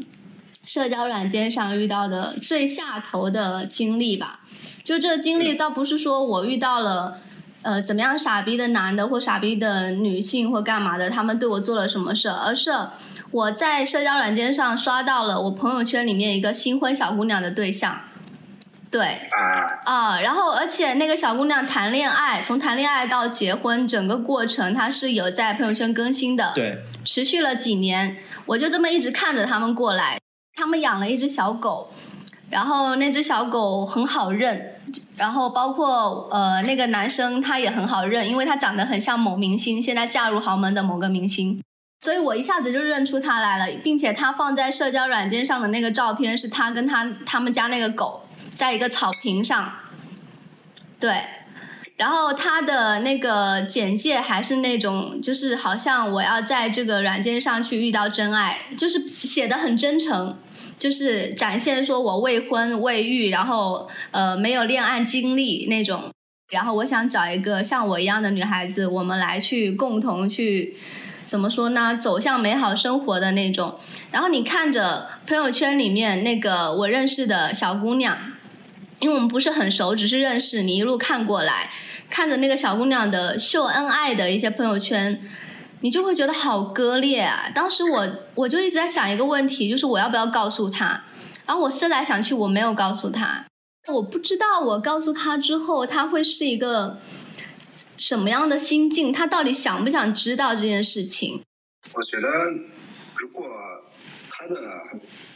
[0.66, 4.42] 社交软件上遇到的最下头的经历吧。
[4.84, 7.20] 就这个经历，倒不是说我遇到了
[7.64, 12.72] 呃怎么样傻逼的男的或傻逼的女性或干嘛的，他们对我做了什么事，而是
[13.32, 18.00] 我在社交软件上刷到了我朋友圈里面一个新婚小姑娘的对象。
[18.92, 26.52] 对，啊，啊，然后而且那个小姑娘谈恋爱，从谈恋爱到结婚，整个过程她是有在朋友圈更新的。
[26.56, 30.18] 对，持续了几年，我就这么一直看着他们过来。
[30.58, 31.92] 他们养了一只小狗，
[32.50, 34.76] 然后那只小狗很好认，
[35.18, 41.62] 然后包括呃那个男生他也很好认，因为他长得很像某明星，现在嫁入豪门的某个明星，
[42.02, 49.74] 所以我一下子就认出他来了，并且他放在社交软件上的那个照片是他跟他他们家那个狗在一个草坪上，
[51.00, 51.22] 对。
[51.98, 60.38] 然后他的那个简介还是那种，就是好像我要在这个软件上去遇到真爱，就是写的很真诚，
[60.78, 66.12] 就是展现说我未婚未育，然后呃没有恋爱经历那种，
[66.52, 70.76] 然后我想找一个像我一样的女孩子，我们来去共同去
[71.26, 73.80] 怎么说呢，走向美好生活的那种。
[74.12, 78.35] 然后你看着朋友圈里面那个我认识的小姑娘。
[79.00, 81.70] 因为我们不是很熟，只是认识，你一路看过来，
[82.10, 85.22] 看着那个小姑娘的秀恩爱的一些朋友圈，
[85.82, 87.52] 你就会觉得好割裂啊。
[87.54, 91.04] 当时我我就一直在想一个问题，就是我要不要告诉她？
[91.46, 93.46] 然后我思来想去，我没有告诉她。
[93.88, 97.00] 我不知道我告诉她之后，她会是一个
[97.98, 99.14] 什么样的心境？
[99.14, 101.44] 她到底想不想知道这件事情？
[101.94, 102.28] 我觉得，
[103.18, 103.46] 如果
[104.32, 104.56] 她的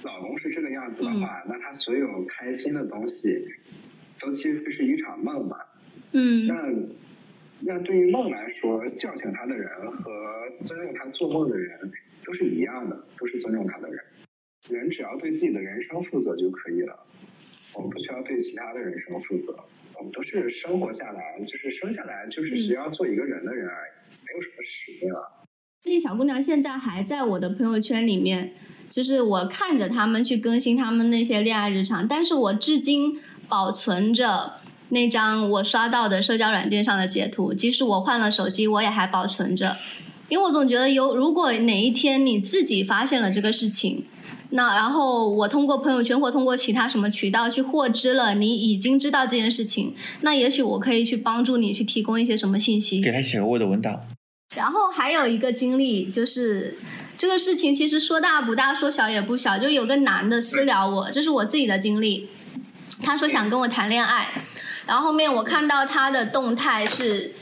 [0.03, 3.47] 老公是这个样子的话，那他所有开心的东西，
[4.19, 5.57] 都其实是一场梦嘛。
[6.11, 6.55] 嗯那
[7.61, 10.11] 那对于梦来说，叫醒他的人和
[10.63, 11.91] 尊重他做梦的人
[12.23, 13.99] 都是一样的，都是尊重他的人。
[14.69, 16.97] 人只要对自己的人生负责就可以了，
[17.75, 19.55] 我们不需要对其他的人生负责。
[19.97, 23.91] 我们都是生活下来，就是生下来就是需要做一个人的人而已，
[24.25, 25.19] 没有什么使命啊。
[25.81, 28.53] 这些小姑娘现在还在我的朋友圈里面，
[28.89, 34.53] 就是我看着他们去更新他们那些恋爱日常，但是我至今保存着
[34.89, 39.77] 那张我刷到的社交软件上的截图，即使我换了手机，我也还保存着，
[40.27, 44.05] 因为我总觉得有，如果哪一天你自己发现了这个事情。
[44.51, 52.99] 那然后我通过朋友圈或通过其他什么渠道去获知了你已经知道这件事情，那也许我可以去帮助你去提供一些什么信息。
[52.99, 54.01] 给他写个 Word 文档。
[54.55, 56.79] 然后还有一个经历，就是
[57.19, 59.57] 这个事情其实说大不大，说小也不小。
[59.57, 62.29] 就有个男的私聊我，这是我自己的经历。
[63.03, 64.29] 他说想跟我谈恋爱，
[64.85, 67.35] 然后后面我看到他的动态是，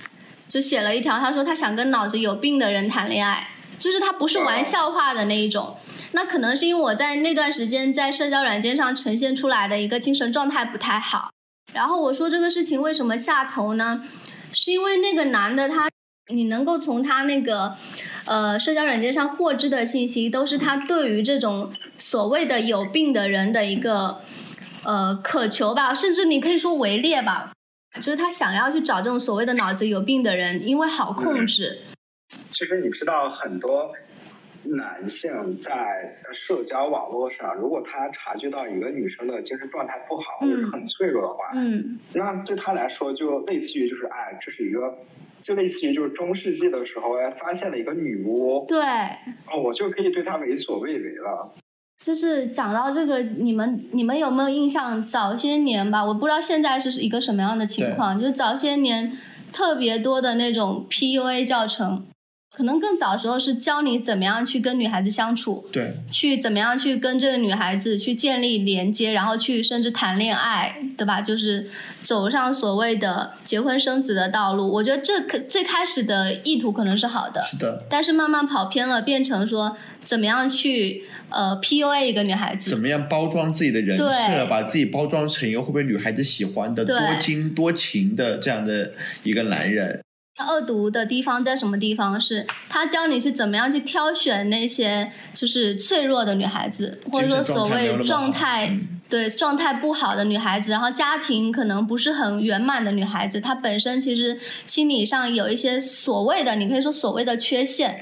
[0.50, 5.78] 就写了一条，他说他想跟脑子有病的人谈恋爱，就是他不是玩笑话的那一种。
[6.14, 11.30] 那可能是因为我在那段时间在社交软件上呈现出来的一个精神状态不太好。
[11.72, 14.04] 然后我说这个事情为什么下头呢？
[14.52, 15.88] 是因为那个男的他。
[16.30, 17.76] 你能够从他那个，
[18.26, 24.20] 呃，社交软件上获知的信息，都是他对于这种所谓的有病的人的一个，
[24.84, 27.54] 呃，渴求吧，甚至你可以说围猎吧，
[27.96, 31.80] 就是他想要去找这种所谓的脑子有病的人，因为好控制。
[32.52, 33.94] 其实你知道，很多
[34.64, 41.98] 男性在社交网络上，如果他察觉到一个女生的精神状态不好，或者是很脆弱的话，嗯。
[42.12, 44.98] 那对他来说就类似于就是哎，这是一个，
[45.42, 51.52] 就类似于就是中世纪的时候哎发现了一个女巫，对，哦，我就可以对她为所未为了。
[52.04, 55.08] 就是讲到这个，你们你们有没有印象？
[55.08, 59.12] 早些年吧，我不知道现在是一个什么样的情况，就是早些年
[59.52, 62.06] 特别多的那种 PUA 教程。
[62.56, 71.22] 可能更早时候是教你怎么样去跟女孩子相处，对，去怎么样去跟这个女孩子去建立连接，然后去甚至谈恋爱，对吧？
[71.22, 71.70] 就是
[72.04, 74.72] 走上所谓的结婚生子的道路。
[74.72, 77.86] 我觉得这可最开始的意图可能是好的，是的。
[77.90, 90.02] 但是慢慢跑偏了，变成说怎么样去呃 PUA 一个女孩子，怎么样包装自己的人设，把自己包装成一个会被女孩子喜欢的、多金多情的这样的一个男人。
[90.46, 92.20] 恶毒的地方在什么地方？
[92.20, 108.02] 是他教你去怎么样去挑选那些就是脆弱的女孩子，或者说所谓状态嗯对状态不好的女孩子，然后家庭可能不是很圆满的女孩子，她本身其实心理上有一些所谓的，你可以说所谓的缺陷，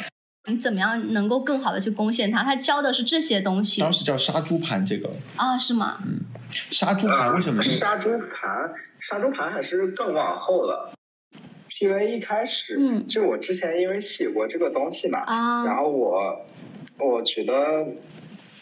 [0.50, 2.44] 你怎么样能够更好的去攻陷她？
[2.44, 6.00] 他教的是这些东西当时叫杀猪盘，这个啊，是吗？
[6.72, 7.72] 杀猪盘为什么是？
[7.78, 8.74] 杀猪盘？
[9.00, 10.92] 杀猪盘还是更往后了。
[11.78, 13.06] PUA 一开始，嗯。
[13.06, 16.46] 就我之前因为写过这个东西嘛，啊，然后我
[16.98, 17.86] 我觉得，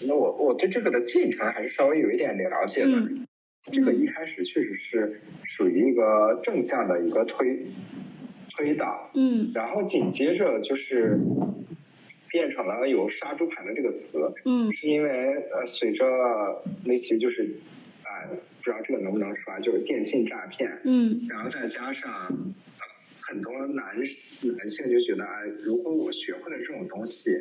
[0.01, 2.91] 那我我对这个的进程还是稍微有一点了解的。
[2.91, 3.27] 嗯。
[3.71, 7.65] 这个一开始确实是属于一个正向的一个推
[8.57, 9.51] 推导，嗯。
[9.53, 11.17] 然后紧接着就是
[12.27, 14.73] 变成了有杀猪盘的这个词，嗯。
[14.73, 15.09] 是因为
[15.53, 16.05] 呃随着
[16.83, 17.55] 类似于就是
[18.03, 21.25] 啊、不知道这个能不能说啊，就是电信诈骗，嗯。
[21.29, 22.72] 然后再加上呃
[23.33, 23.83] 很多男
[24.43, 27.31] 男性就觉得，哎，如果我学会了这种东西，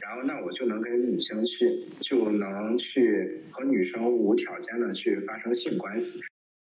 [0.00, 6.18] 然后那我就能跟女性去，就能去和女生无条件的去发生性关系。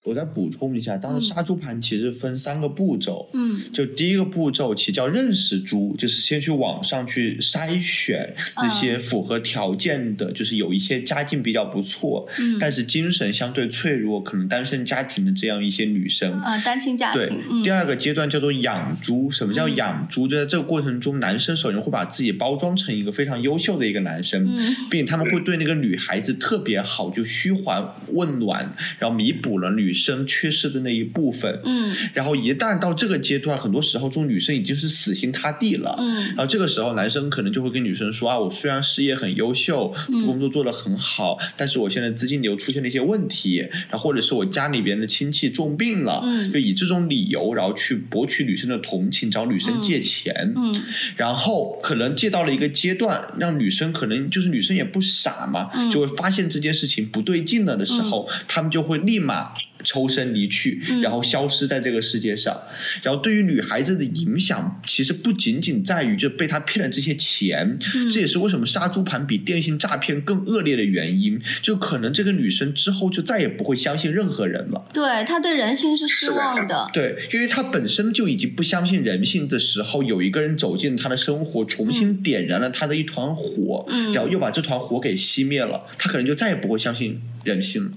[0.02, 3.28] 我再补充一下，当嗯时杀猪盘其实分三个步骤。
[3.34, 16.32] 嗯就第一个步骤，其实叫认识猪，就是先去网上去筛选这些符合条件的，就是有一些家境比较不错，嗯，但是精神相对脆弱，可能单身家庭的这样一些女生。
[16.40, 19.30] 啊单亲家对庭，，嗯第二个阶段叫做养猪。
[19.30, 20.26] 什么叫嗯养猪？
[20.26, 31.60] 就在这个过程中，男生首先会把自己包装成一个非常优秀的一个男生，嗯并且他们会对那个女孩子特别好，就嘘寒问暖，然后弥补了女女生缺失的那一部分。
[31.64, 35.96] 嗯然后一旦到这个阶段，很多时候这种女生已经是死心塌地了。
[35.98, 50.80] 嗯然后这个时候，男生可能就会跟女生说啊，我虽然事业很优秀，嗯工作做得很好，但是我现在资金流出现了一些问题，然后或者是我家里边的亲戚重病了，嗯就以这种理由，然后去博取女生的同情，找女生借钱，嗯
[51.16, 59.52] 然后可能借到了一个阶段，让女生可能就是女生也不傻嘛，嗯就会发现这件事情不对劲了的时候，他们就会立马。
[59.84, 62.60] 抽身离去，嗯然后消失在这个世界上。
[63.02, 71.40] 然后对于女孩子的影响，其实不仅仅在于就被他骗了这些钱，嗯这也是为什么杀猪盘比电信诈骗更恶劣的原因。
[71.62, 74.88] 就可能这个女生之后就再也不会相信任何人了。
[74.92, 76.88] 对她对人性是失望的。
[76.92, 87.90] 对，因为她本身就已经不相信人性的时候，有一个人走进她的生活，重新点燃了她的一团火，嗯然后又把这团火给熄灭了，她可能就再也不会相信人性了。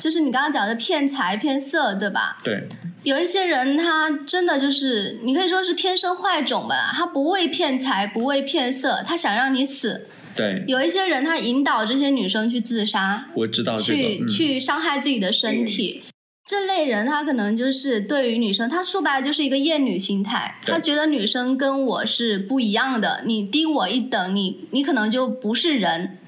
[0.00, 2.38] 就是你刚刚讲的骗财骗色，对吧？
[2.42, 2.66] 对，
[3.02, 10.08] 有一些人他真的就是，你可以说是天生坏种吧，他不为骗财，不为骗色，他想让你死。
[10.34, 16.04] 对，有一些人他引导这些女生去自杀，我知道这个，去、嗯、去伤害自己的身体。
[16.48, 26.18] 这类人他可能就是对于女生，他说白了就是一个厌女心态，他觉得女生跟我是不一样的，你低我一等，你你可能就不是人，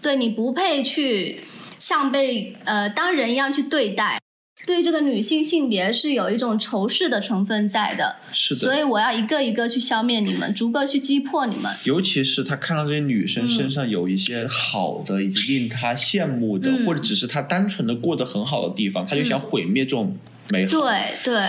[0.00, 1.40] 对你不配去
[1.78, 4.18] 像被呃当人一样去对待。
[4.64, 8.60] 对这个女性性别是有一种仇视的成分在的，是的。
[8.60, 11.72] 所以我要一个一个去消灭你们，逐个去击破你们。
[11.84, 20.16] 尤其是他看到这些女生身上有一些好的，以及令他羡慕的，嗯或者只是他单纯的过得很好的地方，他就想毁灭这种
[20.48, 20.72] 美好。
[20.72, 21.48] 对对，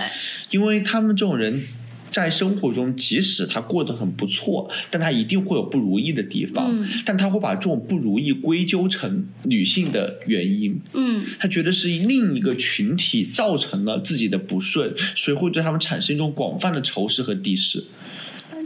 [0.50, 1.66] 因为他们这种人
[2.10, 10.80] 在生活中，即使他过得很不错，但他一定会有不如意的地方，嗯但他会把这种不如意归咎成女性的原因。
[10.94, 17.84] 嗯他觉得是另一个群体造成了自己的不顺，所以会对他们产生一种广泛的仇视和敌视。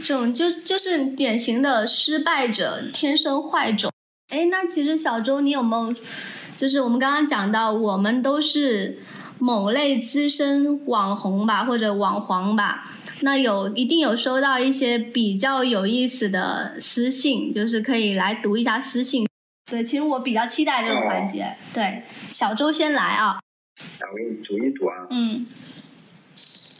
[0.03, 3.91] 这种就就是典型的失败者，天生坏种。
[4.29, 5.95] 哎，那其实小周，你有没有，
[6.57, 8.99] 就是我们刚刚讲到，我们都是
[9.37, 12.91] 某类资深网红吧，或者网黄吧，
[13.23, 19.25] 那有一定有收到一些比较有意思的私信，就是可以来读一下私信。
[19.71, 21.55] 对，其实我比较期待这种环节。
[21.73, 23.39] 对，小周先来啊。
[24.01, 25.07] 我给你读一读啊。
[25.09, 25.45] 嗯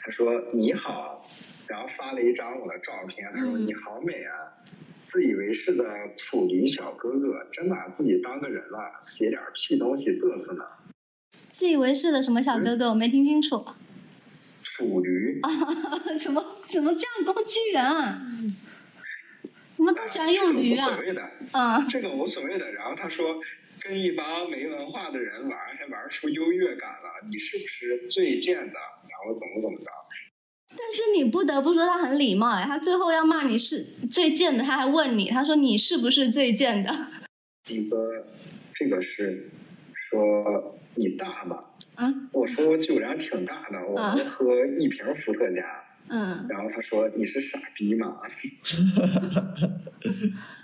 [0.01, 1.25] 他说你好，
[1.67, 4.59] 然后发了一张我的照片，他说嗯你好美啊，
[5.07, 5.85] 自以为是的
[6.17, 10.65] 处女小哥哥，真把自己当个人了，写点屁东西嘚瑟呢。
[11.53, 13.65] 自以为是的什么小哥哥，我没听清楚。
[14.75, 15.49] 处驴啊，
[16.19, 18.21] 怎么怎么这样攻击人啊？
[19.77, 21.01] 你们都喜欢用驴啊这个无所？
[21.01, 22.71] 谓的，嗯这个无所谓的。
[22.71, 23.39] 然后他说，
[23.81, 28.73] 跟一帮没文化的人玩，还玩出优越感了，你是不是最贱的？
[28.73, 29.91] 然后怎么怎么着？
[30.69, 33.77] 但是你不得不说他很礼貌哎，他最后要骂你是
[34.09, 37.07] 最贱的，他还问你，他说你是不是最贱的？
[37.69, 38.25] 一个，
[38.73, 39.51] 这个是
[40.09, 41.65] 说你大吗？
[41.95, 44.45] 啊我说我酒量挺大的，我能喝
[44.79, 45.61] 一瓶伏特加。
[46.09, 48.17] 嗯然后他说你是傻逼吗？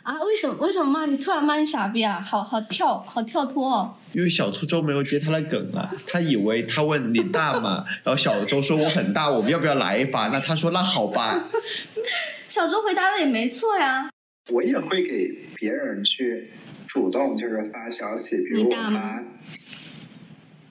[0.04, 2.20] 啊，为什么为什么骂你突然骂你傻逼啊？
[2.20, 3.96] 好好跳好跳脱哦。
[4.12, 7.86] 因为小兔周没有接他的梗啊， 他以为他问你大吗？
[8.04, 10.28] 然后小周说我很大，我们要不要来一发？
[10.28, 11.46] 那他说那好吧。
[12.50, 14.10] 小周回答的也没错呀。
[14.52, 16.52] 我也会给别人去
[16.88, 19.24] 主动就是发消息，比如我大吗发，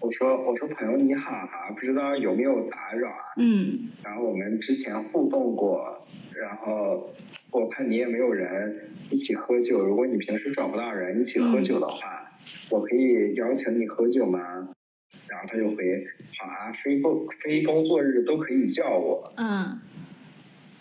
[0.00, 3.34] 我说我说朋友你好啊，不知道有没有打扰啊？
[3.36, 6.00] 嗯然后我们之前互动过，
[6.36, 7.10] 然后
[7.50, 12.30] 我看你也没有人一起喝酒，如果你平时找不到人一起喝酒的话，
[12.70, 14.68] 我可以邀请你喝酒吗？
[15.28, 16.06] 然后他就回
[16.38, 19.80] 好啊，非工非工作日都可以叫我嗯啊。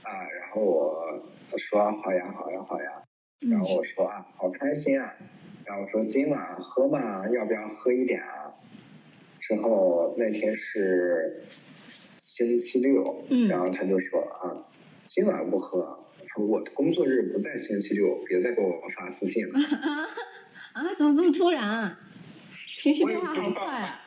[0.03, 1.21] 然后我
[1.51, 2.91] 我说好呀好呀好呀，
[3.49, 5.11] 然嗯后我说啊好开心啊，
[5.65, 8.46] 然后我说今晚喝嘛，要不要喝一点啊？
[9.47, 11.41] 之后那天是
[12.17, 14.67] 星期六，嗯然后他就说啊，
[15.05, 19.53] 今晚不喝，说我的工作日不在星期六，别再给我发私信了。
[20.73, 21.99] 啊，怎么这么突然啊？
[22.75, 24.01] 情绪变化好快啊！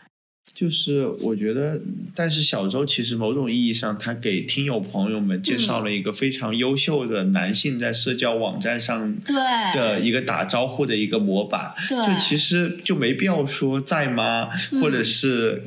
[0.61, 1.81] 就是我觉得，
[2.15, 9.35] 但是小周其实某种意义上，他给听友朋友们介绍了一个非常优秀的男性在社交网站上对
[9.75, 11.73] 的一个打招呼的一个模板。
[11.89, 11.97] 对。
[12.07, 15.63] 就其实就没必要说在吗，嗯或者是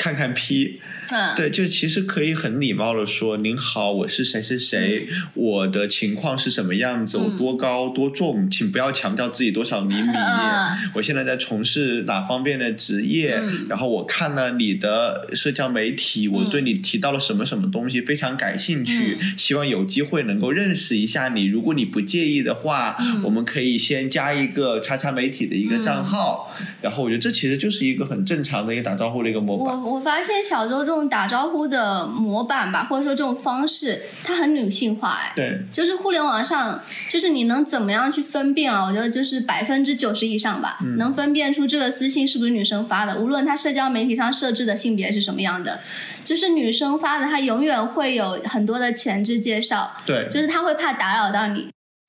[0.00, 7.36] 看看 P，嗯，对，就其实可以很礼貌的说：“您好，我是谁谁谁，我的情况是什么样子，我嗯。
[7.36, 10.08] 多高多重，请不要强调自己多少厘米。
[10.08, 13.66] 嗯我现在在从事哪方面的职业，嗯。
[13.68, 19.34] 然后我看了你的社交媒体，我对你提到了什么什么东西非常感兴趣，嗯。
[19.36, 21.44] 希望有机会能够认识一下你。
[21.44, 23.22] 如果你不介意的话，嗯。
[23.24, 26.50] 我们可以先加一个叉叉媒体的一个账号，
[26.80, 29.89] 然后我觉得这其实就是一个很正常的一个打招呼的一个模板。
[29.90, 35.32] 我我发现小周这种打招呼的模板吧，或者说这种方式，它很女性化哎。
[35.36, 36.80] 对，就是互联网上，
[37.10, 38.86] 就是你能怎么样去分辨啊？
[38.86, 45.80] 我觉得就是百分之九十以上吧，嗯能分辨出这个私信是不是女生发的，无论她社交媒体上设置的性别是什么样的，
[46.24, 51.68] 就是女生发的，她永远会有很多的前置介绍，对，就是她会怕打扰到你。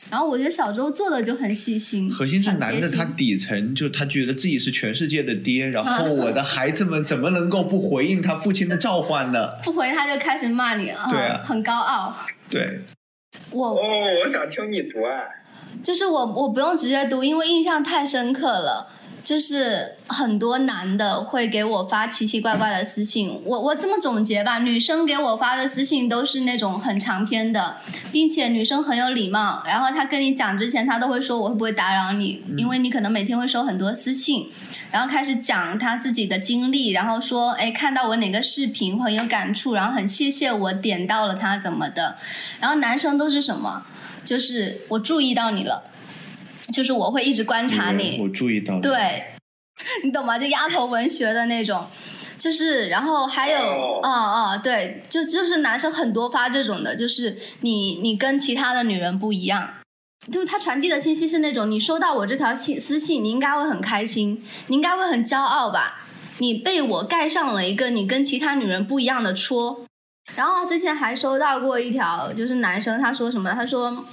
[0.09, 9.51] 然后我觉得小周做的就很细心，核心是男的，他底层就他觉得自己是全世界的爹，然后 我的孩子们怎么能够不回应他父亲的召唤呢？
[9.63, 12.15] 不回他就开始骂你了，对啊很高傲。
[12.49, 12.81] 对，
[13.51, 13.79] 我哦，
[14.23, 15.23] 我想听你读啊。
[15.81, 18.89] 就是我我不用直接读，因为印象太深刻了。
[19.23, 27.77] 就是很多男的会给我发奇奇怪怪的私信，我我这么总结吧，女生给我发的私信都是那种很长篇的，
[28.11, 34.49] 并且女生很有礼貌，然后她跟你讲之前，她都会说我会不会打扰你，因为你可能每天会收很多私信，
[34.91, 42.17] 然后开始讲她自己的经历，然后说，哎，看到我哪个视频很有感触，然后很谢谢我点到了她怎么的，
[42.59, 43.83] 然后男生都是什么？
[44.23, 45.83] 就是我注意到你了，
[46.71, 49.25] 就是我会一直观察你我，注意到了，对，
[50.03, 50.39] 你懂吗？
[50.39, 51.87] 就丫头文学的那种，
[52.37, 59.75] 就是然后还有，哦哦哦，对，就就是男生很多发这种的，就是你你跟其他的女人不一样。
[60.31, 66.05] 就是他传递的信息是那种，你收到我这条信私信，你应该会很开心，你应该会很骄傲吧？
[66.37, 69.83] 你被我盖上了一个你跟其他女人不一样的戳。
[70.35, 73.51] 然后之前还收到过一条，就是男生他说什么？
[73.51, 74.05] 他说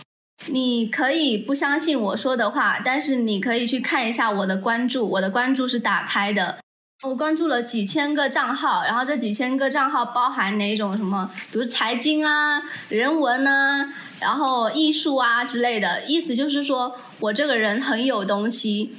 [0.47, 6.59] 你可以不相信我说的话，但是你可以去看一下我的关注，我的关注是打开的。
[7.03, 16.05] 我关注了几千个账号，然后这几千个账号包含哪种什么，比如财经啊、人文啊，然后艺术啊之类的。
[16.07, 18.97] 意思就是说我这个人很有东西，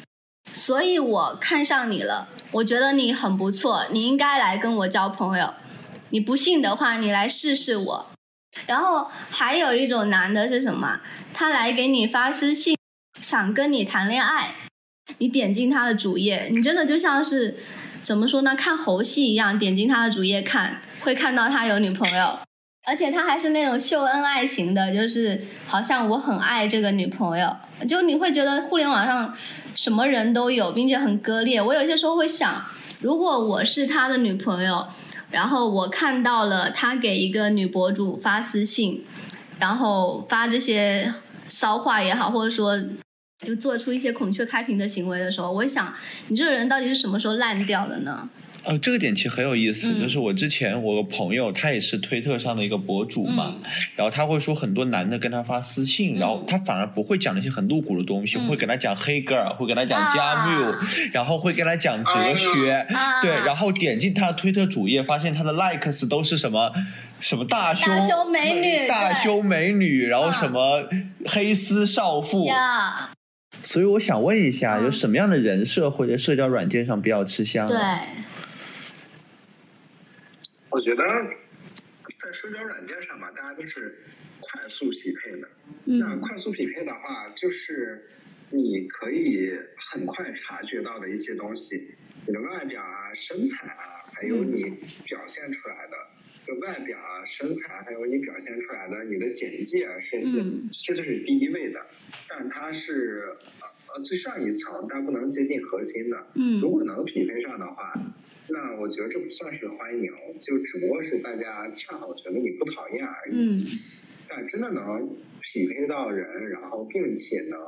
[0.54, 2.30] 所以我看上你了。
[2.52, 5.54] 我觉得你很不错，你应该来跟我交朋友。
[6.12, 8.09] 你不信的话，你来试试我。
[8.66, 11.00] 然后还有一种男的是什么？
[11.34, 12.76] 他来给你发私信，
[13.22, 14.56] 想跟你谈恋爱。
[15.18, 17.58] 你点进他的主页，你真的就像是
[18.04, 18.56] 怎么说呢？
[18.56, 22.40] 看猴戏一样，点进他的主页看，会看到他有女朋友，
[22.88, 27.56] 而且他还是那种秀恩爱型的，就是好像我很爱这个女朋友。
[27.88, 29.34] 就你会觉得互联网上
[29.74, 31.62] 什么人都有，并且很割裂。
[31.62, 32.66] 我有些时候会想，
[33.00, 34.88] 如果我是他的女朋友。
[35.32, 39.06] 然后我看到了他给一个女博主发私信，
[39.60, 41.14] 然后发这些
[41.48, 42.80] 骚话也好，或者说
[43.46, 45.94] 就做出一些孔雀开屏的行为的时候，我想
[46.28, 48.30] 你这个人到底是什么时候烂掉的呢？
[48.70, 50.00] 呃，这个点其实很有意思，嗯。
[50.00, 58.48] 就是我之前我朋友，他也是推特上的一个博主嘛，嗯然后他会说很多男的跟他发私信，然后他反而不会讲那些很露骨的东西，嗯。
[58.48, 60.80] 会跟他讲黑格尔，会跟他讲加缪，啊
[61.12, 66.72] 然后会跟他讲哲学，啊对，然后点进他的推特主页，发现他的 likes 都是什么。
[67.20, 70.34] 什么大胸大胸美女大胸美女，然后嗯。
[70.34, 70.88] 什么
[71.26, 73.10] 黑丝少妇，呀，
[73.62, 74.86] 所以我想问一下，嗯。
[74.86, 77.68] 有什么样的人设或者社交软件上比较吃香？
[77.68, 77.76] 对，
[80.70, 81.04] 我觉得
[82.22, 83.98] 在社交软件上吧，大家都是
[84.40, 85.48] 快速匹配的。
[85.86, 88.10] 那嗯快速匹配的话，就是
[88.52, 89.52] 你可以
[89.92, 91.96] 很快察觉到的一些东西，
[92.28, 94.64] 你的外表啊、身材啊，还有你
[95.06, 95.96] 表现出来的。
[96.46, 101.86] 就外表啊、身材，还有你表现出来的你的简介啊，这些嗯其实是第一位的，
[102.28, 106.28] 但它是呃呃最上一层，但不能接近核心的。
[106.36, 107.94] 嗯如果能匹配上的话，
[108.52, 110.12] 那我觉得这不算是欢迎，
[110.42, 113.36] 就只不过是大家恰好觉得你不讨厌而已。
[113.36, 113.66] 嗯
[114.32, 115.10] 但真的能
[115.42, 117.60] 匹配到人，然后并且能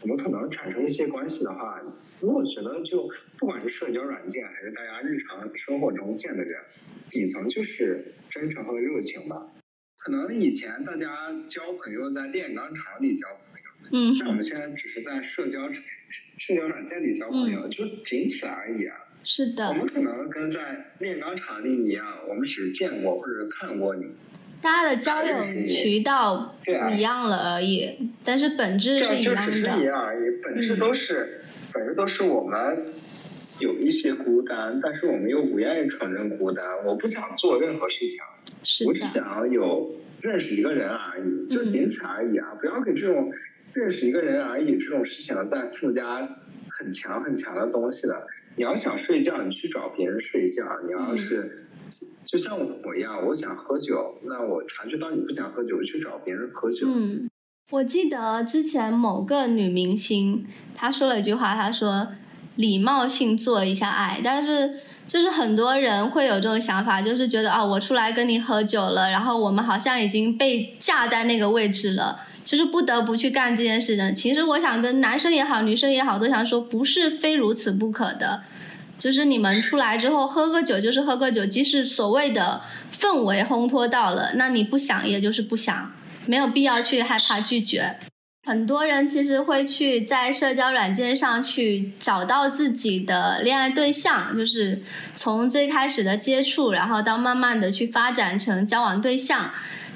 [0.00, 1.78] 我们可能产生一些关系的话，
[2.22, 3.06] 那我觉得就
[3.38, 6.58] 不管是社交软件还是大家日常生活中见的人，
[7.10, 9.46] 底层就是真诚和热情吧。
[9.98, 18.96] 可能以前大家交朋友在炼钢厂里交朋友，嗯但我们现在只是在社交社交软件里交朋友，就仅此而已啊。
[19.24, 24.06] 是的我，们可能跟在炼钢厂里一样，我们只见过或者看过你。
[24.60, 29.84] 大家的交友渠道不一样了而已，但是本质是一样就只是一的。
[29.84, 31.42] 样而已，本质都是、
[31.72, 32.86] 本质都是我们
[33.58, 36.64] 有一些孤单，但是我们又不愿意承认孤单。
[36.84, 38.18] 我不想做任何事情，
[38.62, 42.54] 是，我只想有认识一个人而已，就仅此而已啊！
[42.60, 43.32] 不要给这种
[43.74, 46.26] 认识一个人而已这种事情再附加
[46.70, 48.26] 很强很强的东西了。
[48.56, 51.66] 你要想睡觉，你去找别人睡觉；你要是
[52.24, 56.86] 就像我一样，我想喝酒，那我察觉到你不想喝酒，我去找别人喝酒。
[56.86, 57.28] 嗯，
[57.70, 62.08] 我记得之前某个女明星她说了一句话，她说
[62.56, 72.20] 礼貌性做一下爱，但是就是很多人会有这种想法，就是觉得啊，我出来跟你喝酒了，然后我们好像已经被架在那个位置了。
[72.44, 74.12] 就是不得不去干这件事的。
[74.12, 78.42] 其实我想跟男生也好，女生也好，都想说，不是非如此不可的。
[78.96, 82.60] 就是你们出来之后喝个酒，就是喝个酒，即使所谓的
[82.92, 85.92] 氛围烘托到了，那你不想，也就是不想，
[86.26, 87.96] 没有必要去害怕拒绝。
[88.46, 94.82] 很多人其实会去在社交软件上去找到自己的恋爱对象，就是
[95.16, 99.50] 从最开始的接触，然后到慢慢的去发展成交往对象。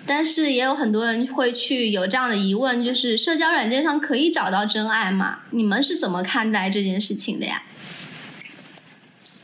[0.09, 5.43] 但是也有很多人会去有这样的疑问，就是社交软件上可以找到真爱吗？
[5.51, 7.63] 你们是怎么看待这件事情的呀？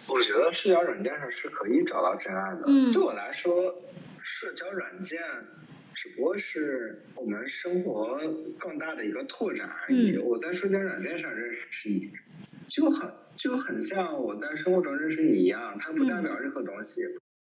[0.08, 2.62] 我觉得社交软件上是可以找到真爱的。
[2.66, 2.92] 嗯。
[2.92, 3.74] 对我来说，
[4.22, 5.20] 社交软件
[5.94, 8.18] 只不过是我们生活
[8.58, 10.16] 更大的一个拓展而已。
[10.16, 10.22] 嗯。
[10.24, 12.10] 我在社交软件上认识你，
[12.68, 17.02] 就很就很像我在生活中认识你一样，它不代表任何东西。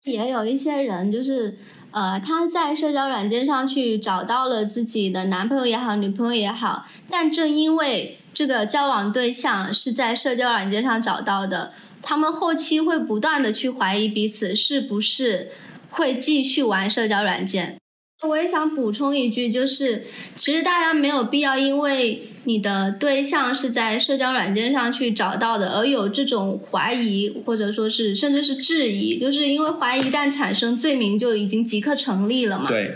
[0.03, 1.57] 也有一些人，就是
[1.91, 11.71] 呃，他在社交软件上去找到了自己的男朋友也好，女朋友也好，但正因为这个交往对象是在社交软件上找到的，
[12.01, 15.51] 他们后期会不断的去怀疑彼此是不是
[15.89, 17.77] 会继续玩社交软件。
[18.27, 20.05] 我也想补充一句，就是
[20.35, 32.67] 其实大家没有必要因为你的对象是在社交软件上去找到的，而有这种怀疑，或者说是甚至是质疑，就是因为怀疑一旦产生，罪名就已经即刻成立了嘛。
[32.67, 32.95] 对。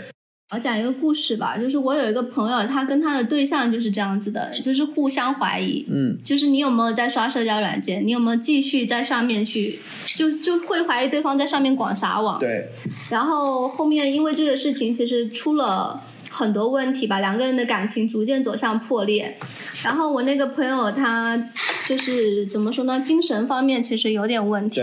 [0.50, 12.66] 我讲一个故事吧，就是我有一个朋友，他跟他的对象就是这样子的，就是互相怀疑，嗯，就是你有没有在刷社交软件，你有没有继续在上面去，就就会怀疑对方在上面广撒网，对，
[13.10, 19.36] 然后后面因为这个事情其实出了很多问题吧，两个人的感情逐渐走向破裂，
[19.84, 21.50] 然后我那个朋友他
[21.86, 24.80] 就是怎么说呢，精神方面其实有点问题。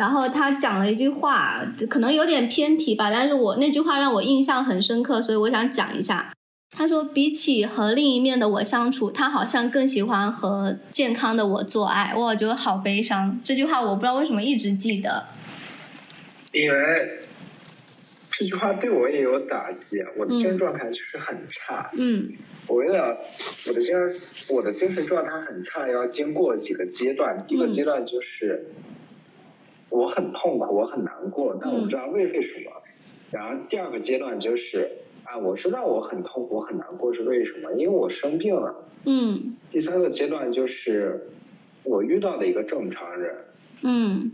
[0.00, 6.32] 然后他讲了一句话，可能有点偏题吧，但是我那句话让我印象很深刻，所以我想讲一下。
[6.70, 12.14] 他说，比起和另一面的我相处，他好像更喜欢和健康的我做爱。
[12.16, 15.26] 我觉得好悲伤，这句话我不知道为什么一直记得。
[16.52, 17.18] 因为
[18.30, 21.90] 这句话对我也有打击，我的精神状态就是很差。
[21.92, 22.32] 嗯。
[22.66, 23.18] 我为了
[23.68, 24.16] 我的精神，
[24.48, 27.44] 我的精神状态很差，要经过几个阶段。
[27.46, 28.64] 第一个阶段就是。
[29.90, 32.70] 我很痛苦，我很难过，但我不知道为为什么。
[33.30, 34.90] 然后第二个阶段就是
[35.24, 37.72] 啊，我知道我很痛苦，我很难过是为什么？
[37.72, 38.88] 因为我生病了。
[39.04, 39.56] 嗯。
[39.70, 41.28] 第三个阶段就是
[41.84, 43.34] 我遇到的一个正常人。
[43.82, 44.32] 嗯。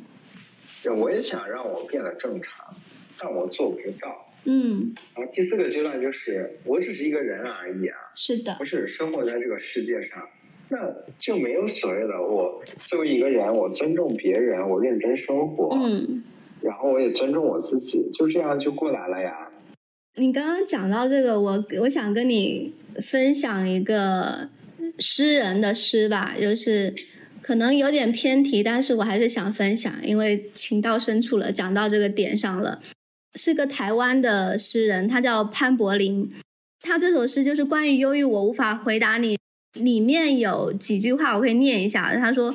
[0.98, 2.74] 我也想让我变得正常，
[3.18, 4.32] 但我做不到。
[4.44, 4.94] 嗯。
[5.14, 7.98] 然后第四个阶段就是我只是一个人而已啊。
[8.14, 8.56] 是的。
[8.60, 10.22] 我只是生活在这个世界上。
[10.68, 10.78] 那
[11.18, 16.24] 就没有所谓的我作为一个人，我尊重别人，我认真生活，嗯，
[16.60, 19.48] 然后我也尊重我自己，就这样就过来了呀。
[20.16, 24.48] 你刚刚讲到这个，我我想跟你分享一个
[24.98, 26.94] 诗人的诗吧，就是
[27.42, 32.80] 可能有点偏题，但是我还是想分享，因为情到深处了，讲到这个点上了。
[33.34, 36.32] 是个台湾的诗人，他叫潘柏林，
[36.80, 39.36] 他这首诗就是关于忧郁，我无法回答你。
[39.78, 42.14] 里面有几句话，我可以念一下。
[42.16, 42.54] 他说。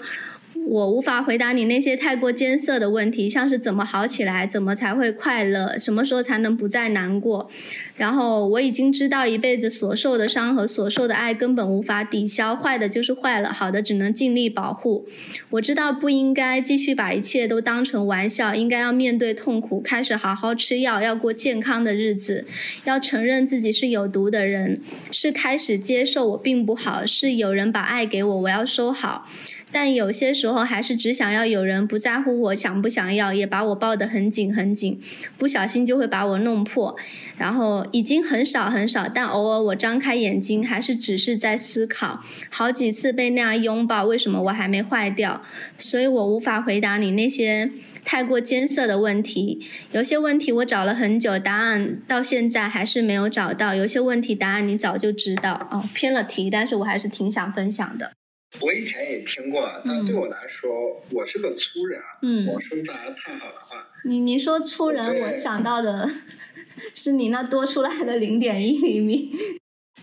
[0.68, 7.50] 我无法回答你那些太过艰涩的问题，像是怎么好起来，怎么才会快乐，什么时候才能不再难过。
[7.98, 15.06] 然后我已经知道，一辈子所受的伤和所受的爱根本无法抵消，坏的就是坏了，好的只能尽力保护。
[15.50, 22.46] 我知道不应该继续把一切都当成玩笑，应该要面对痛苦，开始好好吃药，要过健康的日子，
[22.86, 24.82] 要承认自己是有毒的人，
[25.12, 29.28] 是开始接受我并不好，是有人把爱给我，我要收好。
[29.72, 35.00] 但有些时候还是只想要有人不在乎我想不想要，也把我抱得很紧很紧，
[35.38, 36.96] 不小心就会把我弄破。
[37.38, 45.42] 然后已经很少很少，但偶尔我张开眼睛，还是只是在思考，好几次被那样拥抱，为什么我还没坏掉？
[45.80, 47.72] 所以我无法回答你那些
[48.04, 49.66] 太过艰涩的问题。
[49.92, 53.74] 有些问题我找了很久，答案到现在还是没有找到。
[53.74, 55.68] 有些问题答案你早就知道。
[55.72, 58.12] 哦，偏了题，但是我还是挺想分享的。
[58.60, 63.88] 我以前也听过，但对我来说，我是个粗人，嗯我说不出来太好的话。
[64.04, 66.10] 你你说粗人，对我想到的
[66.94, 69.32] 是你那多出来的零点一厘米。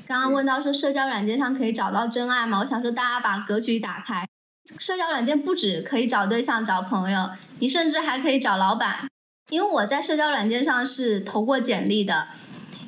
[0.06, 2.60] 刚刚问到说社交软件上可以找到真爱吗？
[2.60, 4.26] 我想说大家把格局打开，
[4.78, 9.06] 社交软件不止可以找对象、找朋友，你甚至还可以找老板。
[9.50, 12.28] 因为我在社交软件上是投过简历的，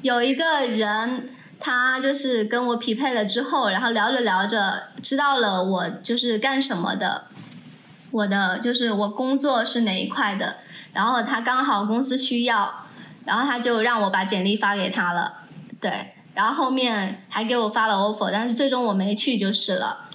[0.03, 1.31] 有一个人
[1.61, 7.27] 他就是跟我匹配了之后，然后聊着聊着知道了我就是干什么的，
[8.11, 10.57] 我的就是我工作是哪一块的，
[10.95, 12.87] 然后他刚好公司需要，
[13.27, 15.43] 然后他就让我把简历发给他了，
[15.81, 20.07] 对，然后后面还给我发了 offer，但是最终我没去就是了。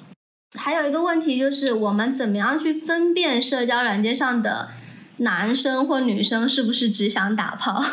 [0.57, 4.69] 还有一个问题就是我们怎么样去分辨社交软件上的
[5.17, 7.83] 男生或女生是不是只想打炮？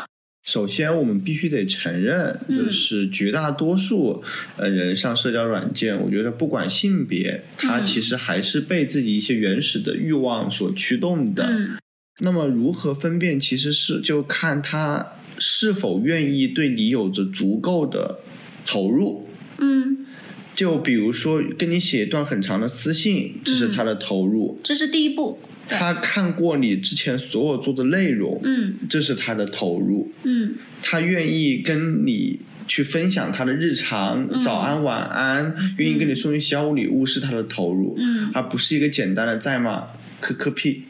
[0.44, 4.22] 首先，我们必须得承认，嗯就是绝大多数
[4.56, 11.46] 呃人上社交软件，我觉得不管性别，他嗯其实还是被自己一些原始的欲望所驱动的。
[11.46, 11.78] 嗯
[12.20, 18.18] 那么如何分辨，其实是就看他是否愿意对你有着足够的
[18.66, 19.26] 投入。
[19.58, 20.04] 嗯，
[20.52, 25.40] 就比如说跟你写一段很长的私信，这是他的投入；这是第一步。
[25.68, 30.12] 对他看过你之前所有做的内容，嗯这是他的投入。
[30.24, 38.30] 嗯他愿意跟你去分享他的日常，嗯早安晚安，愿意跟你送一些小礼物是他的投入，嗯。
[38.34, 39.88] 而不是一个简单的在吗？
[40.20, 40.84] 磕磕屁。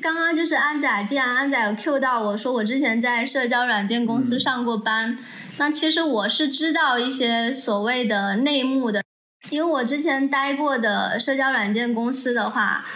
[0.00, 5.18] 刚刚就是安仔，既然安仔有 Q 到我说我之前在社交软件公司嗯上过班，
[5.58, 9.02] 那其实我是知道一些所谓的内幕的，
[9.50, 12.86] 因为我之前待过的社交软件公司的话，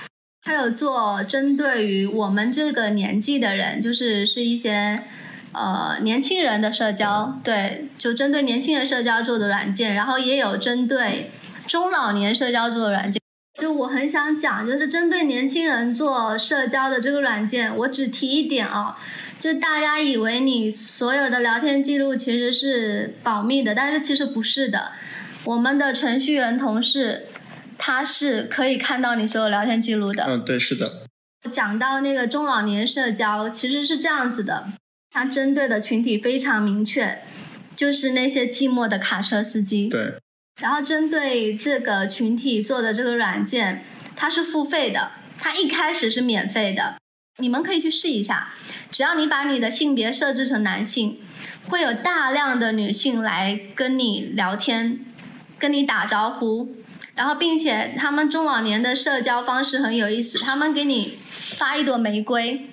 [0.47, 5.02] 它有做针对于我们这个年纪的人，就是是一些
[5.51, 11.32] 呃年轻人的社交，对，就针对年轻人社交做的软件，然后也有针对
[11.66, 13.20] 中老年社交做的软件。
[13.60, 18.97] 就我很想讲，就是针对年轻人做社交的这个软件，我只提一点啊，
[19.40, 24.93] 就大家以为你所有的聊天记录其实是保密的，但是其实不是的。
[25.43, 27.27] 我们的程序员同事
[27.78, 30.24] 他是可以看到你所有聊天记录的。
[30.24, 31.07] 嗯，对，是的，
[31.53, 34.66] 讲到那个中老年社交，其实是这样子的，
[35.11, 37.19] 它针对的群体非常明确，
[37.74, 39.89] 就是那些寂寞的卡车司机。
[39.89, 40.15] 对，
[40.61, 43.85] 然后针对这个群体做的这个软件，
[44.16, 46.97] 它是付费的，它一开始是免费的，
[47.39, 48.55] 你们可以去试一下。
[48.90, 51.19] 只要你把你的性别设置成男性，
[51.69, 55.05] 会有大量的女性来跟你聊天，
[55.59, 56.74] 跟你打招呼。
[57.17, 61.19] 然后，并且他们中老年的社交方式很有意思，他们给你
[61.57, 62.69] 发一朵玫瑰，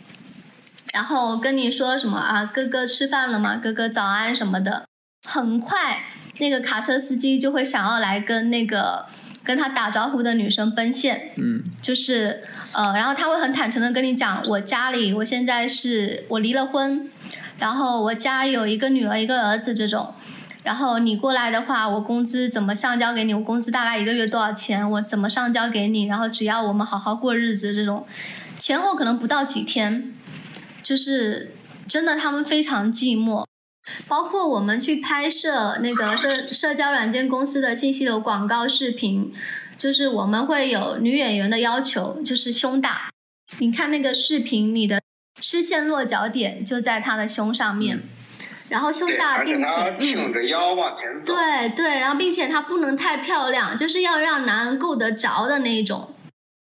[0.94, 3.56] 然后跟你说什么啊，哥哥吃饭了吗？
[3.56, 4.84] 哥哥早安什么的。
[5.26, 6.04] 很快，
[6.40, 9.06] 那个卡车司机就会想要来跟那个
[9.46, 12.44] 跟他打招呼的女生奔现，嗯，就是
[12.74, 17.10] 呃，然后他会很坦诚的跟你讲，我家里我现在是我离了婚，
[17.58, 20.14] 然后我家有一个女儿一个儿子这种。
[20.64, 23.34] 然后你过来的话，我工资怎么上交给你？
[23.34, 24.90] 我工资大概一个月多少钱？
[24.90, 26.06] 我怎么上交给你？
[26.06, 28.08] 然后只要我们好好过日子，这种
[28.58, 30.14] 前后可能不到几天，
[30.82, 31.56] 就是
[31.88, 33.46] 真的他们非常寂寞。
[34.08, 39.34] 包括我们去拍摄那个社社交软件公司的信息流广告视频，
[39.78, 43.10] 就是我们会有女演员的要求，就是胸大。
[43.58, 45.02] 你看那个视频，你的
[45.42, 48.02] 视线落脚点就在她的胸上面，
[48.74, 51.32] 然后胸，大，并且挺着腰往前走。
[51.32, 56.16] 对对，然后并且它不能太漂亮，就是要让男人够得着的那一种。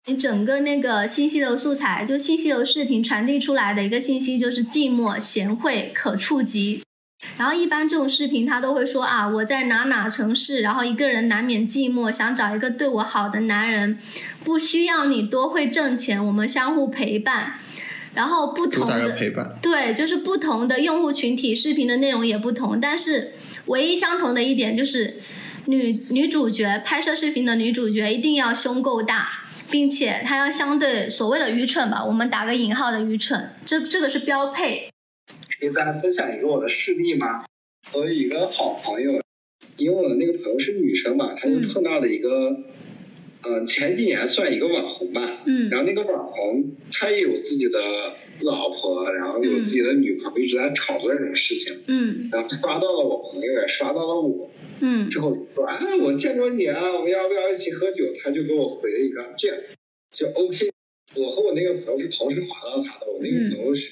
[0.06, 6.82] 你整个那个信息流素材，就信息流视频传递出来的一个信息就是寂寞、贤惠、可触及。
[7.38, 14.00] 然后一般这种视频他都会说啊，我在哪哪城市，然后一个人难免寂寞，想找一个对我好的男人，
[14.42, 17.60] 不需要你多会挣钱，我们相互陪伴。
[18.14, 19.58] 然后不同的陪伴。
[19.62, 23.32] 对，就是不同的用户群体，视频的内容也不同，但是
[23.66, 25.20] 唯一相同的一点就是
[25.66, 34.88] 女女主角拍摄视频的女主角一定要胸够大，并且她要相对所谓的愚蠢吧，我们打个引号的愚蠢，这这个是标配。
[35.60, 37.44] 可以再分享一个我的事例吗？
[37.92, 39.22] 我有一个好朋友，
[39.76, 42.56] 因为我的那个朋友是女生嘛，她就嗯碰到了一个，
[43.42, 47.78] 呃，前几年算一个网红吧，嗯然后那个网红他也有自己的
[48.42, 54.50] 老婆，然后有自己的女朋友，一直在炒作这种事情，嗯然后刷到了我朋友，也刷到了我，
[54.80, 58.04] 嗯之后说啊，我见过你啊，我们要不要一起喝酒？
[58.22, 59.56] 他就给我回了一个这样，
[60.10, 60.70] 就 OK。
[61.16, 63.90] 我和我那个朋友是同时滑到他的，我那个朋友是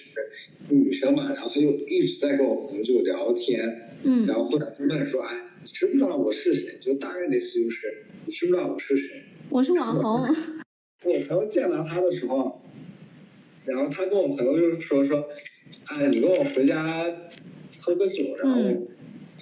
[0.69, 6.79] 女生嘛，然后他就一直在跟我朋友就聊天，嗯然后后来就问说，哎，你知不知道我是谁？
[6.81, 9.25] 就大概的意思就是你知不知道我是谁？
[9.51, 10.23] 我是网红。
[10.23, 12.61] 我朋友见到他的时候，
[13.65, 15.25] 然后他跟我朋友就说说，
[15.87, 17.05] 哎，你跟我回家
[17.81, 18.89] 喝个酒，然后嗯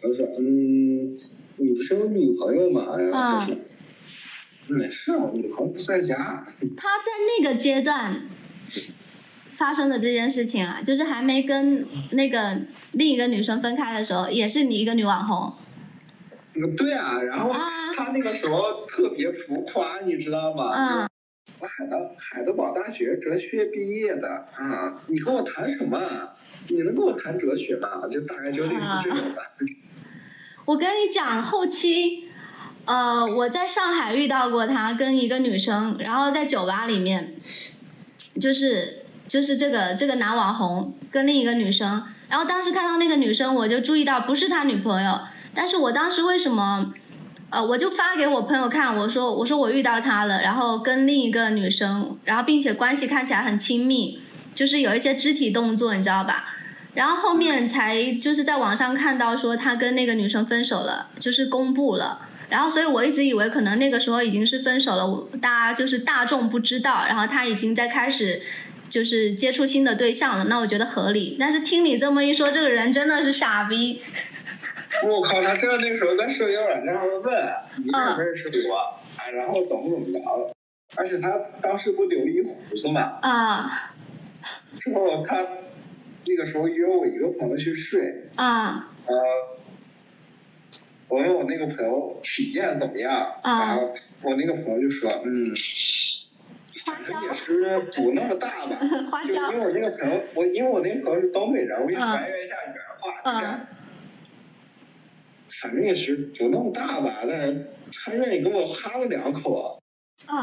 [0.00, 1.18] 他说，嗯，
[1.56, 2.96] 你不是有女朋友吗？
[2.96, 3.56] 然后啊他说，
[4.68, 6.44] 嗯，是啊，我女朋友不在家。
[6.76, 8.22] 他在那个阶段
[9.56, 12.60] 发生的这件事情啊，就是还没跟那个
[12.92, 15.52] 另一个女生分开的时候，也是你一个女网红。
[16.56, 17.60] 嗯，对啊，然后啊
[17.94, 20.72] 他那个时候特别浮夸，你知道吗？
[20.74, 21.08] 嗯，
[21.60, 26.32] 我海德海德堡大学哲学毕业的啊，你跟我谈什么啊？
[26.68, 28.06] 你能跟我谈哲学吗？
[28.10, 29.42] 就大概就类似这种吧。
[30.66, 32.28] 我跟你讲，后期，
[32.86, 37.36] 呃，我在上海遇到过他跟一个女生，然后在酒吧里面，
[38.40, 45.20] 就是就是这个这个男网红跟另一个女生，然后当时看到那个女生，我就注意到不是他女朋友，
[45.56, 46.92] 但是我当时为什么？
[47.48, 54.18] 呃，我就发给我朋友看，我说我说我遇到他了，然后跟另一个女生，然后并且关系看起来很亲密，
[54.52, 56.56] 就是有一些肢体动作，你知道吧？
[56.94, 62.22] 然后后面才就是在网上看到说他跟那个女生分手了，就是公布了。
[62.48, 68.42] 然后所以我一直以为可能那个时候已经是分手了，大家就是大众不知道，然后他已经在开始
[68.90, 71.36] 就是接触新的对象了，那我觉得合理。
[71.38, 74.02] 但是听你这么一说，这个人真的是傻逼。
[75.06, 77.34] 我靠，他这那个时候在社交软件上面问
[77.84, 78.06] 你嗯。
[78.06, 78.76] 认不认识我
[79.18, 80.54] 啊，然后怎么怎么着，
[80.96, 83.92] 而且他当时不留一胡子嘛，啊。
[84.80, 85.36] 之后他
[86.26, 88.90] 那个时候约我一个朋友去睡，啊。
[89.06, 89.14] 呃，
[91.08, 98.76] 我问我那个朋友体验怎么样，啊然后我那个朋友就说，嗯，也是不那么大吧，
[99.10, 103.60] 花椒就因为我那个朋友，我因为我那个朋友是东北人，我给你嗯还原一下原话，
[105.62, 109.80] 反正也是不那么大吧，但是他愿意给我哈了两口。
[110.26, 110.36] 啊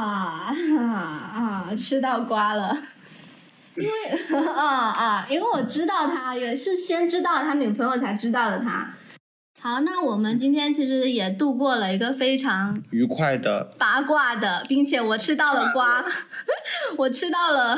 [0.80, 1.76] 啊啊！
[1.76, 2.78] 吃到瓜了。
[3.76, 8.94] 因为啊啊，因为我知道他，也是先知道他女朋友才知道的他。
[9.60, 16.06] 好，那我们今天其实也度过了一个非常愉快的，八卦的，并且我吃到了瓜，
[16.98, 17.78] 我吃到了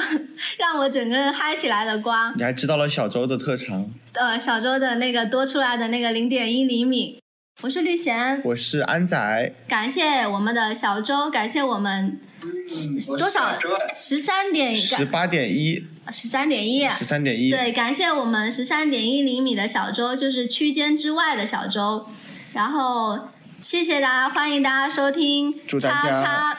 [0.57, 2.33] 让我整个人嗨起来的瓜。
[2.35, 3.89] 你还知道了小周的特长。
[4.13, 7.19] 呃，小周的那个多出来的那个零点一厘米。
[7.61, 13.57] 我是绿贤，我是安仔，感谢我们的小周，感谢我们嗯多少
[13.95, 22.05] 十三点十八点一，十三点一，十三点一，对，感谢我们十三点一厘米的小周，就是区间之外的小周。
[22.51, 23.29] 然后
[23.61, 26.57] 谢谢大家，欢迎大家收听祝大家叉叉，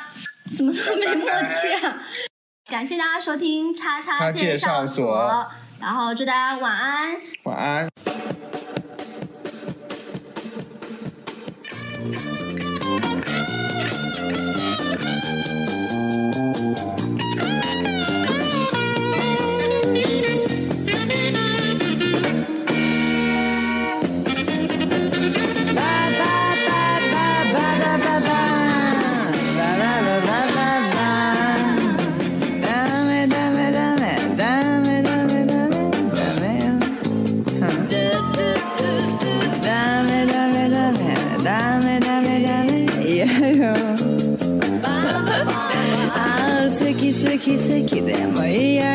[0.56, 2.02] 怎么这么没默契啊？
[2.70, 7.16] 感谢大家收听叉叉叉介绍绍所然后祝大家晚安。
[7.44, 7.88] 晚安。
[47.45, 48.94] き好き好きでもいや